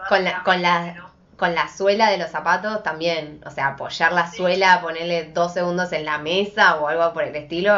con 0.08 0.24
la, 0.24 0.42
con 0.42 0.62
la, 0.62 1.10
con 1.36 1.54
la 1.54 1.68
suela 1.68 2.08
de 2.08 2.16
los 2.16 2.30
zapatos 2.30 2.82
también, 2.82 3.42
o 3.44 3.50
sea, 3.50 3.68
apoyar 3.68 4.12
la 4.12 4.30
suela, 4.30 4.80
ponerle 4.80 5.24
dos 5.32 5.52
segundos 5.52 5.92
en 5.92 6.06
la 6.06 6.16
mesa 6.16 6.76
o 6.76 6.88
algo 6.88 7.12
por 7.12 7.24
el 7.24 7.36
estilo, 7.36 7.74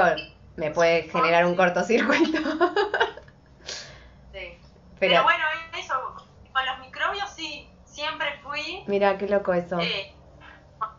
me 0.56 0.70
puede 0.70 1.08
generar 1.10 1.46
un 1.46 1.56
cortocircuito. 1.56 2.38
sí. 4.32 4.58
Pero, 4.98 5.22
bueno, 5.24 5.44
eso, 5.76 6.14
con 6.52 6.66
los 6.66 6.78
microbios 6.80 7.30
sí, 7.30 7.68
siempre 7.84 8.38
fui... 8.42 8.84
Mira, 8.86 9.18
qué 9.18 9.28
loco 9.28 9.52
eso. 9.52 9.78
Eh, 9.80 10.14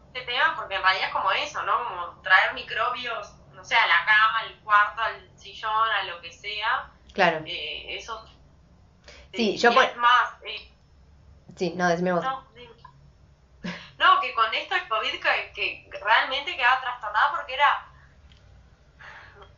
este 0.08 0.22
tema, 0.22 0.56
porque 0.56 0.76
en 0.76 0.82
realidad 0.82 1.08
es 1.08 1.14
como 1.14 1.32
eso, 1.32 1.62
¿no? 1.64 1.84
Como 1.84 2.22
traer 2.22 2.53
microbios, 2.53 3.34
no 3.53 3.64
sé, 3.64 3.76
a 3.76 3.88
la 3.88 4.06
cama, 4.06 4.39
al 4.39 4.60
cuarto, 4.62 5.01
al 5.01 5.38
sillón, 5.38 5.89
a 5.89 6.03
lo 6.03 6.22
que 6.22 6.32
sea. 6.32 6.91
Claro. 7.14 7.41
Eh, 7.45 7.97
eso... 7.97 8.26
Sí, 9.34 9.58
yo... 9.58 9.70
Es 9.70 9.97
más... 9.97 10.34
Eh, 10.43 10.72
sí, 11.56 11.74
no, 11.76 11.88
decime 11.88 12.14
vos. 12.14 12.24
No, 12.24 12.45
no, 13.97 14.20
que 14.20 14.34
con 14.34 14.53
esto 14.53 14.76
el 14.76 14.88
COVID 14.88 15.12
que, 15.12 15.51
que 15.53 15.89
realmente 16.03 16.56
quedaba 16.56 16.82
trastornada 16.82 17.32
porque 17.32 17.53
era 17.53 17.95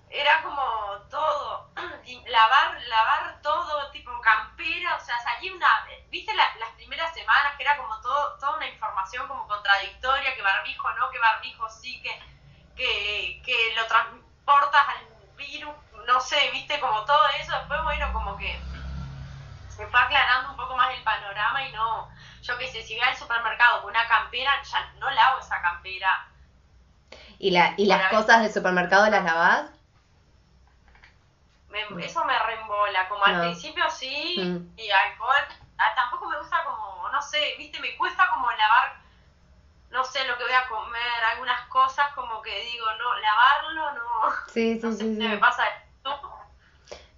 era 0.09 0.41
como 0.41 0.61
todo, 1.09 1.69
lavar, 2.27 2.81
lavar 2.87 3.41
todo, 3.41 3.91
tipo 3.91 4.11
campera, 4.21 4.95
o 4.95 4.99
sea, 4.99 5.17
salí 5.19 5.49
una, 5.49 5.67
viste 6.09 6.33
las 6.33 6.71
primeras 6.75 7.13
semanas 7.13 7.53
que 7.55 7.63
era 7.63 7.77
como 7.77 7.99
todo, 8.01 8.37
toda 8.39 8.57
una 8.57 8.67
información 8.67 9.27
como 9.27 9.47
contradictoria, 9.47 10.35
que 10.35 10.41
barbijo 10.41 10.91
no, 10.93 11.09
que 11.09 11.19
barbijo 11.19 11.69
sí, 11.69 12.01
que, 12.01 12.19
que, 12.75 13.41
que 13.43 13.75
lo 13.75 13.85
transportas 13.87 14.87
al 14.89 15.35
virus, 15.35 15.73
no 16.05 16.19
sé, 16.19 16.49
viste 16.51 16.79
como 16.79 17.03
todo 17.05 17.21
eso, 17.39 17.57
después 17.57 17.83
bueno, 17.83 18.11
como 18.13 18.37
que 18.37 18.59
se 19.69 19.85
fue 19.87 19.99
aclarando 19.99 20.51
un 20.51 20.57
poco 20.57 20.75
más 20.75 20.93
el 20.93 21.03
panorama 21.03 21.63
y 21.63 21.71
no, 21.71 22.09
yo 22.41 22.57
qué 22.57 22.67
sé, 22.67 22.81
si 22.83 22.95
voy 22.95 23.07
al 23.07 23.15
supermercado 23.15 23.81
con 23.81 23.91
una 23.91 24.07
campera, 24.07 24.61
ya 24.63 24.91
no 24.99 25.09
lavo 25.09 25.39
esa 25.39 25.61
campera. 25.61 26.27
¿Y, 27.39 27.51
la, 27.51 27.75
y 27.77 27.85
las 27.85 28.09
cosas 28.09 28.41
del 28.41 28.51
supermercado 28.51 29.09
las 29.09 29.23
lavás? 29.23 29.76
Eso 31.99 32.23
me 32.25 32.37
reembola, 32.39 33.07
como 33.09 33.25
al 33.25 33.41
principio 33.41 33.89
sí, 33.89 34.35
mm. 34.37 34.79
y 34.79 34.89
alcohol, 34.89 35.35
tampoco 35.95 36.27
me 36.27 36.37
gusta 36.37 36.63
como, 36.63 37.09
no 37.09 37.21
sé, 37.21 37.55
viste, 37.57 37.79
me 37.79 37.95
cuesta 37.97 38.29
como 38.33 38.49
lavar, 38.51 38.97
no 39.91 40.03
sé, 40.03 40.25
lo 40.27 40.37
que 40.37 40.43
voy 40.43 40.53
a 40.53 40.67
comer, 40.67 41.23
algunas 41.31 41.61
cosas 41.67 42.11
como 42.13 42.41
que 42.41 42.51
digo, 42.71 42.85
no, 42.99 43.19
lavarlo, 43.19 43.91
no. 43.93 44.31
Sí, 44.47 44.79
sí, 44.79 44.93
sí, 44.97 45.05
me 45.05 45.37
pasa 45.37 45.63
esto. 45.67 46.21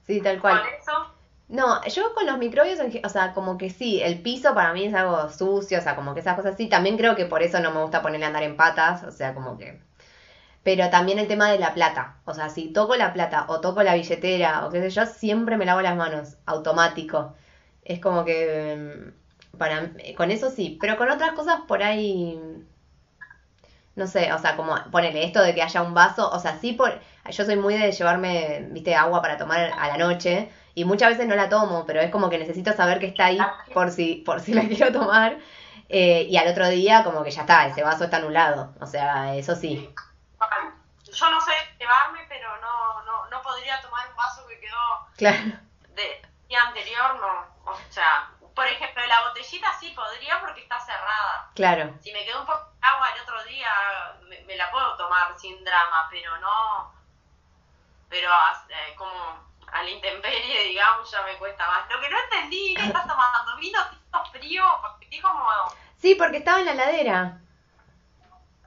Sí, 0.06 0.22
tal 0.22 0.40
cual. 0.40 0.64
No, 1.50 1.84
yo 1.88 2.14
con 2.14 2.28
los 2.28 2.38
microbios, 2.38 2.80
o 3.04 3.10
sea, 3.10 3.34
como 3.34 3.58
que 3.58 3.72
sí, 3.72 4.02
el 4.04 4.22
piso 4.22 4.54
para 4.54 4.72
mí 4.72 4.86
es 4.86 4.94
algo 4.94 5.30
sucio, 5.30 5.80
o 5.80 5.82
sea, 5.82 5.96
como 5.96 6.14
que 6.14 6.20
esas 6.20 6.36
cosas 6.36 6.56
sí. 6.56 6.70
También 6.70 6.96
creo 6.96 7.16
que 7.16 7.26
por 7.26 7.42
eso 7.42 7.60
no 7.60 7.72
me 7.72 7.82
gusta 7.82 8.04
ponerle 8.04 8.26
a 8.26 8.28
andar 8.28 8.44
en 8.44 8.56
patas, 8.56 9.04
o 9.04 9.12
sea, 9.12 9.34
como 9.34 9.58
que 9.58 9.82
pero 10.70 10.92
también 10.92 11.18
el 11.18 11.28
tema 11.28 11.50
de 11.50 11.58
la 11.58 11.74
plata. 11.74 12.18
O 12.26 12.34
sea, 12.36 12.50
si 12.50 12.72
toco 12.72 12.96
la 12.96 13.12
plata 13.12 13.46
o 13.48 13.60
toco 13.60 13.82
la 13.82 13.96
billetera 13.96 14.68
o 14.68 14.70
qué 14.70 14.82
sé 14.82 14.92
yo, 14.92 15.08
siempre 15.08 15.58
me 15.58 15.66
lavo 15.66 15.82
las 15.82 15.96
manos, 15.96 16.38
automático. 16.46 17.34
Es 17.84 18.00
como 18.00 18.24
que 18.24 18.78
mm, 18.78 19.58
para 19.58 19.92
con 20.16 20.30
eso 20.30 20.52
sí, 20.52 20.78
pero 20.80 20.96
con 20.96 21.10
otras 21.10 21.32
cosas 21.32 21.62
por 21.68 21.82
ahí 21.82 22.40
no 23.96 24.06
sé, 24.06 24.32
o 24.32 24.38
sea, 24.38 24.56
como 24.56 24.76
ponele 24.92 25.26
esto 25.26 25.42
de 25.42 25.56
que 25.56 25.64
haya 25.64 25.82
un 25.82 25.96
vaso, 25.96 26.30
o 26.30 26.40
sea, 26.40 26.60
sí 26.60 26.74
por 26.74 27.00
yo 27.32 27.46
soy 27.46 27.56
muy 27.56 27.76
de 27.76 27.92
llevarme, 27.92 28.68
viste, 28.70 28.94
agua 28.96 29.22
para 29.24 29.38
tomar 29.38 29.72
a 29.76 29.88
la 29.88 29.98
noche 29.98 30.50
y 30.76 30.86
muchas 30.86 31.10
veces 31.10 31.28
no 31.28 31.36
la 31.36 31.50
tomo, 31.50 31.86
pero 31.88 32.00
es 32.00 32.12
como 32.12 32.30
que 32.30 32.38
necesito 32.38 32.74
saber 32.74 33.00
que 33.00 33.08
está 33.08 33.26
ahí 33.26 33.40
por 33.74 33.90
si 33.90 34.18
por 34.18 34.40
si 34.40 34.54
la 34.54 34.62
quiero 34.68 34.92
tomar. 34.92 35.40
Eh, 35.90 36.28
y 36.30 36.38
al 36.38 36.48
otro 36.48 36.70
día 36.70 37.04
como 37.04 37.24
que 37.24 37.32
ya 37.32 37.42
está, 37.42 37.66
ese 37.68 37.82
vaso 37.84 38.04
está 38.04 38.18
anulado, 38.18 38.76
o 38.80 38.86
sea, 38.86 39.36
eso 39.36 39.56
sí 39.56 39.90
yo 41.20 41.30
no 41.30 41.42
sé 41.42 41.52
llevarme, 41.78 42.26
pero 42.30 42.56
no, 42.62 43.04
no, 43.04 43.26
no 43.28 43.42
podría 43.42 43.82
tomar 43.82 44.08
un 44.10 44.16
vaso 44.16 44.48
que 44.48 44.60
quedó 44.60 45.08
de 45.18 46.22
día 46.48 46.62
anterior, 46.64 47.16
no. 47.20 47.72
O 47.72 47.78
sea, 47.90 48.30
por 48.56 48.66
ejemplo, 48.66 49.06
la 49.06 49.28
botellita 49.28 49.72
sí 49.80 49.92
podría 49.92 50.40
porque 50.40 50.62
está 50.62 50.80
cerrada. 50.80 51.52
Claro. 51.56 51.94
Si 52.02 52.12
me 52.12 52.26
quedó 52.26 52.42
un 52.42 52.46
poco 52.46 52.72
de 52.82 52.88
agua 52.88 53.10
el 53.16 53.22
otro 53.22 53.44
día, 53.44 53.70
me, 54.46 54.56
la 54.56 54.72
puedo 54.72 54.96
tomar 54.98 55.38
sin 55.38 55.64
drama, 55.64 56.08
pero 56.10 56.38
no. 56.40 56.94
Pero 58.10 58.30
eh, 58.70 58.96
como 58.96 59.50
a 59.72 59.84
la 59.84 59.90
intemperie, 59.90 60.64
digamos, 60.64 61.12
ya 61.12 61.22
me 61.24 61.38
cuesta 61.38 61.68
más. 61.68 61.90
Lo 61.90 62.02
que 62.02 62.10
no 62.10 62.18
entendí, 62.20 62.74
¿qué 62.76 62.86
estás 62.86 63.08
tomando? 63.08 63.58
¿Vino 63.58 63.80
frío? 64.32 64.64
Porque 64.82 65.22
como... 65.22 65.48
Sí, 65.98 66.16
porque 66.16 66.38
estaba 66.38 66.60
en 66.60 66.66
la 66.66 66.74
ladera. 66.74 67.40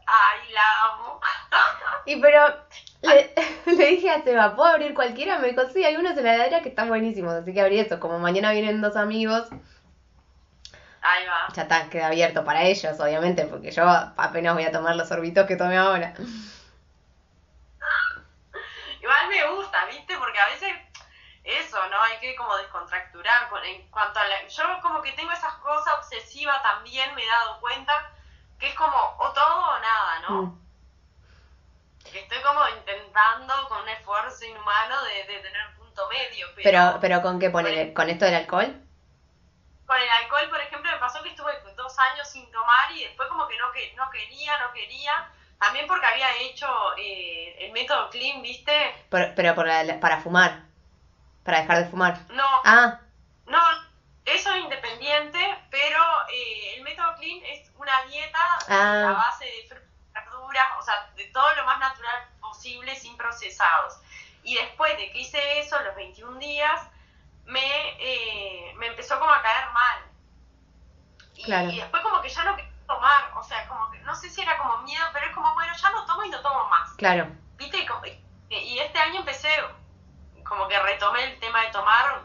Ay, 0.06 0.52
la 0.52 0.84
amo. 0.86 1.20
Y 2.04 2.20
pero 2.20 2.46
le, 3.02 3.32
le, 3.66 3.86
dije 3.86 4.10
a 4.10 4.22
Seba, 4.22 4.56
¿puedo 4.56 4.70
abrir 4.70 4.92
cualquiera? 4.94 5.38
Me 5.38 5.48
dijo, 5.48 5.62
sí, 5.68 5.84
hay 5.84 5.96
unos 5.96 6.16
en 6.16 6.24
la 6.24 6.34
heladera 6.34 6.62
que 6.62 6.70
están 6.70 6.88
buenísimos, 6.88 7.34
así 7.34 7.54
que 7.54 7.60
abrí 7.60 7.78
eso. 7.78 8.00
Como 8.00 8.18
mañana 8.18 8.50
vienen 8.52 8.80
dos 8.80 8.96
amigos. 8.96 9.48
Ahí 11.00 11.26
va. 11.26 11.48
Ya 11.54 11.62
está, 11.62 11.90
queda 11.90 12.06
abierto 12.08 12.44
para 12.44 12.62
ellos, 12.62 12.98
obviamente, 13.00 13.44
porque 13.46 13.70
yo 13.70 13.84
apenas 13.88 14.54
voy 14.54 14.64
a 14.64 14.72
tomar 14.72 14.96
los 14.96 15.08
sorbitos 15.08 15.46
que 15.46 15.56
tomé 15.56 15.76
ahora. 15.76 16.14
Igual 19.00 19.28
me 19.28 19.44
gusta, 19.50 19.84
¿viste? 19.86 20.16
Porque 20.16 20.38
a 20.38 20.46
veces 20.46 20.72
eso, 21.42 21.78
¿no? 21.90 22.00
Hay 22.02 22.18
que 22.20 22.36
como 22.36 22.56
descontracturar 22.56 23.48
en 23.64 23.90
cuanto 23.90 24.20
a 24.20 24.24
la... 24.28 24.46
Yo 24.46 24.62
como 24.80 25.02
que 25.02 25.10
tengo 25.12 25.32
esas 25.32 25.54
cosas 25.54 25.94
obsesivas 25.98 26.62
también, 26.62 27.12
me 27.16 27.24
he 27.24 27.28
dado 27.28 27.58
cuenta 27.60 28.11
que 28.62 28.68
es 28.68 28.74
como 28.76 28.96
o 29.18 29.32
todo 29.32 29.70
o 29.74 29.78
nada, 29.80 30.20
¿no? 30.20 30.42
Mm. 30.42 30.58
Estoy 32.14 32.40
como 32.42 32.60
intentando 32.78 33.54
con 33.68 33.82
un 33.82 33.88
esfuerzo 33.88 34.44
inhumano 34.44 35.02
de, 35.02 35.32
de 35.32 35.40
tener 35.40 35.74
punto 35.76 36.08
medio. 36.08 36.46
Pero, 36.62 36.98
pero, 37.00 37.22
¿con 37.22 37.40
qué 37.40 37.50
poner? 37.50 37.92
¿Con 37.92 38.08
esto 38.08 38.24
del 38.24 38.36
alcohol? 38.36 38.80
Con 39.84 40.00
el 40.00 40.08
alcohol, 40.08 40.48
por 40.48 40.60
ejemplo, 40.60 40.92
me 40.92 40.98
pasó 40.98 41.20
que 41.24 41.30
estuve 41.30 41.52
dos 41.76 41.98
años 41.98 42.28
sin 42.28 42.48
tomar 42.52 42.92
y 42.92 43.02
después 43.02 43.28
como 43.28 43.48
que 43.48 43.58
no, 43.58 43.72
que, 43.72 43.92
no 43.96 44.08
quería, 44.10 44.56
no 44.60 44.72
quería. 44.72 45.28
También 45.58 45.88
porque 45.88 46.06
había 46.06 46.36
hecho 46.36 46.68
eh, 46.98 47.66
el 47.66 47.72
método 47.72 48.10
clean, 48.10 48.42
¿viste? 48.42 48.94
Pero, 49.10 49.32
pero 49.34 49.56
para 50.00 50.20
fumar. 50.20 50.62
Para 51.42 51.62
dejar 51.62 51.78
de 51.78 51.90
fumar. 51.90 52.20
No. 52.28 52.46
Ah. 52.64 53.00
No, 53.46 53.58
eso 54.24 54.52
es 54.52 54.62
independiente, 54.62 55.38
pero 55.70 55.98
eh, 56.32 56.74
el 56.76 56.82
método 56.82 57.14
clean 57.16 57.44
es 57.44 57.70
una 57.76 58.02
dieta 58.04 58.38
a 58.68 59.10
ah. 59.10 59.12
base 59.12 59.44
de 59.44 59.68
frutas, 59.68 59.88
verduras, 60.14 60.66
o 60.78 60.82
sea, 60.82 61.10
de 61.16 61.24
todo 61.26 61.54
lo 61.56 61.64
más 61.64 61.78
natural 61.80 62.28
posible 62.40 62.94
sin 62.94 63.16
procesados. 63.16 63.98
Y 64.44 64.54
después 64.54 64.96
de 64.96 65.10
que 65.10 65.20
hice 65.20 65.60
eso, 65.60 65.80
los 65.82 65.94
21 65.96 66.38
días, 66.38 66.80
me, 67.44 67.60
eh, 67.98 68.74
me 68.76 68.88
empezó 68.88 69.18
como 69.18 69.32
a 69.32 69.42
caer 69.42 69.70
mal. 69.72 69.98
Y, 71.34 71.76
después 71.76 72.02
como 72.02 72.20
que 72.22 72.28
ya 72.28 72.44
no 72.44 72.54
quería 72.54 72.70
tomar, 72.86 73.32
o 73.36 73.42
sea, 73.42 73.66
como 73.66 73.90
que 73.90 73.98
no 74.00 74.14
sé 74.14 74.30
si 74.30 74.42
era 74.42 74.56
como 74.58 74.78
miedo, 74.78 75.04
pero 75.12 75.26
es 75.26 75.34
como, 75.34 75.52
bueno, 75.54 75.72
ya 75.76 75.90
no 75.90 76.06
tomo 76.06 76.22
y 76.24 76.30
no 76.30 76.40
tomo 76.40 76.68
más. 76.68 76.92
Claro. 76.92 77.26
¿Viste? 77.56 77.86
Y 78.50 78.78
este 78.78 78.98
año 78.98 79.20
empecé, 79.20 79.48
como 80.44 80.68
que 80.68 80.78
retomé 80.78 81.24
el 81.24 81.40
tema 81.40 81.62
de 81.62 81.70
tomar 81.70 82.22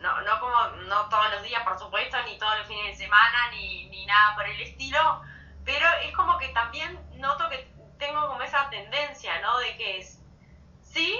no, 0.00 0.20
no 0.22 0.40
como, 0.40 0.66
no 0.88 1.08
todos 1.08 1.32
los 1.32 1.42
días, 1.42 1.62
por 1.62 1.78
supuesto, 1.78 2.16
ni 2.24 2.38
todos 2.38 2.58
los 2.58 2.66
fines 2.66 2.98
de 2.98 3.04
semana, 3.04 3.50
ni, 3.50 3.88
ni 3.88 4.06
nada 4.06 4.34
por 4.36 4.46
el 4.46 4.60
estilo, 4.60 5.22
pero 5.64 5.86
es 6.04 6.14
como 6.14 6.38
que 6.38 6.48
también 6.48 6.98
noto 7.16 7.48
que 7.48 7.68
tengo 7.98 8.28
como 8.28 8.42
esa 8.42 8.70
tendencia, 8.70 9.40
¿no? 9.40 9.58
De 9.58 9.76
que 9.76 9.98
es 9.98 10.20
sí 10.82 11.18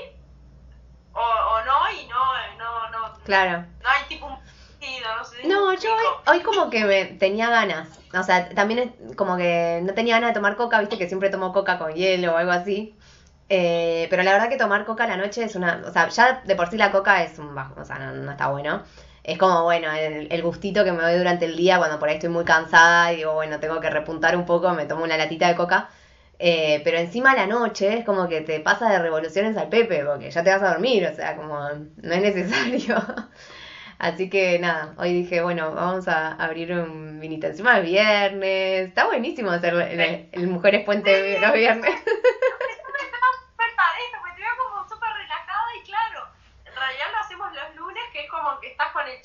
o, 1.13 1.21
o 1.21 1.65
no 1.65 1.91
y 1.91 2.07
no, 2.07 2.57
no, 2.57 2.91
no. 2.91 3.19
Claro. 3.25 3.65
No 3.83 3.89
hay 3.89 4.05
tipo 4.05 4.27
un 4.27 4.39
no 4.81 5.25
sé. 5.25 5.47
No, 5.47 5.75
yo 5.75 5.95
hoy, 5.95 6.37
hoy, 6.37 6.41
como 6.43 6.71
que 6.71 6.85
me 6.85 7.05
tenía 7.05 7.51
ganas. 7.51 7.89
O 8.15 8.23
sea, 8.23 8.49
también 8.51 8.79
es 8.79 9.17
como 9.17 9.37
que 9.37 9.81
no 9.83 9.93
tenía 9.95 10.15
ganas 10.15 10.31
de 10.31 10.35
tomar 10.35 10.57
coca, 10.57 10.81
viste 10.81 10.99
que 10.99 11.09
siempre 11.09 11.31
tomo 11.31 11.53
coca 11.53 11.79
con 11.79 11.93
hielo 11.93 12.35
o 12.35 12.37
algo 12.37 12.53
así. 12.53 12.97
Eh, 13.49 14.07
pero 14.11 14.23
la 14.23 14.33
verdad 14.33 14.49
que 14.49 14.57
tomar 14.57 14.85
coca 14.85 15.05
a 15.05 15.09
la 15.09 15.17
noche 15.17 15.45
es 15.45 15.57
una... 15.57 15.83
O 15.87 15.93
sea, 15.93 16.09
ya 16.09 16.43
de 16.45 16.55
por 16.55 16.69
sí 16.71 16.77
la 16.77 16.91
coca 16.91 17.23
es 17.23 17.39
un 17.39 17.55
bajo, 17.55 17.81
o 17.81 17.85
sea, 17.85 17.99
no, 17.99 18.31
está 18.31 18.49
bueno. 18.49 18.83
Es 19.25 19.39
como, 19.39 19.65
bueno, 19.65 19.93
el, 19.93 20.43
gustito 20.43 20.85
que 20.85 20.93
me 20.93 21.03
doy 21.03 21.19
durante 21.19 21.45
el 21.45 21.57
día 21.57 21.79
cuando 21.79 21.99
por 21.99 22.09
ahí 22.09 22.17
estoy 22.17 22.31
muy 22.31 22.45
cansada 22.45 23.13
y 23.13 23.17
digo, 23.17 23.35
bueno, 23.35 23.61
tengo 23.61 23.81
que 23.81 23.91
repuntar 23.91 24.37
un 24.37 24.47
poco, 24.47 24.71
me 24.73 24.87
tomo 24.87 25.05
una 25.05 25.17
latita 25.17 25.49
de 25.49 25.57
coca. 25.57 25.91
Eh, 26.39 26.81
pero 26.85 26.99
encima 26.99 27.33
a 27.33 27.37
la 27.37 27.47
noche 27.47 27.99
es 27.99 28.05
como 28.05 28.29
que 28.29 28.43
te 28.43 28.61
pasa 28.61 28.89
de 28.91 28.99
revoluciones 29.01 29.57
al 29.57 29.69
pepe, 29.69 30.05
porque 30.05 30.31
ya 30.31 30.45
te 30.45 30.51
vas 30.51 30.63
a 30.63 30.71
dormir, 30.71 31.07
o 31.07 31.15
sea, 31.15 31.37
como 31.37 31.59
no 31.59 32.15
es 32.15 32.23
necesario. 32.23 32.97
Así 33.99 34.31
que 34.31 34.59
nada, 34.61 34.95
hoy 34.99 35.13
dije, 35.13 35.43
bueno, 35.43 35.75
vamos 35.75 36.07
a 36.09 36.33
abrir 36.35 36.73
un 36.73 37.19
vinito. 37.21 37.49
Encima 37.49 37.79
es 37.79 37.85
viernes, 37.85 38.89
está 38.89 39.07
buenísimo 39.07 39.51
hacer 39.51 39.75
el, 39.75 40.29
el 40.33 40.47
Mujeres 40.47 40.85
Puente 40.85 41.39
los 41.41 41.53
viernes. 41.53 41.91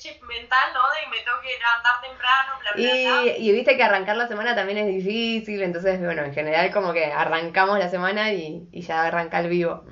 chip 0.04 0.22
mental, 0.22 0.74
¿no? 0.74 0.82
De 0.90 1.08
me 1.08 1.24
tengo 1.24 1.40
que 1.40 1.56
andar 1.76 2.00
temprano, 2.02 2.58
bla, 2.60 2.72
bla, 2.74 3.32
Y, 3.32 3.48
y 3.48 3.52
viste 3.52 3.76
que 3.76 3.82
arrancar 3.82 4.16
la 4.16 4.28
semana 4.28 4.54
también 4.54 4.78
es 4.78 4.86
difícil, 4.86 5.62
entonces, 5.62 5.98
bueno, 5.98 6.22
en 6.22 6.34
general 6.34 6.70
como 6.72 6.92
que 6.92 7.10
arrancamos 7.10 7.78
la 7.78 7.88
semana 7.88 8.30
y, 8.32 8.68
y 8.70 8.82
ya 8.82 9.06
arranca 9.06 9.40
el 9.40 9.48
vivo. 9.48 9.84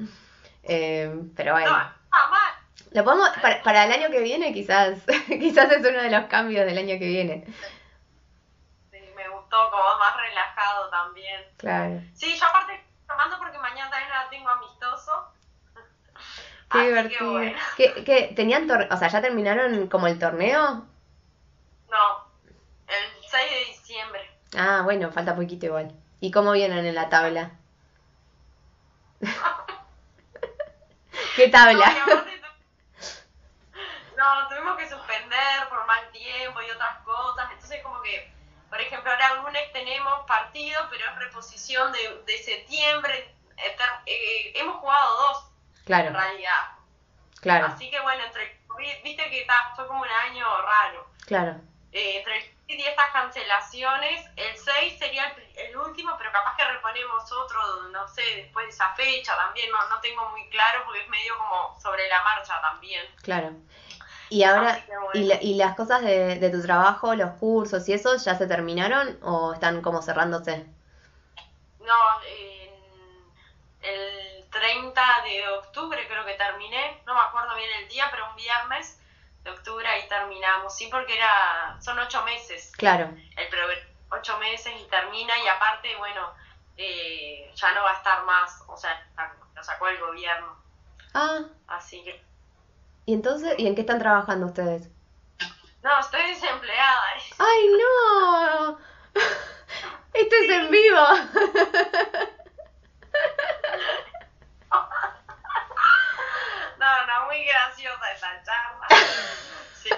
Eh, 0.65 1.11
pero 1.35 1.53
bueno. 1.53 1.71
No, 1.71 2.31
mal. 2.31 2.53
Lo 2.91 3.05
podemos, 3.05 3.31
para, 3.41 3.63
para, 3.63 3.85
el 3.85 3.93
año 3.93 4.11
que 4.11 4.21
viene 4.21 4.53
quizás, 4.53 4.99
quizás 5.29 5.73
es 5.73 5.79
uno 5.79 6.03
de 6.03 6.11
los 6.11 6.27
cambios 6.27 6.67
del 6.67 6.77
año 6.77 6.99
que 6.99 7.09
viene. 7.09 7.45
Sí, 8.91 8.99
me 9.17 9.29
gustó 9.31 9.71
como 9.71 9.99
más 9.99 10.15
relajado 10.15 10.91
también. 10.91 11.43
Claro. 11.57 12.03
Sí, 12.13 12.37
yo 12.39 12.47
aparte 12.47 12.85
tomando 13.09 13.39
porque 13.39 13.59
mañana 13.59 13.91
también 13.91 14.11
la 14.11 14.29
tengo 14.29 14.49
amistoso. 14.51 15.32
Qué 16.73 16.81
divertido. 16.81 17.41
¿Qué, 17.77 18.33
tenían 18.35 18.69
o 18.71 18.97
sea, 18.97 19.09
ya 19.09 19.21
terminaron 19.21 19.89
como 19.89 20.07
el 20.07 20.19
torneo? 20.19 20.87
No, 21.91 22.25
el 22.89 23.05
6 23.29 23.51
de 23.51 23.65
diciembre. 23.67 24.31
Ah, 24.57 24.81
bueno, 24.85 25.13
falta 25.13 25.37
poquito 25.37 25.67
igual. 25.67 25.93
¿Y 26.21 26.31
cómo 26.31 26.53
vienen 26.53 26.87
en 26.87 26.95
la 26.95 27.09
tabla? 27.09 27.51
¿Qué 31.37 31.49
tabla? 31.49 31.93
No, 34.17 34.25
aparte 34.25 34.55
tuvimos 34.55 34.77
que 34.77 34.89
suspender 34.89 35.69
por 35.69 35.85
mal 35.87 36.11
tiempo 36.13 36.63
y 36.63 36.71
otras 36.71 36.99
cosas. 36.99 37.51
Entonces, 37.53 37.83
como 37.83 38.01
que, 38.03 38.33
por 38.71 38.81
ejemplo, 38.81 39.11
ahora 39.11 39.33
el 39.33 39.43
lunes 39.43 39.73
tenemos 39.73 40.25
partido, 40.27 40.81
pero 40.91 41.05
es 41.05 41.17
reposición 41.17 41.91
de, 41.93 42.23
de 42.25 42.39
septiembre. 42.39 43.35
Eh, 44.07 44.53
hemos 44.57 44.77
jugado 44.77 45.17
dos, 45.17 45.52
en 45.83 45.87
Claro, 45.87 46.11
realidad. 46.13 46.69
claro, 47.41 47.67
Así 47.67 47.91
que 47.91 48.01
bueno, 48.01 48.23
entre 48.25 48.61
viste 49.05 49.31
que 49.31 49.45
ta, 49.45 49.73
fue 49.77 49.87
como 49.87 50.01
un 50.03 50.09
año 50.09 50.47
raro. 50.63 51.07
claro. 51.27 51.57
Eh, 51.93 52.19
entre 52.19 52.39
el 52.39 52.45
COVID 52.57 52.79
y 52.79 52.83
estas 52.87 53.11
cancelaciones, 53.11 54.25
el 54.37 54.57
6 54.57 54.99
sería 54.99 55.27
el, 55.57 55.77
último, 55.77 56.15
pero 56.17 56.33
capaz 56.33 56.57
que 56.57 56.65
reponemos 56.65 57.31
otro, 57.31 57.61
no 57.91 58.09
sé, 58.09 58.23
después 58.37 58.65
de 58.67 58.71
esa 58.73 58.95
fecha 58.95 59.37
también, 59.37 59.71
no, 59.71 59.89
no 59.91 60.01
tengo 60.01 60.27
muy 60.31 60.49
claro 60.49 60.81
porque 60.87 61.03
es 61.03 61.09
medio 61.11 61.37
como 61.37 61.79
sobre 61.81 62.09
la 62.09 62.23
marcha 62.23 62.59
también. 62.63 63.05
Claro. 63.23 63.51
Y 64.31 64.45
ahora, 64.45 64.83
bueno. 64.89 65.11
¿y, 65.13 65.25
la- 65.25 65.43
y 65.43 65.55
las 65.57 65.77
cosas 65.77 66.01
de, 66.01 66.37
de 66.39 66.49
tu 66.49 66.63
trabajo, 66.63 67.15
los 67.15 67.33
cursos 67.33 67.87
y 67.91 67.93
eso, 67.93 68.17
ya 68.17 68.37
se 68.37 68.47
terminaron 68.47 69.19
o 69.23 69.53
están 69.53 69.83
como 69.83 70.01
cerrándose? 70.01 70.65
No, 71.81 72.23
en- 72.27 72.73
el 73.83 74.42
30 74.53 75.03
de 75.25 75.49
octubre 75.49 76.07
creo 76.07 76.25
que 76.25 76.35
terminé, 76.35 77.01
no 77.07 77.15
me 77.15 77.21
acuerdo 77.21 77.57
bien 77.57 77.71
el 77.81 77.89
día, 77.89 78.07
pero 78.11 78.29
un 78.31 78.37
viernes 78.37 79.01
de 79.43 79.51
octubre 79.51 79.87
ahí 79.87 80.07
terminamos, 80.09 80.77
sí, 80.77 80.89
porque 80.91 81.17
era 81.17 81.77
son 81.81 81.99
ocho 81.99 82.23
meses. 82.23 82.71
Claro, 82.77 83.11
el 83.37 83.49
ocho 84.11 84.39
meses 84.39 84.73
y 84.79 84.85
termina 84.89 85.37
y 85.39 85.49
aparte, 85.49 85.97
bueno, 85.97 86.33
eh, 86.77 87.51
ya 87.55 87.73
no 87.73 87.83
va 87.83 87.91
a 87.91 87.97
estar 87.97 88.23
más, 88.25 88.63
o 88.69 88.77
sea, 88.77 89.05
lo 89.55 89.65
sacó 89.65 89.89
el 89.89 89.99
gobierno, 89.99 90.57
Ah, 91.15 91.41
así 91.67 92.03
que... 92.05 92.23
y 93.07 93.15
entonces, 93.15 93.55
¿y 93.59 93.67
en 93.67 93.75
qué 93.75 93.81
están 93.83 93.99
trabajando 93.99 94.47
ustedes? 94.47 94.89
No, 95.83 95.99
estoy 95.99 96.23
desempleada. 96.29 97.03
¿eh? 97.17 97.23
¡Ay, 97.39 97.69
no! 97.81 98.79
Esto 100.15 100.37
es 100.37 100.51
en 100.51 100.71
vivo. 100.71 101.07
Charla. 107.77 108.87
Sí. 109.83 109.89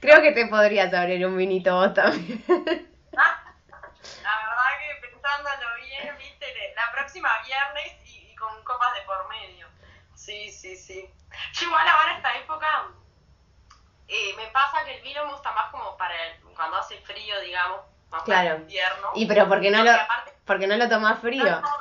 Creo 0.00 0.20
que 0.20 0.32
te 0.32 0.46
podrías 0.46 0.92
abrir 0.92 1.24
un 1.26 1.36
vinito 1.36 1.74
vos 1.74 1.94
también. 1.94 2.44
La 2.48 4.36
verdad 4.38 4.70
que 4.78 5.08
pensándolo 5.08 5.66
bien, 5.82 6.14
viste, 6.18 6.46
la 6.76 6.92
próxima 6.92 7.30
viernes 7.44 7.92
y, 8.06 8.30
y 8.30 8.36
con 8.36 8.62
copas 8.64 8.94
de 8.94 9.00
por 9.02 9.26
medio. 9.28 9.66
Sí, 10.14 10.50
sí, 10.52 10.76
sí. 10.76 11.10
Yo 11.54 11.66
igual 11.66 11.88
ahora 11.88 12.16
esta 12.16 12.36
época 12.36 12.66
eh, 14.08 14.34
me 14.36 14.46
pasa 14.48 14.84
que 14.84 14.96
el 14.96 15.02
vino 15.02 15.24
me 15.24 15.32
gusta 15.32 15.50
más 15.52 15.70
como 15.70 15.96
para 15.96 16.14
el- 16.26 16.40
cuando 16.54 16.76
hace 16.76 16.98
frío, 17.00 17.40
digamos, 17.40 17.80
más 18.10 18.22
para 18.22 18.24
Claro. 18.42 18.56
el 18.56 18.62
invierno. 18.62 19.10
Y 19.14 19.26
pero 19.26 19.48
¿por 19.48 19.60
qué 19.62 19.70
no 19.70 19.78
lo, 19.82 19.90
Porque 19.90 20.00
aparte- 20.04 20.32
porque 20.46 20.66
no 20.66 20.76
lo 20.76 20.88
tomás 20.88 21.18
frío? 21.20 21.44
No, 21.44 21.78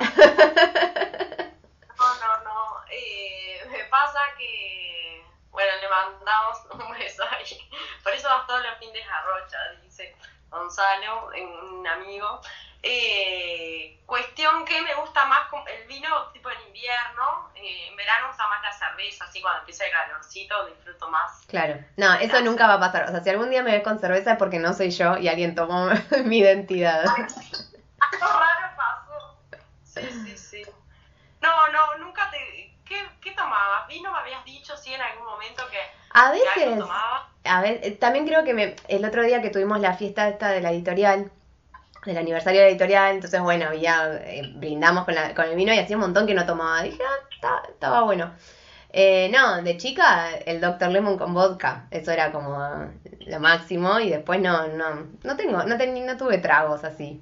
no, 1.97 2.43
no. 2.43 2.55
Eh, 2.89 3.34
pasa 3.96 4.20
que, 4.38 5.24
bueno, 5.52 5.72
le 5.82 5.88
mandamos 5.89 6.58
un 6.74 6.98
beso 6.98 7.24
ahí. 7.32 7.70
Por 8.04 8.14
eso 8.14 8.28
vas 8.28 8.46
todos 8.48 8.64
los 8.64 8.78
fines 8.78 9.08
a 9.08 9.22
Rocha, 9.22 9.58
dice 9.82 10.16
Gonzalo, 10.50 11.30
un 11.30 11.88
amigo. 11.88 12.41
Eh, 12.84 14.00
cuestión 14.06 14.64
que 14.66 14.80
me 14.82 14.93
gusta 14.96 15.26
más 15.26 15.48
el 15.76 15.88
vino 15.88 16.28
tipo 16.34 16.50
en 16.50 16.62
invierno. 16.68 17.50
eh, 17.56 17.88
en 17.88 17.96
verano 17.96 18.28
gusta 18.28 18.48
más 18.48 18.62
la 18.62 18.72
cerveza, 18.74 19.26
así 19.26 19.41
cuando 19.41 19.62
empieza 19.62 19.86
el 19.86 19.91
calorcito 19.91 20.66
disfruto 20.68 21.10
más. 21.10 21.46
Claro. 21.48 21.84
No, 21.98 22.14
eso 22.16 22.41
nunca 22.41 22.68
va 22.68 22.76
a 22.76 22.80
pasar. 22.80 23.06
O 23.06 23.12
sea, 23.12 23.24
si 23.24 23.30
algún 23.30 23.50
día 23.50 23.64
me 23.64 23.72
ves 23.72 23.84
con 23.84 23.98
cerveza 23.98 24.34
es 24.34 24.38
porque 24.38 24.60
no 24.60 24.74
soy 24.74 24.91
yo 24.91 25.18
y 25.18 25.30
alguien 25.30 25.56
tomó 25.56 25.89
mi 26.26 26.39
identidad. 26.39 27.06
Algo 27.08 28.39
raro 28.39 28.76
pasó. 28.76 29.38
Sí, 29.84 30.02
sí, 30.26 30.38
sí. 30.38 30.64
No, 31.41 31.68
no, 31.70 31.98
nunca 31.98 32.30
te... 32.30 32.74
¿Qué, 32.96 33.30
qué 33.30 33.36
tomabas? 33.36 33.88
¿Vino 33.88 34.12
me 34.12 34.18
habías 34.20 34.43
dicho, 34.46 34.76
sí, 34.78 34.93
en 34.93 35.02
algún 35.02 35.26
momento 35.26 35.64
que, 35.70 35.78
A 36.12 36.32
que 36.32 36.38
algo 36.48 36.56
veces, 36.56 36.80
tomabas? 36.80 37.22
a 37.43 37.62
ver, 37.62 37.80
eh, 37.84 37.91
también 37.91 38.26
creo 38.26 38.43
que 38.43 38.54
me, 38.54 38.76
el 38.88 39.04
otro 39.06 39.24
día 39.24 39.41
que 39.41 39.50
tuvimos 39.50 39.80
la 39.80 39.93
fiesta 39.96 40.28
esta 40.30 40.50
de 40.50 40.62
la 40.62 40.72
editorial, 40.72 41.32
del 42.06 42.18
aniversario 42.18 42.62
de 42.62 42.68
la 42.68 42.72
editorial, 42.72 43.16
entonces 43.16 43.41
bueno, 43.41 43.74
ya 43.74 44.14
eh, 44.14 44.54
brindamos 44.56 45.06
con, 45.06 45.16
la, 45.16 45.34
con 45.36 45.46
el 45.46 45.56
vino 45.56 45.74
y 45.74 45.80
hacía 45.80 45.98
un 45.98 46.02
montón 46.04 46.28
que 46.28 46.34
no 46.34 46.46
tomaba. 46.46 46.84
Dije, 46.84 47.00
ah, 47.43 47.62
estaba 47.70 48.02
bueno. 48.04 48.32
Eh, 48.93 49.30
no, 49.34 49.62
de 49.62 49.78
chica 49.78 50.32
el 50.46 50.62
Dr. 50.62 50.89
Lemon 50.89 51.18
con 51.18 51.34
vodka, 51.34 51.88
eso 51.91 52.12
era 52.12 52.32
como 52.32 52.58
lo 53.28 53.39
máximo 53.39 54.00
y 54.00 54.10
después 54.10 54.39
no, 54.39 54.68
no, 54.68 55.08
no 55.24 55.36
tengo, 55.36 55.64
no, 55.64 55.78
ten- 55.78 56.06
no 56.06 56.16
tuve 56.18 56.38
tragos 56.38 56.84
así. 56.86 57.22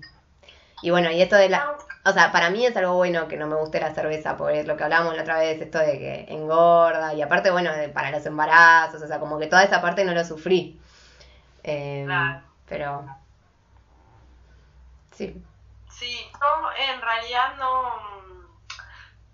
Y 0.83 0.91
bueno, 0.91 1.09
y 1.11 1.21
esto 1.21 1.35
de 1.37 1.49
la, 1.49 1.77
o 2.05 2.11
sea, 2.13 2.31
para 2.31 2.49
mí 2.51 2.65
es 2.65 2.75
algo 2.77 2.95
bueno 2.95 3.27
que 3.27 3.37
no 3.37 3.47
me 3.47 3.55
guste 3.55 3.79
la 3.79 3.93
cerveza, 3.95 4.37
porque 4.37 4.59
es 4.61 4.67
lo 4.67 4.77
que 4.77 4.83
hablábamos 4.83 5.15
la 5.15 5.23
otra 5.23 5.39
vez, 5.39 5.61
esto 5.61 5.79
de 5.79 5.97
que 5.99 6.25
engorda, 6.29 7.13
y 7.13 7.21
aparte, 7.21 7.51
bueno, 7.51 7.71
de- 7.73 7.89
para 7.89 8.11
los 8.11 8.25
embarazos, 8.25 9.01
o 9.01 9.07
sea, 9.07 9.19
como 9.19 9.39
que 9.39 9.47
toda 9.47 9.63
esa 9.63 9.81
parte 9.81 10.05
no 10.05 10.13
lo 10.13 10.23
sufrí. 10.25 10.79
Eh, 11.63 12.03
Claro. 12.07 12.41
Pero, 12.67 13.05
sí, 15.11 15.43
Sí, 15.89 16.29
yo 16.41 16.71
en 16.77 17.01
realidad 17.01 17.55
no... 17.57 18.23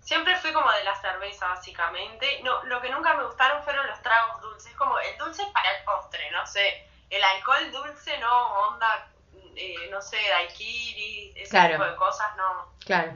Siempre 0.00 0.36
fui 0.36 0.52
como 0.52 0.70
de 0.72 0.84
la 0.84 0.94
cerveza, 0.96 1.48
básicamente. 1.48 2.40
No, 2.42 2.62
lo 2.64 2.80
que 2.80 2.90
nunca 2.90 3.14
me 3.14 3.24
gustaron 3.24 3.62
fueron 3.62 3.86
los 3.86 4.00
tragos 4.02 4.40
dulces. 4.42 4.74
Como 4.76 4.98
el 4.98 5.16
dulce 5.18 5.44
para 5.54 5.70
el 5.76 5.84
postre, 5.84 6.30
no 6.32 6.46
sé. 6.46 6.84
El 7.10 7.22
alcohol 7.22 7.70
dulce, 7.72 8.18
no, 8.18 8.68
onda, 8.68 9.06
eh, 9.56 9.88
no 9.90 10.00
sé, 10.02 10.16
daiquiri, 10.28 11.32
ese 11.36 11.50
Claro. 11.50 11.74
tipo 11.74 11.84
de 11.84 11.96
cosas, 11.96 12.36
no. 12.36 12.72
claro. 12.84 13.12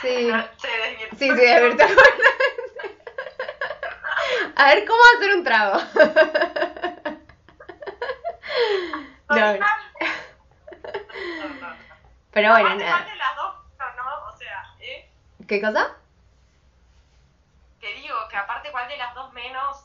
Sí, 0.00 0.30
Se 0.60 0.68
desvirtuó. 0.68 1.18
sí, 1.18 1.28
sí, 1.28 1.34
de 1.34 1.60
verdad. 1.60 1.88
A 4.56 4.66
ver, 4.74 4.84
¿cómo 4.86 5.00
hacer 5.16 5.34
un 5.36 5.44
trago? 5.44 5.78
No, 9.28 9.36
No, 9.36 9.52
no, 9.52 9.58
no. 9.58 9.66
pero 12.32 12.50
bueno, 12.50 12.66
Aparte, 12.68 12.84
nada. 12.84 12.96
¿cuál 12.98 13.10
de 13.10 13.16
las 13.16 13.36
dos, 13.36 13.54
no? 13.96 14.28
O 14.28 14.36
sea, 14.36 14.64
¿eh? 14.80 15.10
¿Qué 15.48 15.60
cosa? 15.60 15.96
Que 17.80 17.94
digo, 17.94 18.16
que 18.30 18.36
aparte, 18.36 18.70
¿cuál 18.70 18.88
de 18.88 18.96
las 18.96 19.14
dos 19.14 19.32
menos, 19.32 19.76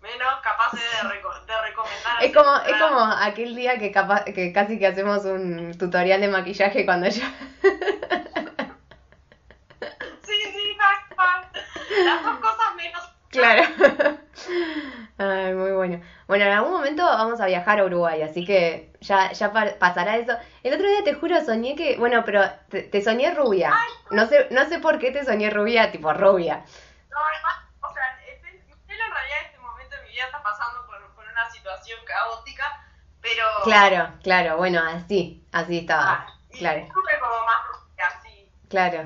menos 0.00 0.40
capaz 0.42 0.72
de, 0.72 1.08
reco- 1.08 1.44
de 1.46 1.60
recomendar? 1.62 2.22
Es 2.22 2.32
como, 2.34 2.56
es 2.56 2.76
como 2.80 3.00
aquel 3.00 3.54
día 3.54 3.78
que 3.78 3.90
capaz, 3.92 4.24
que 4.24 4.52
casi 4.52 4.78
que 4.78 4.86
hacemos 4.86 5.24
un 5.24 5.76
tutorial 5.78 6.20
de 6.20 6.28
maquillaje 6.28 6.84
cuando 6.84 7.08
yo. 7.08 7.24
Sí, 10.24 10.34
sí, 10.52 10.76
tal 10.76 11.16
cual. 11.16 11.48
Las 12.04 12.22
dos 12.24 12.38
cosas 12.38 12.74
menos. 12.76 13.02
Claro. 13.30 13.62
Ay, 15.18 15.54
muy 15.54 15.72
bueno. 15.72 16.00
Bueno, 16.26 16.44
en 16.44 16.52
algún 16.52 16.72
momento 16.72 17.02
vamos 17.04 17.40
a 17.40 17.46
viajar 17.46 17.80
a 17.80 17.84
Uruguay, 17.84 18.22
así 18.22 18.44
que 18.44 18.92
ya, 19.00 19.32
ya 19.32 19.52
pa- 19.52 19.74
pasará 19.78 20.16
eso. 20.18 20.36
El 20.62 20.74
otro 20.74 20.86
día 20.86 21.02
te 21.02 21.14
juro, 21.14 21.40
soñé 21.44 21.74
que, 21.76 21.96
bueno, 21.96 22.22
pero 22.24 22.42
te, 22.68 22.82
te 22.82 23.00
soñé 23.02 23.34
rubia. 23.34 23.72
No 24.10 24.26
sé, 24.26 24.48
no 24.50 24.66
sé 24.68 24.78
por 24.80 24.98
qué 24.98 25.10
te 25.10 25.24
soñé 25.24 25.48
rubia, 25.50 25.90
tipo 25.90 26.12
rubia. 26.12 26.62
No, 27.10 27.16
además, 27.18 27.54
o 27.80 27.92
sea, 27.92 28.04
este- 28.28 28.48
él 28.48 29.00
en 29.00 29.10
realidad 29.12 29.38
en 29.40 29.46
este 29.46 29.58
vida 30.18 30.26
está 30.26 30.42
pasando 30.42 30.84
por, 30.86 31.00
por 31.14 31.24
una 31.26 31.48
situación 31.50 32.00
caótica, 32.04 32.84
pero... 33.20 33.44
Claro, 33.62 34.14
claro, 34.22 34.56
bueno, 34.56 34.80
así, 34.84 35.44
así 35.52 35.78
estaba. 35.78 36.26
Ah, 36.26 36.26
y 36.50 36.58
Claro, 36.58 36.80
estuve 36.80 37.18
como 37.20 37.44
más 37.44 37.66
rubia, 37.68 38.20
sí. 38.22 38.50
claro. 38.68 38.98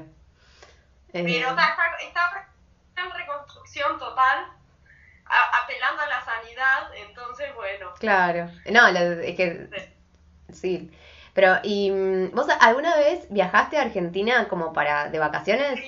Eh, 1.12 1.22
Pero 1.24 1.50
está, 1.50 1.76
está, 2.00 2.48
en 2.96 3.10
reconstrucción 3.10 3.98
total, 3.98 4.46
a- 5.26 5.62
apelando 5.62 6.02
a 6.02 6.06
la 6.06 6.24
sanidad, 6.24 6.94
entonces, 6.94 7.54
bueno. 7.54 7.92
Claro. 7.98 8.50
No, 8.70 8.90
lo- 8.90 9.20
es 9.20 9.36
que 9.36 9.68
sí. 10.52 10.90
Pero, 11.34 11.58
¿y 11.62 11.90
mm, 11.90 12.30
vos 12.34 12.46
alguna 12.60 12.96
vez 12.96 13.26
viajaste 13.30 13.78
a 13.78 13.82
Argentina 13.82 14.48
como 14.48 14.72
para 14.72 15.08
de 15.10 15.18
vacaciones? 15.18 15.80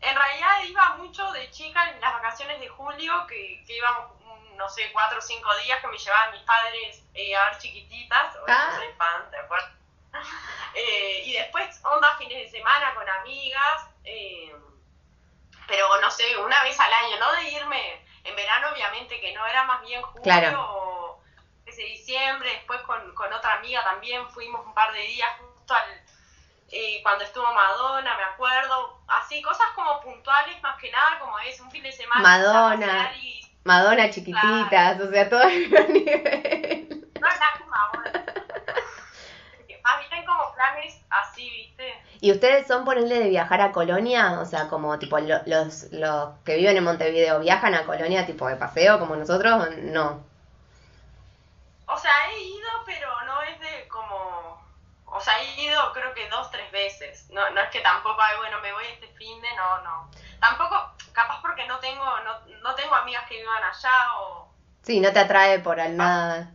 En 0.00 0.14
realidad 0.16 0.62
iba 0.64 0.88
mucho 0.96 1.30
de 1.32 1.50
chica 1.50 1.90
en 1.90 2.00
las 2.00 2.12
vacaciones 2.14 2.60
de 2.60 2.68
julio, 2.68 3.26
que, 3.26 3.62
que 3.66 3.76
íbamos, 3.76 4.12
mm, 4.20 4.56
no 4.56 4.68
sé, 4.68 4.90
cuatro 4.92 5.18
o 5.18 5.22
cinco 5.22 5.54
días 5.64 5.80
que 5.80 5.88
me 5.88 5.98
llevaban 5.98 6.30
mis 6.32 6.42
padres 6.42 7.02
eh, 7.14 7.34
a 7.36 7.44
ver 7.46 7.58
chiquititas, 7.58 8.36
o 8.36 8.44
Ah. 8.48 8.72
soy 8.76 8.92
fan, 8.96 9.30
¿te 9.30 9.36
acuerdas? 9.38 9.70
Eh, 10.74 11.22
y 11.24 11.32
después 11.32 11.80
onda 11.84 12.16
fines 12.18 12.38
de 12.38 12.56
semana 12.58 12.94
con 12.94 13.08
amigas, 13.08 13.88
eh, 14.04 14.54
pero 15.66 16.00
no 16.00 16.10
sé, 16.10 16.36
una 16.38 16.62
vez 16.62 16.78
al 16.78 16.92
año, 16.92 17.18
no 17.18 17.32
de 17.32 17.50
irme 17.50 18.06
en 18.24 18.36
verano 18.36 18.68
obviamente 18.72 19.20
que 19.20 19.32
no, 19.32 19.44
era 19.46 19.64
más 19.64 19.80
bien 19.82 20.00
julio 20.02 20.22
Claro. 20.22 20.60
o 20.62 21.22
ese 21.66 21.82
diciembre, 21.82 22.50
después 22.50 22.80
con, 22.82 23.12
con 23.14 23.32
otra 23.32 23.54
amiga 23.54 23.82
también 23.82 24.28
fuimos 24.30 24.64
un 24.66 24.74
par 24.74 24.92
de 24.92 25.00
días 25.00 25.30
justo 25.40 25.74
al, 25.74 25.97
eh, 26.70 27.00
cuando 27.02 27.24
estuvo 27.24 27.46
Madonna, 27.52 28.16
me 28.16 28.22
acuerdo, 28.24 28.98
así, 29.08 29.40
cosas 29.42 29.68
como 29.74 30.00
puntuales 30.00 30.60
más 30.62 30.78
que 30.80 30.90
nada, 30.90 31.18
como 31.18 31.38
es 31.40 31.58
un 31.60 31.70
fin 31.70 31.82
de 31.82 31.92
semana. 31.92 32.20
Madonna, 32.22 33.12
y, 33.16 33.40
Madonna 33.64 34.10
chiquititas, 34.10 35.00
o 35.00 35.10
sea, 35.10 35.28
todo 35.28 35.42
el 35.48 35.70
nivel. 35.92 37.08
no 37.20 37.28
la 37.28 37.90
bueno. 37.94 38.20
Más 39.82 40.08
bien 40.10 40.24
como 40.26 40.54
planes 40.54 41.00
así, 41.10 41.48
¿viste? 41.50 41.94
¿Y 42.20 42.32
ustedes 42.32 42.66
son 42.66 42.84
ponerle 42.84 43.18
de 43.20 43.28
viajar 43.28 43.60
a 43.60 43.72
Colonia? 43.72 44.40
O 44.40 44.44
sea, 44.44 44.68
como 44.68 44.98
tipo 44.98 45.18
lo- 45.18 45.40
los, 45.46 45.84
los 45.92 46.30
que 46.44 46.56
viven 46.56 46.76
en 46.76 46.84
Montevideo, 46.84 47.38
¿viajan 47.40 47.74
a 47.74 47.84
Colonia 47.86 48.26
tipo 48.26 48.46
de 48.48 48.56
paseo 48.56 48.98
como 48.98 49.16
nosotros? 49.16 49.68
No. 49.78 50.22
O 51.86 51.96
sea, 51.96 52.12
he 52.30 52.38
ido, 52.42 52.68
pero 52.84 53.08
no 53.24 53.40
es 53.42 53.58
de 53.60 53.88
como... 53.88 54.58
He 55.36 55.60
ido 55.62 55.92
creo 55.92 56.14
que 56.14 56.28
dos, 56.28 56.50
tres 56.50 56.70
veces. 56.72 57.28
No, 57.30 57.48
no 57.50 57.60
es 57.60 57.68
que 57.70 57.80
tampoco, 57.80 58.20
ay, 58.20 58.36
bueno, 58.38 58.60
me 58.60 58.72
voy 58.72 58.84
este 58.86 59.08
fin 59.14 59.40
de, 59.42 59.54
no, 59.56 59.80
no. 59.82 60.10
Tampoco, 60.40 60.94
capaz 61.12 61.40
porque 61.42 61.66
no 61.66 61.78
tengo, 61.80 62.04
no, 62.20 62.40
no 62.62 62.74
tengo 62.74 62.94
amigas 62.94 63.24
que 63.28 63.36
vivan 63.38 63.62
allá 63.62 64.14
o... 64.18 64.52
Sí, 64.82 65.00
no 65.00 65.12
te 65.12 65.18
atrae 65.20 65.58
por 65.58 65.78
al 65.80 65.96
nada. 65.96 66.50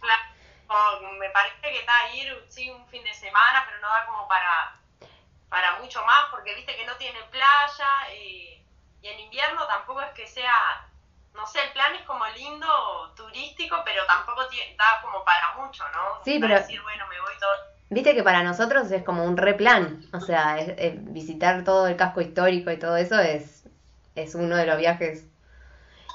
Claro, 0.00 1.00
me 1.18 1.30
parece 1.30 1.60
que 1.62 1.78
está 1.80 2.08
ir, 2.14 2.46
sí, 2.48 2.70
un 2.70 2.86
fin 2.88 3.02
de 3.04 3.14
semana, 3.14 3.64
pero 3.66 3.80
no 3.80 3.88
da 3.88 4.06
como 4.06 4.28
para, 4.28 4.74
para 5.48 5.78
mucho 5.78 6.04
más, 6.04 6.26
porque 6.30 6.54
viste 6.54 6.76
que 6.76 6.84
no 6.86 6.94
tiene 6.96 7.22
playa, 7.24 7.88
eh, 8.10 8.62
y 9.02 9.08
en 9.08 9.20
invierno 9.20 9.66
tampoco 9.66 10.00
es 10.02 10.10
que 10.12 10.26
sea, 10.26 10.86
no 11.34 11.46
sé, 11.46 11.62
el 11.62 11.72
plan 11.72 11.94
es 11.94 12.02
como 12.02 12.26
lindo, 12.28 13.12
turístico, 13.16 13.80
pero 13.84 14.04
tampoco 14.06 14.42
da 14.76 15.00
como 15.02 15.24
para 15.24 15.52
mucho, 15.54 15.88
¿no? 15.90 16.20
Sí, 16.24 16.38
Para 16.38 16.54
pero- 16.54 16.60
decir, 16.66 16.82
bueno, 16.82 17.06
me 17.08 17.20
voy 17.20 17.34
todo... 17.38 17.75
Viste 17.88 18.14
que 18.14 18.22
para 18.22 18.42
nosotros 18.42 18.90
es 18.90 19.02
como 19.04 19.24
un 19.24 19.36
replan. 19.36 20.02
O 20.12 20.20
sea, 20.20 20.58
es- 20.58 20.74
es 20.78 21.12
visitar 21.12 21.64
todo 21.64 21.86
el 21.86 21.96
casco 21.96 22.20
histórico 22.20 22.70
y 22.70 22.78
todo 22.78 22.96
eso 22.96 23.18
es, 23.20 23.64
es 24.14 24.34
uno 24.34 24.56
de 24.56 24.66
los 24.66 24.78
viajes. 24.78 25.24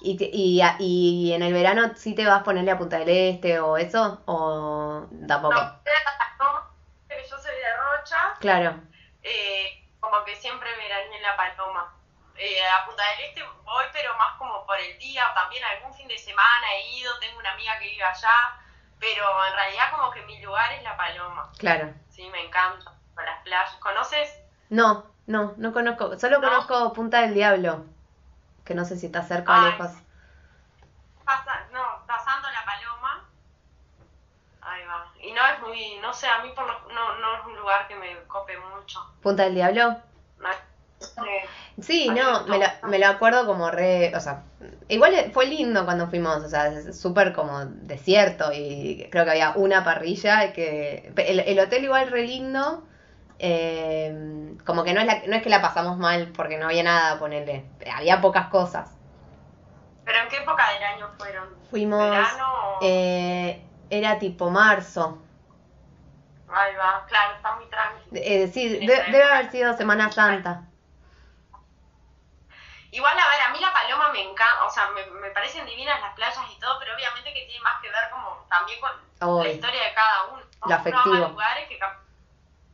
Y, 0.03 0.17
y, 0.33 0.61
y 0.79 1.33
en 1.33 1.43
el 1.43 1.53
verano 1.53 1.91
sí 1.95 2.15
te 2.15 2.25
vas 2.25 2.41
a 2.41 2.43
ponerle 2.43 2.71
a 2.71 2.77
Punta 2.77 2.97
del 2.99 3.09
Este 3.09 3.59
o 3.59 3.77
eso, 3.77 4.21
o 4.25 5.07
tampoco. 5.27 5.55
No, 6.39 6.63
yo 7.09 7.37
soy 7.37 7.55
de 7.55 7.73
Rocha, 7.77 8.33
Claro. 8.39 8.81
eh, 9.23 9.83
como 9.99 10.23
que 10.23 10.35
siempre 10.35 10.69
veraneé 10.75 11.17
en 11.17 11.21
La 11.23 11.35
Paloma. 11.35 11.93
Eh, 12.35 12.61
a 12.65 12.85
Punta 12.85 13.03
del 13.11 13.25
Este 13.29 13.43
voy, 13.63 13.85
pero 13.93 14.15
más 14.17 14.37
como 14.37 14.65
por 14.65 14.79
el 14.79 14.97
día, 14.97 15.29
o 15.29 15.33
también 15.33 15.63
algún 15.63 15.93
fin 15.93 16.07
de 16.07 16.17
semana 16.17 16.65
he 16.75 16.97
ido, 16.99 17.11
tengo 17.19 17.37
una 17.39 17.51
amiga 17.51 17.77
que 17.79 17.85
vive 17.89 18.03
allá, 18.03 18.57
pero 19.01 19.25
en 19.49 19.53
realidad 19.55 19.91
como 19.91 20.11
que 20.11 20.21
mi 20.21 20.39
lugar 20.41 20.71
es 20.71 20.83
La 20.83 20.95
Paloma. 20.95 21.51
Claro. 21.57 21.93
Sí, 22.09 22.29
me 22.29 22.45
encanta. 22.45 22.93
Por 23.13 23.25
las 23.25 23.41
playas. 23.43 23.75
¿Conoces? 23.81 24.29
No, 24.69 25.05
no, 25.27 25.53
no 25.57 25.73
conozco. 25.73 26.17
Solo 26.17 26.39
¿No? 26.39 26.47
conozco 26.47 26.93
Punta 26.93 27.21
del 27.21 27.33
Diablo. 27.33 27.83
Que 28.63 28.75
no 28.75 28.85
sé 28.85 28.95
si 28.95 29.07
está 29.07 29.23
cerca 29.23 29.59
o 29.59 29.65
lejos. 29.65 29.91
Pasa, 31.25 31.65
no, 31.73 31.83
pasando 32.07 32.47
La 32.51 32.63
Paloma. 32.63 33.25
Ahí 34.61 34.85
va. 34.85 35.07
Y 35.19 35.31
no 35.33 35.41
es 35.47 35.59
muy, 35.61 35.97
no 36.01 36.13
sé, 36.13 36.27
a 36.27 36.43
mí 36.43 36.51
por 36.55 36.65
lo- 36.67 36.93
no, 36.93 37.17
no 37.17 37.35
es 37.37 37.45
un 37.45 37.55
lugar 37.57 37.87
que 37.87 37.95
me 37.95 38.15
cope 38.27 38.57
mucho. 38.59 38.99
¿Punta 39.23 39.43
del 39.43 39.55
Diablo? 39.55 39.97
No, 40.37 40.49
eh, 41.25 41.49
Sí, 41.81 42.09
no, 42.09 42.43
me 42.45 42.59
lo, 42.59 42.65
me 42.87 42.99
lo 42.99 43.07
acuerdo 43.07 43.47
como 43.47 43.71
re, 43.71 44.15
o 44.15 44.19
sea, 44.19 44.43
igual 44.95 45.31
fue 45.33 45.45
lindo 45.47 45.85
cuando 45.85 46.07
fuimos, 46.09 46.43
o 46.43 46.49
sea, 46.49 46.67
es 46.67 46.99
súper 46.99 47.33
como 47.33 47.65
desierto 47.65 48.51
y 48.53 49.07
creo 49.11 49.25
que 49.25 49.31
había 49.31 49.51
una 49.55 49.83
parrilla 49.83 50.53
que 50.53 51.13
el, 51.17 51.39
el 51.41 51.59
hotel 51.59 51.83
igual 51.85 52.09
re 52.11 52.23
lindo, 52.27 52.87
eh, 53.39 54.55
como 54.65 54.83
que 54.83 54.93
no 54.93 55.01
es, 55.01 55.07
la, 55.07 55.21
no 55.27 55.35
es 55.35 55.43
que 55.43 55.49
la 55.49 55.61
pasamos 55.61 55.97
mal 55.97 56.31
porque 56.35 56.57
no 56.57 56.65
había 56.67 56.83
nada, 56.83 57.19
ponerle, 57.19 57.65
había 57.95 58.21
pocas 58.21 58.47
cosas. 58.49 58.97
Pero 60.05 60.17
¿en 60.19 60.29
qué 60.29 60.37
época 60.37 60.63
del 60.73 60.83
año 60.83 61.09
fueron? 61.17 61.49
Fuimos, 61.69 62.01
¿Verano 62.01 62.45
o...? 62.79 62.79
eh, 62.81 63.71
era 63.89 64.19
tipo 64.19 64.49
marzo, 64.49 65.19
Ahí 66.47 66.75
va, 66.75 67.05
claro, 67.07 67.35
está 67.35 67.55
muy 67.55 67.65
tranquilo. 67.69 68.11
eh, 68.23 68.47
sí, 68.49 68.67
de- 68.69 68.85
debe 68.85 69.23
haber 69.23 69.51
sido 69.51 69.75
Semana 69.77 70.11
Santa. 70.11 70.70
Igual, 72.91 73.17
a 73.17 73.29
ver, 73.29 73.41
a 73.41 73.49
mí 73.49 73.59
la 73.59 73.71
paloma 73.71 74.09
me 74.11 74.21
encanta, 74.21 74.65
o 74.65 74.69
sea, 74.69 74.89
me, 74.89 75.05
me 75.05 75.31
parecen 75.31 75.65
divinas 75.65 75.99
las 76.01 76.13
playas 76.13 76.37
y 76.51 76.59
todo, 76.59 76.77
pero 76.79 76.93
obviamente 76.93 77.33
que 77.33 77.45
tiene 77.45 77.61
más 77.61 77.81
que 77.81 77.89
ver 77.89 78.09
como 78.11 78.45
también 78.49 78.79
con 78.81 79.43
la 79.43 79.49
historia 79.49 79.83
de 79.83 79.93
cada 79.93 80.25
uno. 80.25 80.41
¿no? 80.41 80.65
Uno 80.65 80.75
afectivo. 80.75 81.15
ama 81.15 81.29
lugares 81.29 81.69
que 81.69 81.79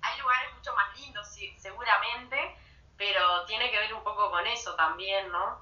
hay 0.01 0.20
lugares 0.20 0.53
mucho 0.55 0.74
más 0.74 0.99
lindos, 0.99 1.28
sí, 1.28 1.55
seguramente, 1.59 2.55
pero 2.97 3.45
tiene 3.45 3.70
que 3.70 3.78
ver 3.78 3.93
un 3.93 4.03
poco 4.03 4.32
con 4.32 4.45
eso 4.47 4.76
también, 4.76 5.32
¿no? 5.32 5.59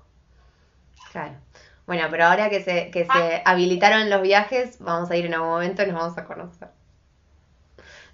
Claro. 1.12 1.36
Bueno, 1.86 2.08
pero 2.10 2.26
ahora 2.26 2.50
que 2.50 2.64
se, 2.64 2.90
que 2.92 3.06
se 3.06 3.42
habilitaron 3.46 4.10
los 4.10 4.22
viajes, 4.22 4.80
vamos 4.80 5.12
a 5.12 5.16
ir 5.16 5.26
en 5.26 5.34
algún 5.34 5.50
momento 5.50 5.84
y 5.84 5.88
nos 5.88 5.96
vamos 5.96 6.18
a 6.18 6.26
conocer. 6.26 6.70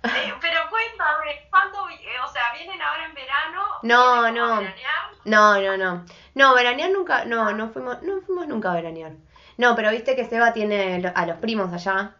Pero 0.41 0.59
cuéntame, 0.69 1.47
¿cuándo, 1.49 1.89
eh, 1.89 2.19
o 2.23 2.27
sea, 2.31 2.41
vienen 2.57 2.81
ahora 2.81 3.05
en 3.05 3.13
verano? 3.13 3.61
No, 3.83 4.23
¿Vienen 4.23 4.41
como 4.41 4.45
a 4.45 4.55
no. 4.55 4.57
veranear? 4.57 5.11
No, 5.25 5.61
no, 5.61 5.77
no. 5.77 6.05
No, 6.33 6.55
veranear 6.55 6.91
nunca, 6.91 7.25
no, 7.25 7.51
no 7.53 7.69
fuimos, 7.69 8.01
no 8.01 8.21
fuimos 8.21 8.47
nunca 8.47 8.71
a 8.71 8.75
veranear. 8.75 9.13
No, 9.57 9.75
pero 9.75 9.91
viste 9.91 10.15
que 10.15 10.25
Seba 10.25 10.53
tiene 10.53 11.05
a 11.13 11.25
los 11.25 11.37
primos 11.37 11.71
allá, 11.73 12.15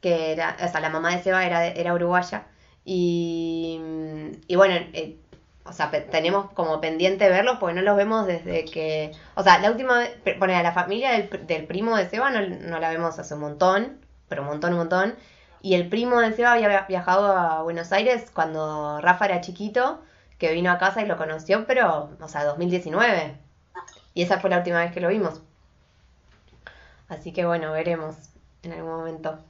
que 0.00 0.32
era, 0.32 0.56
o 0.62 0.68
sea, 0.68 0.80
la 0.80 0.90
mamá 0.90 1.10
de 1.16 1.22
Seba 1.22 1.44
era, 1.46 1.66
era 1.66 1.94
uruguaya. 1.94 2.46
Y, 2.84 3.80
y 4.46 4.56
bueno, 4.56 4.74
eh, 4.92 5.18
o 5.64 5.72
sea, 5.72 5.90
tenemos 6.10 6.50
como 6.52 6.80
pendiente 6.80 7.28
verlos 7.28 7.56
porque 7.58 7.74
no 7.74 7.82
los 7.82 7.96
vemos 7.96 8.26
desde 8.26 8.64
que, 8.66 9.12
o 9.34 9.42
sea, 9.42 9.58
la 9.60 9.70
última 9.70 9.98
vez, 9.98 10.10
pone 10.38 10.54
a 10.56 10.62
la 10.62 10.72
familia 10.72 11.12
del, 11.12 11.46
del 11.46 11.66
primo 11.66 11.96
de 11.96 12.08
Seba 12.08 12.30
no, 12.30 12.40
no 12.46 12.78
la 12.80 12.90
vemos 12.90 13.18
hace 13.18 13.34
un 13.34 13.40
montón, 13.40 13.98
pero 14.28 14.42
un 14.42 14.48
montón, 14.48 14.72
un 14.72 14.80
montón. 14.80 15.16
Y 15.64 15.76
el 15.76 15.88
primo 15.88 16.20
de 16.20 16.30
Seba 16.34 16.52
había 16.52 16.82
viajado 16.82 17.34
a 17.34 17.62
Buenos 17.62 17.90
Aires 17.90 18.30
cuando 18.30 19.00
Rafa 19.00 19.24
era 19.24 19.40
chiquito, 19.40 20.04
que 20.38 20.52
vino 20.52 20.70
a 20.70 20.76
casa 20.76 21.00
y 21.00 21.06
lo 21.06 21.16
conoció, 21.16 21.66
pero, 21.66 22.10
o 22.20 22.28
sea, 22.28 22.44
2019. 22.44 23.34
Y 24.12 24.22
esa 24.22 24.40
fue 24.40 24.50
la 24.50 24.58
última 24.58 24.80
vez 24.80 24.92
que 24.92 25.00
lo 25.00 25.08
vimos. 25.08 25.40
Así 27.08 27.32
que 27.32 27.46
bueno, 27.46 27.72
veremos 27.72 28.14
en 28.62 28.74
algún 28.74 28.90
momento. 28.90 29.42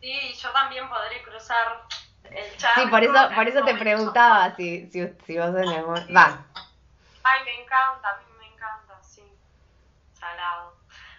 Sí, 0.00 0.32
yo 0.40 0.48
también 0.52 0.88
podré 0.88 1.20
cruzar 1.24 1.82
el 2.30 2.56
charco. 2.56 2.82
Sí, 2.82 2.86
por 2.86 3.02
eso, 3.02 3.12
por 3.34 3.48
eso 3.48 3.54
te 3.54 3.60
momento. 3.62 3.80
preguntaba 3.80 4.54
si, 4.54 4.88
si, 4.92 5.08
si 5.26 5.38
vos 5.38 5.48
en 5.56 5.68
algún... 5.70 5.96
Va, 6.16 6.46
Ay, 7.24 7.44
me 7.44 7.64
encanta, 7.64 8.10
a 8.10 8.16
mí 8.18 8.24
me 8.38 8.46
encanta, 8.54 9.02
sí. 9.02 9.24
Salado. 10.12 10.75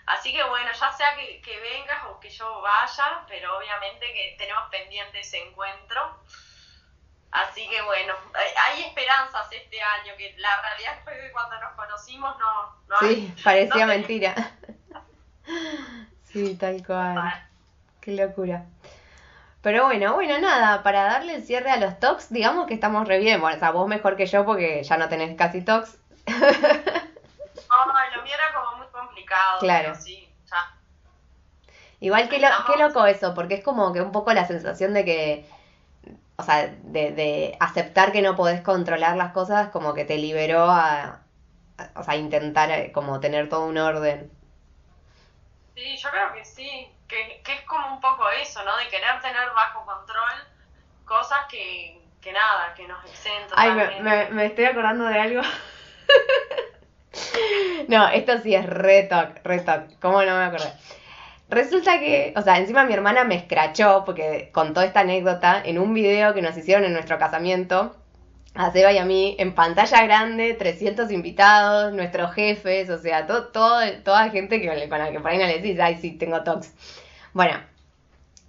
Así 0.07 0.31
que 0.31 0.41
bueno, 0.43 0.71
ya 0.71 0.91
sea 0.93 1.15
que, 1.15 1.41
que 1.41 1.59
vengas 1.59 2.05
o 2.09 2.19
que 2.19 2.29
yo 2.29 2.61
vaya, 2.61 3.23
pero 3.27 3.57
obviamente 3.57 4.05
que 4.13 4.35
tenemos 4.37 4.63
pendiente 4.71 5.19
ese 5.19 5.37
encuentro. 5.45 6.19
Así 7.31 7.67
que 7.67 7.81
bueno, 7.81 8.13
hay, 8.65 8.83
esperanzas 8.83 9.51
este 9.51 9.81
año, 9.81 10.13
que 10.17 10.33
la 10.37 10.61
realidad 10.61 10.99
fue 11.03 11.13
que 11.19 11.31
cuando 11.31 11.59
nos 11.59 11.73
conocimos 11.73 12.37
no... 12.39 12.75
no 12.87 12.99
sí, 12.99 13.05
hay- 13.05 13.35
parecía 13.43 13.85
no 13.85 13.93
mentira. 13.93 14.33
Sí, 16.23 16.55
tal 16.55 16.85
cual. 16.85 17.47
Qué 18.01 18.11
locura. 18.11 18.63
Pero 19.61 19.85
bueno, 19.85 20.13
bueno, 20.13 20.39
nada, 20.39 20.83
para 20.83 21.03
darle 21.03 21.35
el 21.35 21.43
cierre 21.43 21.71
a 21.71 21.77
los 21.77 21.99
talks, 21.99 22.31
digamos 22.31 22.67
que 22.67 22.75
estamos 22.75 23.05
re 23.07 23.19
bien. 23.19 23.41
Bueno, 23.41 23.57
o 23.57 23.59
sea, 23.59 23.71
vos 23.71 23.87
mejor 23.89 24.15
que 24.15 24.25
yo 24.25 24.45
porque 24.45 24.81
ya 24.83 24.95
no 24.95 25.09
tenés 25.09 25.35
casi 25.37 25.61
talks. 25.61 25.97
No, 27.69 28.15
lo 28.15 28.23
mío 28.23 28.33
era 28.33 28.53
como 28.53 28.66
complicado. 29.27 29.59
Claro. 29.59 29.89
pero 29.89 29.95
sí, 29.95 30.29
ya. 30.51 30.67
Igual 31.99 32.27
que 32.29 32.39
lo, 32.39 32.47
qué 32.65 32.77
loco 32.77 33.05
eso, 33.05 33.33
porque 33.33 33.55
es 33.55 33.61
como 33.61 33.91
que 33.91 34.01
un 34.01 34.11
poco 34.11 34.33
la 34.33 34.45
sensación 34.45 34.93
de 34.93 35.03
que, 35.05 35.43
o 36.37 36.43
sea, 36.43 36.67
de, 36.67 37.11
de 37.11 37.57
aceptar 37.59 38.11
que 38.11 38.21
no 38.21 38.35
podés 38.35 38.61
controlar 38.61 39.15
las 39.17 39.31
cosas, 39.31 39.69
como 39.69 39.93
que 39.93 40.05
te 40.05 40.17
liberó 40.17 40.69
a, 40.69 41.21
a- 41.77 41.91
o 41.95 42.03
sea, 42.03 42.15
intentar 42.17 42.71
eh, 42.71 42.91
como 42.93 43.19
tener 43.19 43.49
todo 43.49 43.65
un 43.67 43.77
orden. 43.77 44.31
Sí, 45.75 45.95
yo 45.97 46.09
creo 46.09 46.33
que 46.33 46.43
sí, 46.43 46.87
que, 47.07 47.41
que 47.43 47.53
es 47.53 47.61
como 47.63 47.87
un 47.93 47.99
poco 47.99 48.29
eso, 48.29 48.63
¿no? 48.63 48.75
De 48.77 48.87
querer 48.87 49.19
tener 49.21 49.49
bajo 49.51 49.85
control 49.85 50.47
cosas 51.05 51.45
que, 51.49 52.01
que 52.21 52.33
nada, 52.33 52.73
que 52.73 52.87
nos 52.87 53.03
exceden 53.05 53.47
Ay, 53.55 53.71
me, 53.73 54.01
me, 54.01 54.29
me 54.29 54.45
estoy 54.47 54.65
acordando 54.65 55.05
de 55.05 55.19
algo. 55.19 55.41
No, 57.87 58.09
esto 58.09 58.33
sí 58.43 58.53
es 58.53 58.65
re 58.65 59.03
talk, 59.03 59.39
re 59.43 59.59
talk. 59.59 59.99
¿Cómo 60.01 60.21
no 60.23 60.37
me 60.37 60.43
acordé? 60.45 60.71
Resulta 61.49 61.99
que, 61.99 62.33
o 62.35 62.41
sea, 62.41 62.57
encima 62.57 62.83
mi 62.85 62.93
hermana 62.93 63.23
me 63.23 63.35
escrachó 63.35 64.03
porque 64.05 64.49
contó 64.53 64.81
esta 64.81 65.01
anécdota 65.01 65.61
en 65.63 65.79
un 65.79 65.93
video 65.93 66.33
que 66.33 66.41
nos 66.41 66.57
hicieron 66.57 66.83
en 66.85 66.93
nuestro 66.93 67.17
casamiento. 67.19 67.95
A 68.55 68.71
Seba 68.71 68.91
y 68.91 68.97
a 68.97 69.05
mí, 69.05 69.35
en 69.39 69.53
pantalla 69.55 70.03
grande, 70.03 70.53
300 70.55 71.11
invitados, 71.11 71.93
nuestros 71.93 72.33
jefes, 72.33 72.89
o 72.89 72.97
sea, 72.97 73.27
todo, 73.27 73.47
todo, 73.49 73.79
toda 74.03 74.29
gente 74.31 74.59
que, 74.61 74.67
con 74.89 74.99
la 74.99 75.11
que 75.11 75.19
por 75.19 75.31
ahí 75.31 75.37
no 75.37 75.45
le 75.45 75.59
decís, 75.59 75.79
ay, 75.79 75.97
sí, 76.01 76.11
tengo 76.17 76.43
talks. 76.43 76.73
Bueno, 77.33 77.55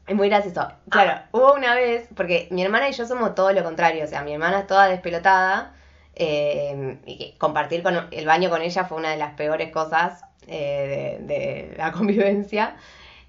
Es 0.07 0.17
muy 0.17 0.29
gracioso. 0.29 0.69
Claro, 0.91 1.23
hubo 1.33 1.55
una 1.55 1.75
vez, 1.75 2.09
porque 2.17 2.49
mi 2.51 2.63
hermana 2.65 2.89
y 2.89 2.93
yo 2.93 3.07
somos 3.07 3.35
todo 3.35 3.53
lo 3.53 3.63
contrario, 3.63 4.05
o 4.05 4.07
sea, 4.09 4.23
mi 4.23 4.33
hermana 4.33 4.61
es 4.61 4.67
toda 4.67 4.89
despelotada 4.89 5.75
eh, 6.19 6.99
y 7.07 7.33
compartir 7.39 7.83
con 7.83 8.09
el 8.11 8.27
baño 8.27 8.51
con 8.51 8.63
ella 8.63 8.85
fue 8.85 8.99
una 8.99 9.11
de 9.11 9.17
las 9.17 9.35
peores 9.35 9.73
cosas 9.73 10.25
eh, 10.47 11.19
de, 11.21 11.35
de 11.35 11.77
la 11.77 11.93
convivencia. 11.93 12.77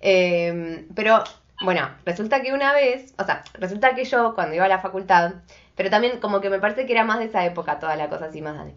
Eh, 0.02 0.88
pero 0.96 1.24
bueno, 1.62 1.90
resulta 2.06 2.42
que 2.42 2.54
una 2.54 2.74
vez, 2.74 3.14
o 3.18 3.26
sea, 3.26 3.44
resulta 3.54 3.94
que 3.96 4.06
yo 4.06 4.34
cuando 4.34 4.56
iba 4.56 4.66
a 4.66 4.70
la 4.70 4.80
facultad, 4.80 5.34
pero 5.76 5.90
también 5.90 6.20
como 6.20 6.42
que 6.42 6.50
me 6.50 6.60
parece 6.60 6.86
que 6.86 6.94
era 6.94 7.04
más 7.04 7.20
de 7.20 7.26
esa 7.26 7.46
época 7.46 7.80
toda 7.80 7.96
la 7.96 8.10
cosa 8.10 8.26
así 8.26 8.42
más 8.42 8.54
grande. 8.56 8.76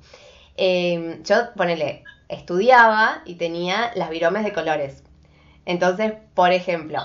Eh, 0.56 1.20
yo, 1.24 1.52
ponele, 1.56 2.04
estudiaba 2.28 3.22
y 3.24 3.36
tenía 3.36 3.92
las 3.94 4.10
viromes 4.10 4.44
de 4.44 4.52
colores. 4.52 5.04
Entonces, 5.64 6.12
por 6.34 6.52
ejemplo, 6.52 7.00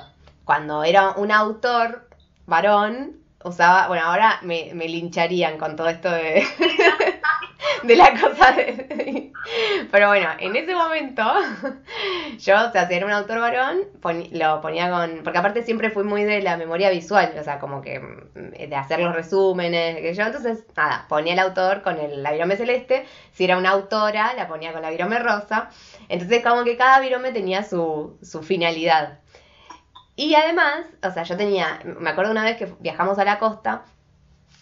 cuando 0.45 0.83
era 0.83 1.11
un 1.11 1.31
autor 1.31 2.09
varón, 2.47 3.17
usaba, 3.47 3.87
bueno, 3.87 4.05
ahora 4.05 4.39
me, 4.41 4.71
me 4.73 4.87
lincharían 4.87 5.57
con 5.57 5.75
todo 5.75 5.89
esto 5.89 6.11
de, 6.11 6.43
de 7.83 7.95
la 7.95 8.11
cosa 8.19 8.51
de... 8.51 9.31
Pero 9.91 10.07
bueno, 10.09 10.27
en 10.39 10.55
ese 10.55 10.75
momento, 10.75 11.23
yo, 12.39 12.67
o 12.67 12.71
sea, 12.71 12.87
si 12.87 12.93
era 12.93 13.05
un 13.05 13.11
autor 13.11 13.39
varón, 13.39 13.79
lo 14.31 14.61
ponía 14.61 14.89
con... 14.89 15.21
Porque 15.23 15.39
aparte 15.39 15.63
siempre 15.63 15.89
fui 15.89 16.03
muy 16.03 16.23
de 16.23 16.41
la 16.41 16.57
memoria 16.57 16.89
visual, 16.89 17.33
o 17.39 17.43
sea, 17.43 17.59
como 17.59 17.81
que 17.81 17.99
mm, 17.99 18.69
de 18.69 18.75
hacer 18.75 18.99
los 18.99 19.15
resúmenes, 19.15 19.97
que 19.97 20.13
yo, 20.13 20.23
entonces, 20.23 20.65
nada, 20.75 21.05
ponía 21.07 21.33
el 21.33 21.39
autor 21.39 21.81
con 21.81 21.97
el, 21.99 22.23
la 22.23 22.57
celeste, 22.57 23.05
si 23.31 23.45
era 23.45 23.57
una 23.57 23.71
autora, 23.71 24.33
la 24.35 24.47
ponía 24.47 24.73
con 24.73 24.81
la 24.81 24.89
virome 24.89 25.19
rosa, 25.19 25.69
entonces 26.09 26.43
como 26.43 26.63
que 26.63 26.77
cada 26.77 26.99
virome 26.99 27.31
tenía 27.31 27.63
su, 27.63 28.17
su 28.21 28.43
finalidad. 28.43 29.19
Y 30.17 30.35
además, 30.35 30.81
o 31.03 31.11
sea, 31.11 31.23
yo 31.23 31.37
tenía, 31.37 31.79
me 31.85 32.09
acuerdo 32.09 32.31
una 32.31 32.43
vez 32.43 32.57
que 32.57 32.65
viajamos 32.79 33.17
a 33.19 33.23
la 33.23 33.39
costa, 33.39 33.83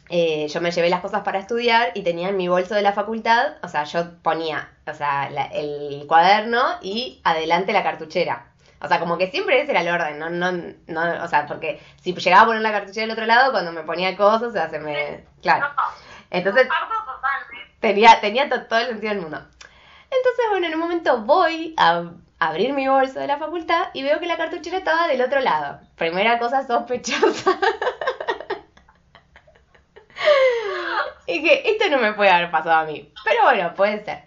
eh, 0.10 0.48
yo 0.50 0.62
me 0.62 0.70
llevé 0.72 0.90
las 0.90 1.00
cosas 1.02 1.24
para 1.24 1.40
estudiar 1.40 1.92
y 1.96 2.04
tenía 2.04 2.30
en 2.30 2.38
mi 2.38 2.48
bolso 2.48 2.76
de 2.76 2.84
la 2.84 2.94
facultad, 2.94 3.54
o 3.64 3.68
sea, 3.68 3.86
yo 3.86 4.22
ponía, 4.22 4.70
o 4.86 4.94
sea, 4.94 5.30
la- 5.32 5.46
el 5.48 6.06
cuaderno 6.08 6.62
y 6.82 7.22
adelante 7.24 7.74
la 7.74 7.82
cartuchera. 7.84 8.48
O 8.82 8.88
sea, 8.88 9.00
como 9.00 9.18
que 9.18 9.32
siempre 9.32 9.62
ese 9.62 9.72
era 9.72 9.82
el 9.82 9.90
orden, 9.90 10.20
no, 10.20 10.30
no, 10.30 10.52
no, 10.88 11.24
o 11.24 11.28
sea, 11.28 11.48
porque 11.48 11.82
si 12.02 12.14
llegaba 12.14 12.44
a 12.44 12.46
poner 12.48 12.62
la 12.62 12.72
cartuchera 12.74 13.04
del 13.08 13.12
otro 13.14 13.26
lado, 13.26 13.52
cuando 13.52 13.72
me 13.72 13.82
ponía 13.84 14.16
cosas, 14.16 14.50
o 14.50 14.52
sea, 14.52 14.70
se 14.70 14.78
me... 14.80 15.24
Claro. 15.42 15.66
Entonces 16.30 16.68
tenía, 17.80 18.20
tenía 18.22 18.50
to- 18.50 18.66
todo 18.66 18.80
el 18.80 18.88
sentido 18.88 19.14
del 19.14 19.22
mundo. 19.22 19.38
Entonces, 20.12 20.46
bueno, 20.52 20.68
en 20.68 20.74
un 20.76 20.80
momento 20.82 21.22
voy 21.22 21.74
a 21.78 22.12
abrir 22.48 22.74
mi 22.74 22.88
bolso 22.88 23.20
de 23.20 23.28
la 23.28 23.38
facultad 23.38 23.90
y 23.94 24.04
veo 24.04 24.20
que 24.20 24.28
la 24.28 24.38
cartuchera 24.38 24.78
estaba 24.78 25.08
del 25.08 25.22
otro 25.22 25.40
lado. 25.40 25.80
Primera 25.96 26.40
cosa 26.40 26.66
sospechosa. 26.66 27.60
y 31.28 31.44
que 31.44 31.64
esto 31.66 31.90
no 31.90 32.00
me 32.00 32.14
puede 32.14 32.30
haber 32.30 32.52
pasado 32.52 32.76
a 32.76 32.86
mí. 32.86 33.12
Pero 33.24 33.44
bueno, 33.44 33.74
puede 33.74 34.04
ser. 34.04 34.24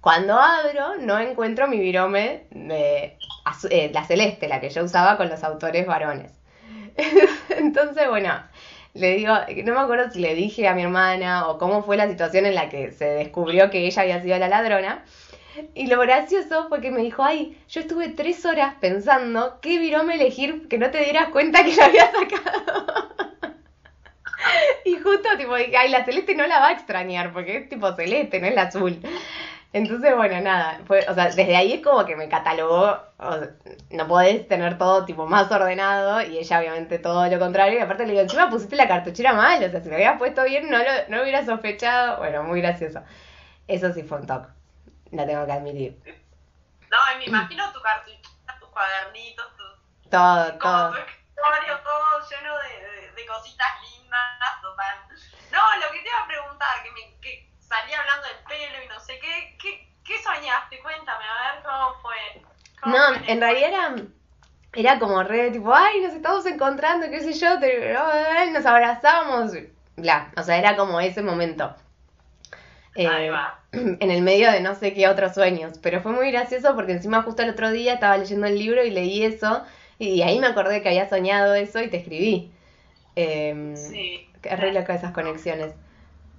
Cuando 0.00 0.38
abro, 0.38 0.96
no 0.98 1.18
encuentro 1.18 1.68
mi 1.68 1.78
virome 1.78 2.46
de 2.50 3.18
eh, 3.70 3.90
la 3.92 4.04
celeste, 4.04 4.48
la 4.48 4.60
que 4.60 4.70
yo 4.70 4.84
usaba 4.84 5.16
con 5.16 5.28
los 5.28 5.42
autores 5.42 5.86
varones. 5.86 6.32
Entonces, 7.50 8.08
bueno, 8.08 8.32
le 8.94 9.16
digo, 9.16 9.34
no 9.64 9.74
me 9.74 9.80
acuerdo 9.80 10.10
si 10.10 10.20
le 10.20 10.34
dije 10.34 10.68
a 10.68 10.74
mi 10.74 10.82
hermana 10.82 11.48
o 11.48 11.58
cómo 11.58 11.82
fue 11.82 11.96
la 11.96 12.08
situación 12.08 12.46
en 12.46 12.54
la 12.54 12.68
que 12.68 12.92
se 12.92 13.06
descubrió 13.06 13.70
que 13.70 13.86
ella 13.86 14.02
había 14.02 14.22
sido 14.22 14.38
la 14.38 14.48
ladrona. 14.48 15.04
Y 15.74 15.86
lo 15.86 16.00
gracioso 16.00 16.68
fue 16.68 16.80
que 16.80 16.90
me 16.90 17.02
dijo, 17.02 17.22
ay, 17.22 17.58
yo 17.68 17.80
estuve 17.80 18.08
tres 18.10 18.44
horas 18.44 18.74
pensando 18.80 19.58
qué 19.60 19.78
virome 19.78 20.14
elegir 20.14 20.68
que 20.68 20.78
no 20.78 20.90
te 20.90 21.04
dieras 21.04 21.28
cuenta 21.28 21.64
que 21.64 21.74
la 21.74 21.86
había 21.86 22.10
sacado. 22.12 23.08
y 24.84 24.96
justo 24.96 25.28
tipo 25.38 25.56
dije, 25.56 25.76
ay, 25.76 25.90
la 25.90 26.04
celeste 26.04 26.34
no 26.34 26.46
la 26.46 26.60
va 26.60 26.68
a 26.68 26.72
extrañar 26.72 27.32
porque 27.32 27.56
es 27.56 27.68
tipo 27.68 27.92
celeste, 27.94 28.40
no 28.40 28.46
es 28.46 28.54
la 28.54 28.62
azul. 28.62 28.98
Entonces, 29.72 30.16
bueno, 30.16 30.40
nada, 30.40 30.80
fue, 30.86 31.04
o 31.08 31.14
sea, 31.14 31.26
desde 31.26 31.54
ahí 31.54 31.74
es 31.74 31.82
como 31.82 32.06
que 32.06 32.16
me 32.16 32.28
catalogó, 32.28 32.96
no 33.90 34.08
podés 34.08 34.48
tener 34.48 34.78
todo 34.78 35.04
tipo 35.04 35.26
más 35.26 35.50
ordenado 35.52 36.22
y 36.22 36.38
ella 36.38 36.58
obviamente 36.60 36.98
todo 36.98 37.26
lo 37.28 37.38
contrario 37.38 37.78
y 37.78 37.82
aparte 37.82 38.04
le 38.06 38.12
digo, 38.12 38.22
encima 38.22 38.48
pusiste 38.48 38.76
la 38.76 38.88
cartuchera 38.88 39.34
mal, 39.34 39.62
o 39.62 39.70
sea, 39.70 39.82
si 39.82 39.90
lo 39.90 39.96
hubieras 39.96 40.18
puesto 40.18 40.42
bien 40.44 40.70
no 40.70 40.78
lo, 40.78 40.84
no 41.08 41.22
hubiera 41.22 41.44
sospechado, 41.44 42.18
bueno, 42.18 42.42
muy 42.44 42.62
gracioso. 42.62 43.02
Eso 43.68 43.92
sí 43.92 44.02
fue 44.02 44.18
un 44.20 44.26
toque, 44.26 44.48
la 45.12 45.26
tengo 45.26 45.46
que 45.46 45.52
admitir. 45.52 45.98
No, 46.90 46.96
y 47.14 47.18
me 47.18 47.24
imagino 47.26 47.70
tu 47.72 47.80
cartuchera, 47.82 48.58
tus 48.60 48.68
cuadernitos, 48.70 49.46
tu, 49.56 50.08
Todo, 50.10 50.58
como 50.58 50.72
todo. 50.78 50.90
tu 50.92 50.96
escritorio, 50.98 51.80
todo 51.82 52.28
lleno 52.30 52.54
de, 52.58 52.86
de- 53.02 53.12
de 53.12 53.26
cositas 53.26 53.68
lindas, 53.82 54.62
total. 54.62 54.98
No, 55.52 55.60
lo 55.84 55.92
que 55.92 55.98
te 56.00 56.08
iba 56.08 56.18
a 56.22 56.26
preguntar, 56.26 56.82
que, 56.82 56.90
me, 56.92 57.20
que 57.20 57.50
salí 57.58 57.92
hablando 57.92 58.26
del 58.28 58.36
pelo 58.48 58.84
y 58.84 58.88
no 58.88 58.98
sé 59.00 59.18
qué, 59.20 59.56
¿qué, 59.60 59.92
qué 60.04 60.22
soñaste? 60.22 60.80
Cuéntame, 60.80 61.24
a 61.24 61.54
ver 61.54 61.62
cómo 61.62 61.94
fue. 62.00 62.42
¿Cómo 62.82 62.96
No, 62.96 63.14
fue 63.14 63.32
en 63.32 63.40
realidad 63.40 63.68
era, 63.68 63.94
era 64.72 64.98
como 64.98 65.22
re 65.22 65.50
tipo, 65.50 65.74
ay, 65.74 66.00
nos 66.00 66.12
estamos 66.14 66.46
encontrando, 66.46 67.08
qué 67.10 67.20
sé 67.20 67.32
yo, 67.34 67.58
te- 67.58 67.96
oh, 67.96 68.50
nos 68.52 68.64
abrazamos, 68.66 69.52
bla, 69.96 70.30
o 70.36 70.42
sea, 70.42 70.56
era 70.56 70.76
como 70.76 71.00
ese 71.00 71.22
momento. 71.22 71.74
Eh, 72.98 73.30
en 73.72 74.10
el 74.10 74.22
medio 74.22 74.50
de 74.50 74.60
no 74.60 74.74
sé 74.74 74.92
qué 74.94 75.08
otros 75.08 75.34
sueños, 75.34 75.78
pero 75.82 76.00
fue 76.02 76.12
muy 76.12 76.30
gracioso 76.32 76.74
porque 76.74 76.92
encima 76.92 77.22
justo 77.22 77.42
el 77.42 77.50
otro 77.50 77.70
día 77.70 77.94
estaba 77.94 78.16
leyendo 78.18 78.46
el 78.46 78.58
libro 78.58 78.84
y 78.84 78.90
leí 78.90 79.22
eso 79.24 79.62
y 79.98 80.22
ahí 80.22 80.38
me 80.38 80.46
acordé 80.48 80.82
que 80.82 80.88
había 80.88 81.08
soñado 81.08 81.54
eso 81.54 81.80
y 81.80 81.88
te 81.88 81.98
escribí. 81.98 82.52
Eh, 83.16 83.74
Sí. 83.76 84.28
Qué 84.42 84.54
re 84.56 84.72
loco 84.72 84.92
esas 84.92 85.12
conexiones. 85.12 85.74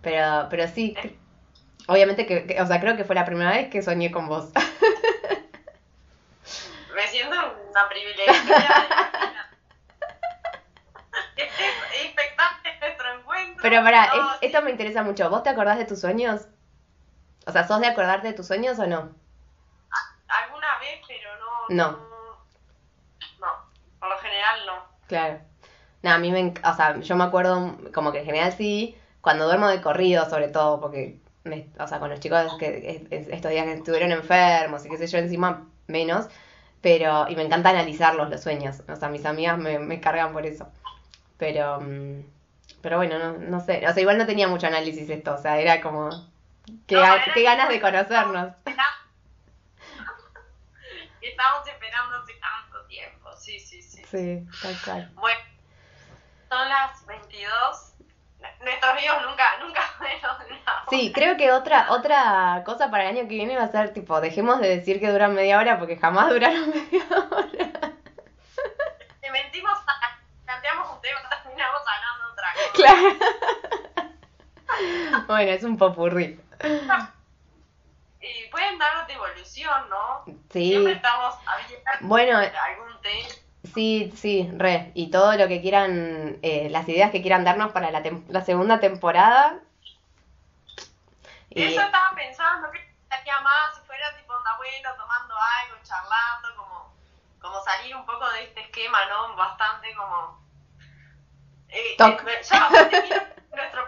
Pero, 0.01 0.47
pero 0.49 0.67
sí, 0.69 0.95
cre- 0.97 1.15
obviamente 1.87 2.25
que, 2.25 2.45
que- 2.47 2.61
o 2.61 2.65
sea, 2.65 2.79
creo 2.79 2.95
que 2.97 3.03
fue 3.05 3.15
la 3.15 3.25
primera 3.25 3.51
vez 3.51 3.69
que 3.69 3.81
soñé 3.81 4.09
con 4.11 4.27
vos. 4.29 4.49
Me 6.95 7.07
siento 7.07 7.35
una 7.69 7.87
privilegiada. 7.89 9.39
Es 11.35 11.47
es 11.47 12.05
expectante 12.05 12.69
nuestro 12.81 13.13
encuentro. 13.19 13.48
Pero 13.61 13.83
pará, 13.83 14.05
es- 14.05 14.49
esto 14.49 14.61
me 14.61 14.71
interesa 14.71 15.03
mucho. 15.03 15.29
¿Vos 15.29 15.43
te 15.43 15.49
acordás 15.49 15.77
de 15.77 15.85
tus 15.85 15.99
sueños? 15.99 16.47
O 17.45 17.51
sea, 17.51 17.67
¿sos 17.67 17.79
de 17.81 17.87
acordarte 17.87 18.27
de 18.27 18.33
tus 18.33 18.47
sueños 18.47 18.79
o 18.79 18.87
no? 18.87 19.09
Alguna 20.27 20.79
vez, 20.79 21.01
pero 21.07 21.29
no. 21.69 21.75
No. 21.75 22.09
No, 23.39 23.47
por 23.99 24.09
lo 24.09 24.17
general 24.17 24.59
no. 24.65 24.73
Claro. 25.07 25.39
No, 26.03 26.11
a 26.11 26.17
mí 26.17 26.31
me, 26.31 26.41
enc- 26.53 26.71
o 26.71 26.75
sea, 26.75 26.99
yo 26.99 27.15
me 27.15 27.23
acuerdo 27.25 27.77
como 27.93 28.11
que 28.11 28.19
en 28.19 28.25
general 28.25 28.53
sí, 28.53 28.97
cuando 29.21 29.45
duermo 29.45 29.67
de 29.67 29.81
corrido 29.81 30.29
sobre 30.29 30.47
todo, 30.49 30.79
porque, 30.79 31.19
me- 31.43 31.69
o 31.79 31.87
sea, 31.87 31.99
con 31.99 32.09
los 32.09 32.19
chicos 32.19 32.53
que 32.59 32.89
es- 32.89 33.11
es- 33.11 33.27
estos 33.33 33.51
días 33.51 33.65
que 33.65 33.73
estuvieron 33.73 34.11
enfermos 34.11 34.85
y 34.85 34.89
qué 34.89 34.97
sé 34.97 35.07
yo, 35.07 35.17
encima 35.17 35.67
menos, 35.87 36.27
pero, 36.81 37.27
y 37.29 37.35
me 37.35 37.43
encanta 37.43 37.69
analizarlos 37.69 38.29
los 38.29 38.41
sueños, 38.41 38.83
o 38.87 38.95
sea, 38.95 39.09
mis 39.09 39.25
amigas 39.25 39.57
me, 39.57 39.79
me 39.79 39.99
cargan 39.99 40.31
por 40.33 40.45
eso. 40.45 40.69
Pero, 41.37 41.81
mm, 41.81 42.21
pero 42.81 42.97
bueno, 42.97 43.17
no, 43.19 43.33
no 43.33 43.59
sé, 43.59 43.85
o 43.87 43.93
sea, 43.93 44.01
igual 44.01 44.17
no 44.17 44.25
tenía 44.25 44.47
mucho 44.47 44.67
análisis 44.67 45.09
esto, 45.09 45.33
o 45.33 45.37
sea, 45.37 45.57
era 45.59 45.81
como, 45.81 46.09
qué, 46.87 46.95
No, 46.95 47.01
ga- 47.01 47.33
qué 47.33 47.43
ganas 47.43 47.69
de 47.69 47.81
conocernos. 47.81 48.53
Estamos 51.21 51.67
esperando 51.67 52.17
hace 52.23 52.33
tanto 52.33 52.85
tiempo. 52.87 53.29
Sí, 53.37 53.59
sí, 53.59 53.81
sí. 53.81 54.03
Sí, 54.09 54.45
tal 54.61 54.75
cual. 54.83 55.11
Bueno, 55.15 55.39
son 56.49 56.67
las 56.69 57.05
22. 57.05 57.93
Nuestros 58.63 58.95
ríos 58.95 59.15
nunca, 59.27 59.43
nunca 59.61 59.81
fueron 59.97 60.35
una 60.49 60.85
Sí, 60.89 61.11
creo 61.13 61.35
que 61.37 61.51
otra, 61.51 61.91
otra 61.91 62.63
cosa 62.65 62.89
para 62.89 63.03
el 63.09 63.17
año 63.17 63.27
que 63.27 63.35
viene 63.35 63.57
va 63.57 63.63
a 63.65 63.71
ser 63.71 63.93
tipo, 63.93 64.19
dejemos 64.21 64.59
de 64.61 64.69
decir 64.77 64.99
que 64.99 65.11
duran 65.11 65.35
media 65.35 65.57
hora 65.59 65.77
porque 65.77 65.97
jamás 65.97 66.29
duraron 66.29 66.69
media 66.73 67.03
hora. 67.11 67.28
Bueno, 75.39 75.53
es 75.53 75.63
un 75.63 75.77
popurrí. 75.77 76.37
Y 78.21 78.49
pueden 78.51 78.77
dar 78.77 79.07
devolución, 79.07 79.89
¿no? 79.89 80.25
Sí. 80.51 80.71
Siempre 80.71 80.91
estamos 80.91 81.35
Bueno, 82.01 82.37
a 82.37 82.41
algún 82.65 83.01
tema. 83.01 83.29
sí, 83.73 84.11
sí, 84.17 84.51
re. 84.57 84.91
Y 84.93 85.09
todo 85.09 85.37
lo 85.37 85.47
que 85.47 85.61
quieran, 85.61 86.37
eh, 86.41 86.67
las 86.69 86.85
ideas 86.89 87.11
que 87.11 87.21
quieran 87.21 87.45
darnos 87.45 87.71
para 87.71 87.89
la, 87.91 88.03
tem- 88.03 88.25
la 88.27 88.41
segunda 88.41 88.81
temporada. 88.81 89.57
Y, 91.49 91.63
Eso 91.63 91.79
estaba 91.79 92.13
pensando, 92.13 92.69
que 92.71 92.79
estaría 93.03 93.39
más 93.39 93.75
si 93.79 93.81
fuera 93.87 94.13
tipo 94.17 94.33
onda 94.33 94.57
bueno, 94.57 94.89
tomando 94.97 95.33
algo, 95.35 95.77
charlando, 95.83 96.55
como, 96.57 96.93
como 97.39 97.63
salir 97.63 97.95
un 97.95 98.05
poco 98.05 98.29
de 98.31 98.43
este 98.43 98.59
esquema, 98.63 98.99
¿no? 99.05 99.33
Bastante 99.37 99.95
como... 99.95 100.43
Eh, 101.69 101.95
Toc. 101.97 102.21
eh, 102.27 102.41
miro 103.01 103.21
nuestro 103.55 103.87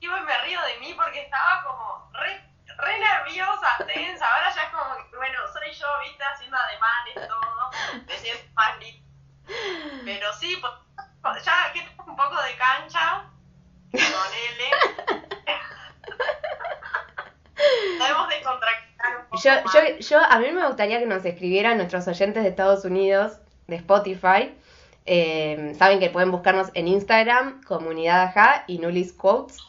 y 0.00 0.08
me 0.08 0.38
río 0.44 0.60
de 0.62 0.78
mí 0.78 0.94
porque 0.94 1.22
estaba 1.22 1.64
como 1.64 2.10
re, 2.12 2.40
re 2.66 2.98
nerviosa, 2.98 3.76
tensa. 3.86 4.26
Ahora 4.26 4.54
ya 4.54 4.62
es 4.62 4.68
como 4.70 4.96
que, 5.10 5.16
bueno, 5.16 5.38
soy 5.52 5.72
yo, 5.72 5.86
viste, 6.04 6.24
haciendo 6.24 6.56
ademanes, 6.56 7.28
todo, 7.28 7.70
me 8.06 8.18
siento 8.18 8.44
más 8.54 8.78
lindo. 8.78 9.04
Pero 10.04 10.32
sí, 10.34 10.56
pues, 10.60 10.72
ya 11.44 11.72
que 11.72 11.82
tengo 11.82 12.04
un 12.04 12.16
poco 12.16 12.40
de 12.42 12.56
cancha, 12.56 13.24
con 13.90 14.00
L. 14.00 14.70
Podemos 17.98 18.28
descontractar 18.28 19.18
un 19.18 19.24
poco. 19.26 19.42
Yo, 19.42 19.50
yo, 19.72 19.80
yo, 19.98 20.20
a 20.20 20.38
mí 20.38 20.52
me 20.52 20.64
gustaría 20.66 21.00
que 21.00 21.06
nos 21.06 21.24
escribieran 21.24 21.76
nuestros 21.76 22.06
oyentes 22.06 22.44
de 22.44 22.50
Estados 22.50 22.84
Unidos, 22.84 23.38
de 23.66 23.74
Spotify. 23.76 24.54
Eh, 25.06 25.74
saben 25.78 26.00
que 26.00 26.10
pueden 26.10 26.30
buscarnos 26.30 26.68
en 26.74 26.86
Instagram, 26.86 27.64
comunidad 27.64 28.24
ajá 28.24 28.64
y 28.66 28.78
Nulis 28.78 29.12
Quotes. 29.12 29.67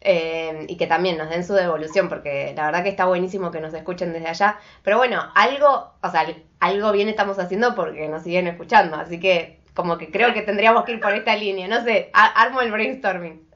Eh, 0.00 0.66
y 0.68 0.76
que 0.76 0.86
también 0.86 1.18
nos 1.18 1.28
den 1.28 1.44
su 1.44 1.54
devolución, 1.54 2.08
porque 2.08 2.52
la 2.56 2.66
verdad 2.66 2.84
que 2.84 2.88
está 2.90 3.06
buenísimo 3.06 3.50
que 3.50 3.60
nos 3.60 3.74
escuchen 3.74 4.12
desde 4.12 4.28
allá. 4.28 4.58
Pero 4.82 4.96
bueno, 4.96 5.22
algo, 5.34 5.92
o 6.00 6.10
sea, 6.10 6.26
algo 6.60 6.92
bien 6.92 7.08
estamos 7.08 7.38
haciendo 7.38 7.74
porque 7.74 8.08
nos 8.08 8.22
siguen 8.22 8.46
escuchando, 8.46 8.96
así 8.96 9.18
que 9.18 9.58
como 9.74 9.98
que 9.98 10.10
creo 10.10 10.34
que 10.34 10.42
tendríamos 10.42 10.84
que 10.84 10.92
ir 10.92 11.00
por 11.00 11.14
esta 11.14 11.36
línea, 11.36 11.68
no 11.68 11.82
sé, 11.84 12.10
armo 12.12 12.60
el 12.60 12.72
brainstorming. 12.72 13.48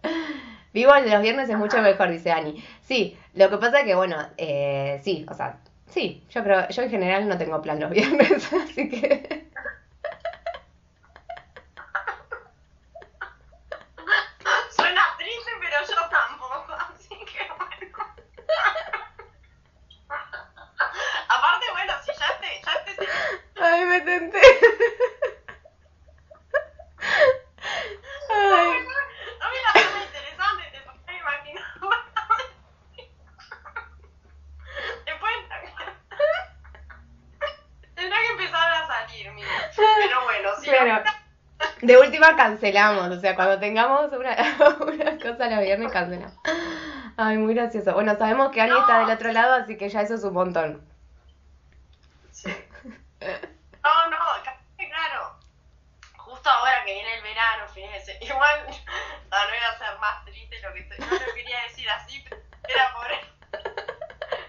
Vivo 0.72 0.94
el 0.94 1.04
de 1.04 1.10
los 1.10 1.22
viernes 1.22 1.48
es 1.50 1.58
mucho 1.58 1.82
mejor, 1.82 2.10
dice 2.10 2.32
Ani. 2.32 2.62
Sí, 2.80 3.16
lo 3.34 3.50
que 3.50 3.58
pasa 3.58 3.84
que, 3.84 3.94
bueno, 3.94 4.16
eh, 4.36 5.00
sí, 5.02 5.26
o 5.28 5.34
sea, 5.34 5.58
sí, 5.86 6.22
yo 6.30 6.42
creo, 6.42 6.68
yo 6.68 6.82
en 6.82 6.90
general 6.90 7.28
no 7.28 7.36
tengo 7.36 7.60
plan 7.60 7.80
los 7.80 7.90
viernes, 7.90 8.52
así 8.64 8.88
que... 8.88 9.50
De 41.82 41.98
última 41.98 42.36
cancelamos, 42.36 43.10
o 43.10 43.20
sea, 43.20 43.34
cuando 43.34 43.58
tengamos 43.58 44.12
una, 44.12 44.30
una 44.80 45.18
cosa 45.18 45.48
los 45.50 45.60
viernes 45.64 45.92
cancelamos. 45.92 46.32
Ay, 47.16 47.38
muy 47.38 47.54
gracioso. 47.54 47.92
Bueno, 47.92 48.16
sabemos 48.16 48.52
que 48.52 48.60
Ani 48.60 48.78
está 48.78 49.00
del 49.00 49.10
otro 49.10 49.32
lado, 49.32 49.54
así 49.54 49.76
que 49.76 49.88
ya 49.88 50.02
eso 50.02 50.14
es 50.14 50.22
un 50.22 50.32
montón. 50.32 50.88
Sí. 52.30 52.54
No, 53.20 54.10
no, 54.10 54.16
claro. 54.76 55.36
Justo 56.16 56.48
ahora 56.48 56.84
que 56.84 56.94
viene 56.94 57.16
el 57.16 57.22
verano, 57.24 57.66
fíjense. 57.74 58.16
Igual, 58.20 58.64
no, 58.68 59.38
no 59.38 59.48
voy 59.48 59.58
a 59.58 59.78
ser 59.78 59.98
más 59.98 60.24
triste 60.24 60.60
lo 60.60 60.72
que 60.74 60.80
estoy. 60.80 60.98
No 61.00 61.26
lo 61.26 61.34
quería 61.34 61.62
decir 61.64 61.90
así, 61.90 62.24
pero 62.28 62.40
era 62.68 62.94
por 62.94 63.10
eso. 63.10 63.26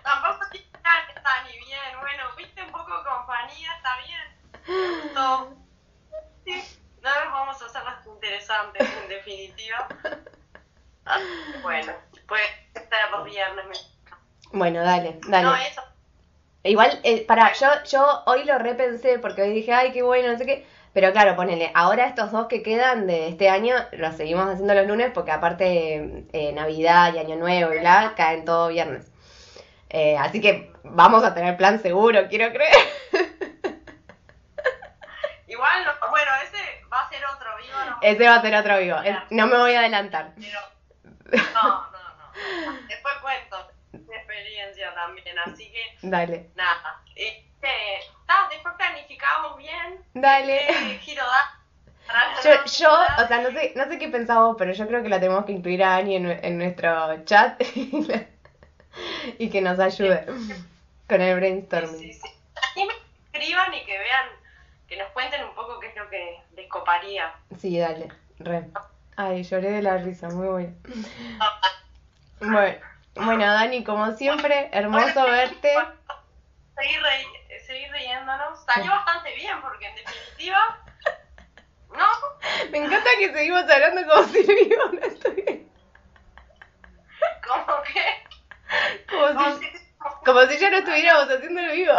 Tampoco 0.04 0.46
está 0.54 1.44
ni 1.46 1.58
bien. 1.58 2.00
Bueno, 2.00 2.24
viste 2.38 2.62
un 2.62 2.72
poco 2.72 3.04
compañía, 3.04 3.74
está 3.76 3.98
bien. 4.06 5.14
Todo. 5.16 5.56
Sí. 6.46 6.80
No 7.04 7.10
vamos 7.32 7.62
a 7.62 7.66
hacer 7.66 7.84
más 7.84 8.06
interesantes, 8.08 8.90
en 9.04 9.10
definitiva. 9.10 9.90
Ah, 11.06 11.20
bueno, 11.62 11.92
pues 12.30 12.42
estar 12.74 13.12
los 13.12 13.26
viernes. 13.26 13.94
Bueno, 14.54 14.82
dale, 14.82 15.20
dale. 15.28 15.44
No, 15.44 15.54
eso. 15.54 15.84
Igual, 16.64 16.93
eh, 17.04 17.26
para, 17.26 17.54
yo, 17.54 17.68
yo 17.90 18.24
hoy 18.26 18.44
lo 18.46 18.58
repensé 18.58 19.20
porque 19.20 19.42
hoy 19.42 19.52
dije, 19.52 19.74
ay, 19.74 19.92
qué 19.92 20.02
bueno, 20.02 20.32
no 20.32 20.38
sé 20.38 20.46
qué. 20.46 20.66
Pero 20.94 21.12
claro, 21.12 21.36
ponele, 21.36 21.72
ahora 21.74 22.06
estos 22.06 22.32
dos 22.32 22.48
que 22.48 22.62
quedan 22.62 23.08
de 23.08 23.28
este 23.28 23.50
año 23.50 23.76
los 23.94 24.16
seguimos 24.16 24.48
haciendo 24.48 24.76
los 24.76 24.86
lunes 24.86 25.12
porque 25.12 25.32
aparte 25.32 26.26
eh, 26.34 26.52
Navidad 26.54 27.14
y 27.16 27.18
Año 27.18 27.36
Nuevo 27.36 27.74
y 27.74 27.80
bla, 27.80 28.14
caen 28.16 28.46
todo 28.46 28.68
viernes. 28.68 29.12
Eh, 29.90 30.16
así 30.18 30.40
que 30.40 30.72
vamos 30.84 31.24
a 31.24 31.34
tener 31.34 31.58
plan 31.58 31.82
seguro, 31.82 32.28
quiero 32.30 32.52
creer. 32.52 32.76
Igual, 35.48 35.86
bueno, 36.10 36.32
ese 36.44 36.58
va 36.92 37.02
a 37.02 37.10
ser 37.10 37.22
otro 37.26 37.50
vivo. 37.58 37.78
No 37.90 37.98
Ese 38.02 38.28
va 38.28 38.36
a 38.36 38.42
ser 38.42 38.56
otro 38.56 38.78
vivo. 38.78 38.98
no 39.32 39.48
me 39.48 39.58
voy 39.58 39.74
a 39.74 39.80
adelantar. 39.80 40.34
no, 40.36 41.42
no, 41.54 41.92
no. 41.92 42.78
Después 42.88 43.14
cuento 43.22 43.72
mi 43.92 44.16
experiencia 44.16 44.94
también, 44.94 45.38
Dale. 46.04 46.50
Nada. 46.56 47.02
Este, 47.16 47.68
después 48.52 48.76
planificamos 48.76 49.58
bien. 49.58 50.00
Dale. 50.14 50.70
Eh, 50.70 51.00
giro 51.00 51.24
da. 51.24 51.60
Yo, 52.44 52.52
yo, 52.66 52.92
o 52.92 53.28
sea, 53.28 53.42
no 53.42 53.52
sé, 53.52 53.74
no 53.76 53.86
sé 53.86 53.98
qué 53.98 54.10
pensamos, 54.10 54.56
pero 54.58 54.74
yo 54.74 54.86
creo 54.88 55.02
que 55.02 55.10
la 55.10 55.20
tenemos 55.20 55.46
que 55.46 55.54
incluir 55.54 55.84
a 55.84 55.96
Ani 55.96 56.18
en, 56.18 56.26
en 56.28 56.58
nuestro 56.58 57.24
chat 57.24 57.60
y 59.40 59.50
que 59.50 59.62
nos 59.62 59.80
ayude 59.80 60.26
con 61.08 61.22
el 61.22 61.36
brainstorming. 61.38 61.98
Sí, 61.98 62.14
sí, 62.14 62.30
sí. 62.76 62.86
me 62.86 62.94
escriban 63.32 63.74
y 63.74 63.86
que 63.86 63.98
vean 63.98 64.28
que 64.88 64.98
nos 64.98 65.08
cuenten 65.12 65.44
un 65.46 65.56
poco 65.56 65.80
qué 65.80 65.88
es 65.88 65.96
lo 65.96 66.10
que 66.10 66.40
les 66.56 66.70
coparía. 66.70 67.34
Sí, 67.58 67.80
dale, 67.80 68.10
re. 68.40 68.66
Ay, 69.16 69.44
lloré 69.44 69.72
de 69.72 69.82
la 69.82 69.98
risa, 69.98 70.28
muy 70.30 70.48
bueno. 70.48 70.74
Bueno, 72.42 72.78
bueno 73.16 73.46
Dani, 73.46 73.84
como 73.84 74.12
siempre, 74.14 74.70
hermoso 74.72 75.24
verte. 75.24 75.74
Seguir, 76.76 77.02
seguir 77.68 77.92
riéndonos. 77.92 78.66
Salió 78.66 78.90
bastante 78.90 79.36
bien, 79.36 79.62
porque 79.62 79.86
en 79.88 79.96
definitiva. 79.96 80.80
¿No? 81.96 82.08
Me 82.72 82.80
encanta 82.80 83.10
que 83.20 83.32
seguimos 83.32 83.70
hablando 83.70 84.02
como 84.08 84.24
si 84.30 84.42
vivo 84.42 84.84
no 84.92 85.06
estoy. 85.06 85.70
¿Cómo 87.48 87.84
qué? 87.84 88.24
Como, 89.08 89.60
si, 89.60 89.72
como 90.26 90.42
si 90.48 90.58
ya 90.58 90.72
no 90.72 90.78
estuviéramos 90.78 91.30
haciendo 91.30 91.62
el 91.62 91.72
vivo. 91.72 91.94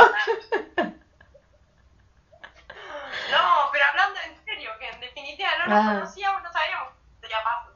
No, 3.30 3.68
pero 3.72 3.84
hablando 3.86 4.20
en 4.20 4.44
serio, 4.44 4.70
que 4.78 4.88
en 4.88 5.00
definitiva 5.00 5.48
no 5.58 5.66
nos 5.66 5.84
ah. 5.84 5.92
conocíamos, 5.94 6.42
no 6.42 6.52
sabíamos 6.52 6.88
cómo 6.92 7.20
podía 7.20 7.42
pasar. 7.44 7.72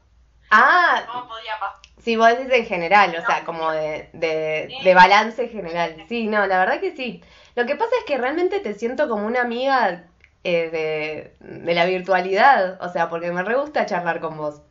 Ah. 0.51 1.03
¿Cómo 1.07 1.27
podía 1.29 1.59
pasar? 1.59 1.88
Sí, 2.03 2.15
vos 2.15 2.29
decís 2.29 2.51
en 2.51 2.65
general, 2.65 3.15
o 3.17 3.25
sea, 3.25 3.43
como 3.43 3.71
de, 3.71 4.09
de, 4.13 4.73
de 4.83 4.93
balance 4.93 5.47
general. 5.49 6.05
Sí, 6.07 6.27
no, 6.27 6.45
la 6.47 6.59
verdad 6.59 6.79
que 6.79 6.95
sí. 6.95 7.21
Lo 7.55 7.65
que 7.65 7.75
pasa 7.75 7.91
es 7.99 8.05
que 8.05 8.17
realmente 8.17 8.61
te 8.61 8.73
siento 8.73 9.09
como 9.09 9.25
una 9.25 9.41
amiga 9.41 10.05
eh, 10.45 10.69
de, 10.69 11.35
de, 11.39 11.73
la 11.73 11.85
virtualidad, 11.85 12.81
o 12.81 12.89
sea, 12.89 13.09
porque 13.09 13.31
me 13.31 13.43
re 13.43 13.55
gusta 13.55 13.85
charlar 13.85 14.21
con 14.21 14.37
vos. 14.37 14.61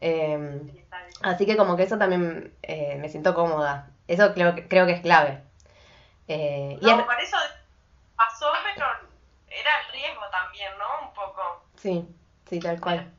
Eh, 0.00 0.60
así 1.22 1.44
que 1.44 1.56
como 1.56 1.76
que 1.76 1.82
eso 1.82 1.98
también 1.98 2.54
eh, 2.62 2.96
me 3.00 3.08
siento 3.08 3.34
cómoda. 3.34 3.90
Eso 4.06 4.32
creo, 4.32 4.54
creo 4.68 4.86
que 4.86 4.92
es 4.92 5.00
clave. 5.00 5.42
Eh, 6.28 6.78
no, 6.80 7.00
y 7.00 7.02
por 7.02 7.20
eso 7.20 7.36
pasó, 8.16 8.46
pero 8.74 8.86
era 9.48 9.70
el 9.80 9.92
riesgo 9.92 10.22
también, 10.30 10.70
¿no? 10.78 11.08
Un 11.08 11.14
poco. 11.14 11.64
Sí, 11.76 12.06
sí, 12.48 12.60
tal 12.60 12.80
cual. 12.80 13.12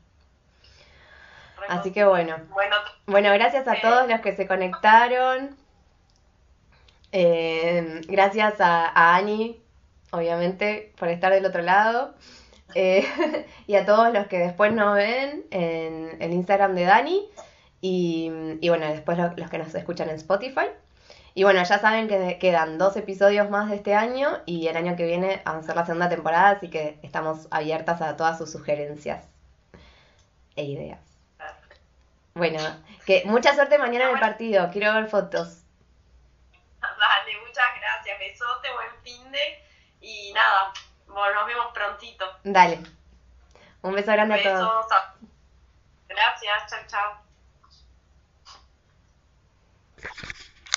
Así 1.68 1.92
que 1.92 2.04
bueno. 2.04 2.36
Bueno, 3.06 3.32
gracias 3.32 3.66
a 3.68 3.74
eh, 3.74 3.78
todos 3.82 4.08
los 4.08 4.20
que 4.20 4.34
se 4.36 4.46
conectaron. 4.46 5.56
Eh, 7.12 8.00
gracias 8.08 8.60
a, 8.60 9.14
Ani, 9.14 9.60
obviamente, 10.10 10.92
por 10.98 11.08
estar 11.08 11.32
del 11.32 11.44
otro 11.46 11.62
lado. 11.62 12.14
Eh, 12.74 13.06
y 13.66 13.74
a 13.76 13.84
todos 13.84 14.12
los 14.12 14.26
que 14.26 14.38
después 14.38 14.72
nos 14.72 14.94
ven 14.94 15.44
en 15.50 16.16
el 16.20 16.32
Instagram 16.32 16.74
de 16.74 16.84
Dani. 16.84 17.28
Y, 17.80 18.30
y 18.60 18.68
bueno, 18.68 18.86
después 18.86 19.18
los 19.18 19.50
que 19.50 19.58
nos 19.58 19.74
escuchan 19.74 20.08
en 20.08 20.16
Spotify. 20.16 20.68
Y 21.34 21.44
bueno, 21.44 21.62
ya 21.64 21.78
saben 21.78 22.08
que 22.08 22.38
quedan 22.38 22.76
dos 22.76 22.96
episodios 22.96 23.48
más 23.48 23.70
de 23.70 23.76
este 23.76 23.94
año 23.94 24.28
y 24.44 24.66
el 24.66 24.76
año 24.76 24.96
que 24.96 25.06
viene 25.06 25.40
vamos 25.44 25.62
a 25.62 25.64
hacer 25.64 25.76
la 25.76 25.86
segunda 25.86 26.08
temporada, 26.10 26.50
así 26.50 26.68
que 26.68 26.98
estamos 27.02 27.48
abiertas 27.50 28.02
a 28.02 28.16
todas 28.16 28.36
sus 28.36 28.50
sugerencias 28.50 29.24
e 30.56 30.64
ideas. 30.64 31.11
Bueno, 32.34 32.58
que 33.06 33.24
mucha 33.26 33.54
suerte 33.54 33.78
mañana 33.78 34.06
en 34.06 34.14
el 34.14 34.20
partido, 34.20 34.70
quiero 34.72 34.94
ver 34.94 35.08
fotos. 35.08 35.62
Vale, 36.80 37.40
muchas 37.46 37.66
gracias, 37.78 38.18
besote, 38.18 38.72
buen 38.72 39.02
fin 39.02 39.30
de 39.30 39.64
y 40.00 40.32
nada, 40.32 40.72
bueno, 41.06 41.34
nos 41.34 41.46
vemos 41.46 41.66
prontito. 41.72 42.24
Dale. 42.42 42.78
Un 43.82 43.94
beso 43.94 44.12
grande 44.12 44.34
a 44.34 44.42
todos. 44.42 44.86
Gracias, 46.08 46.66
chao, 46.68 46.80
chao. 46.86 47.22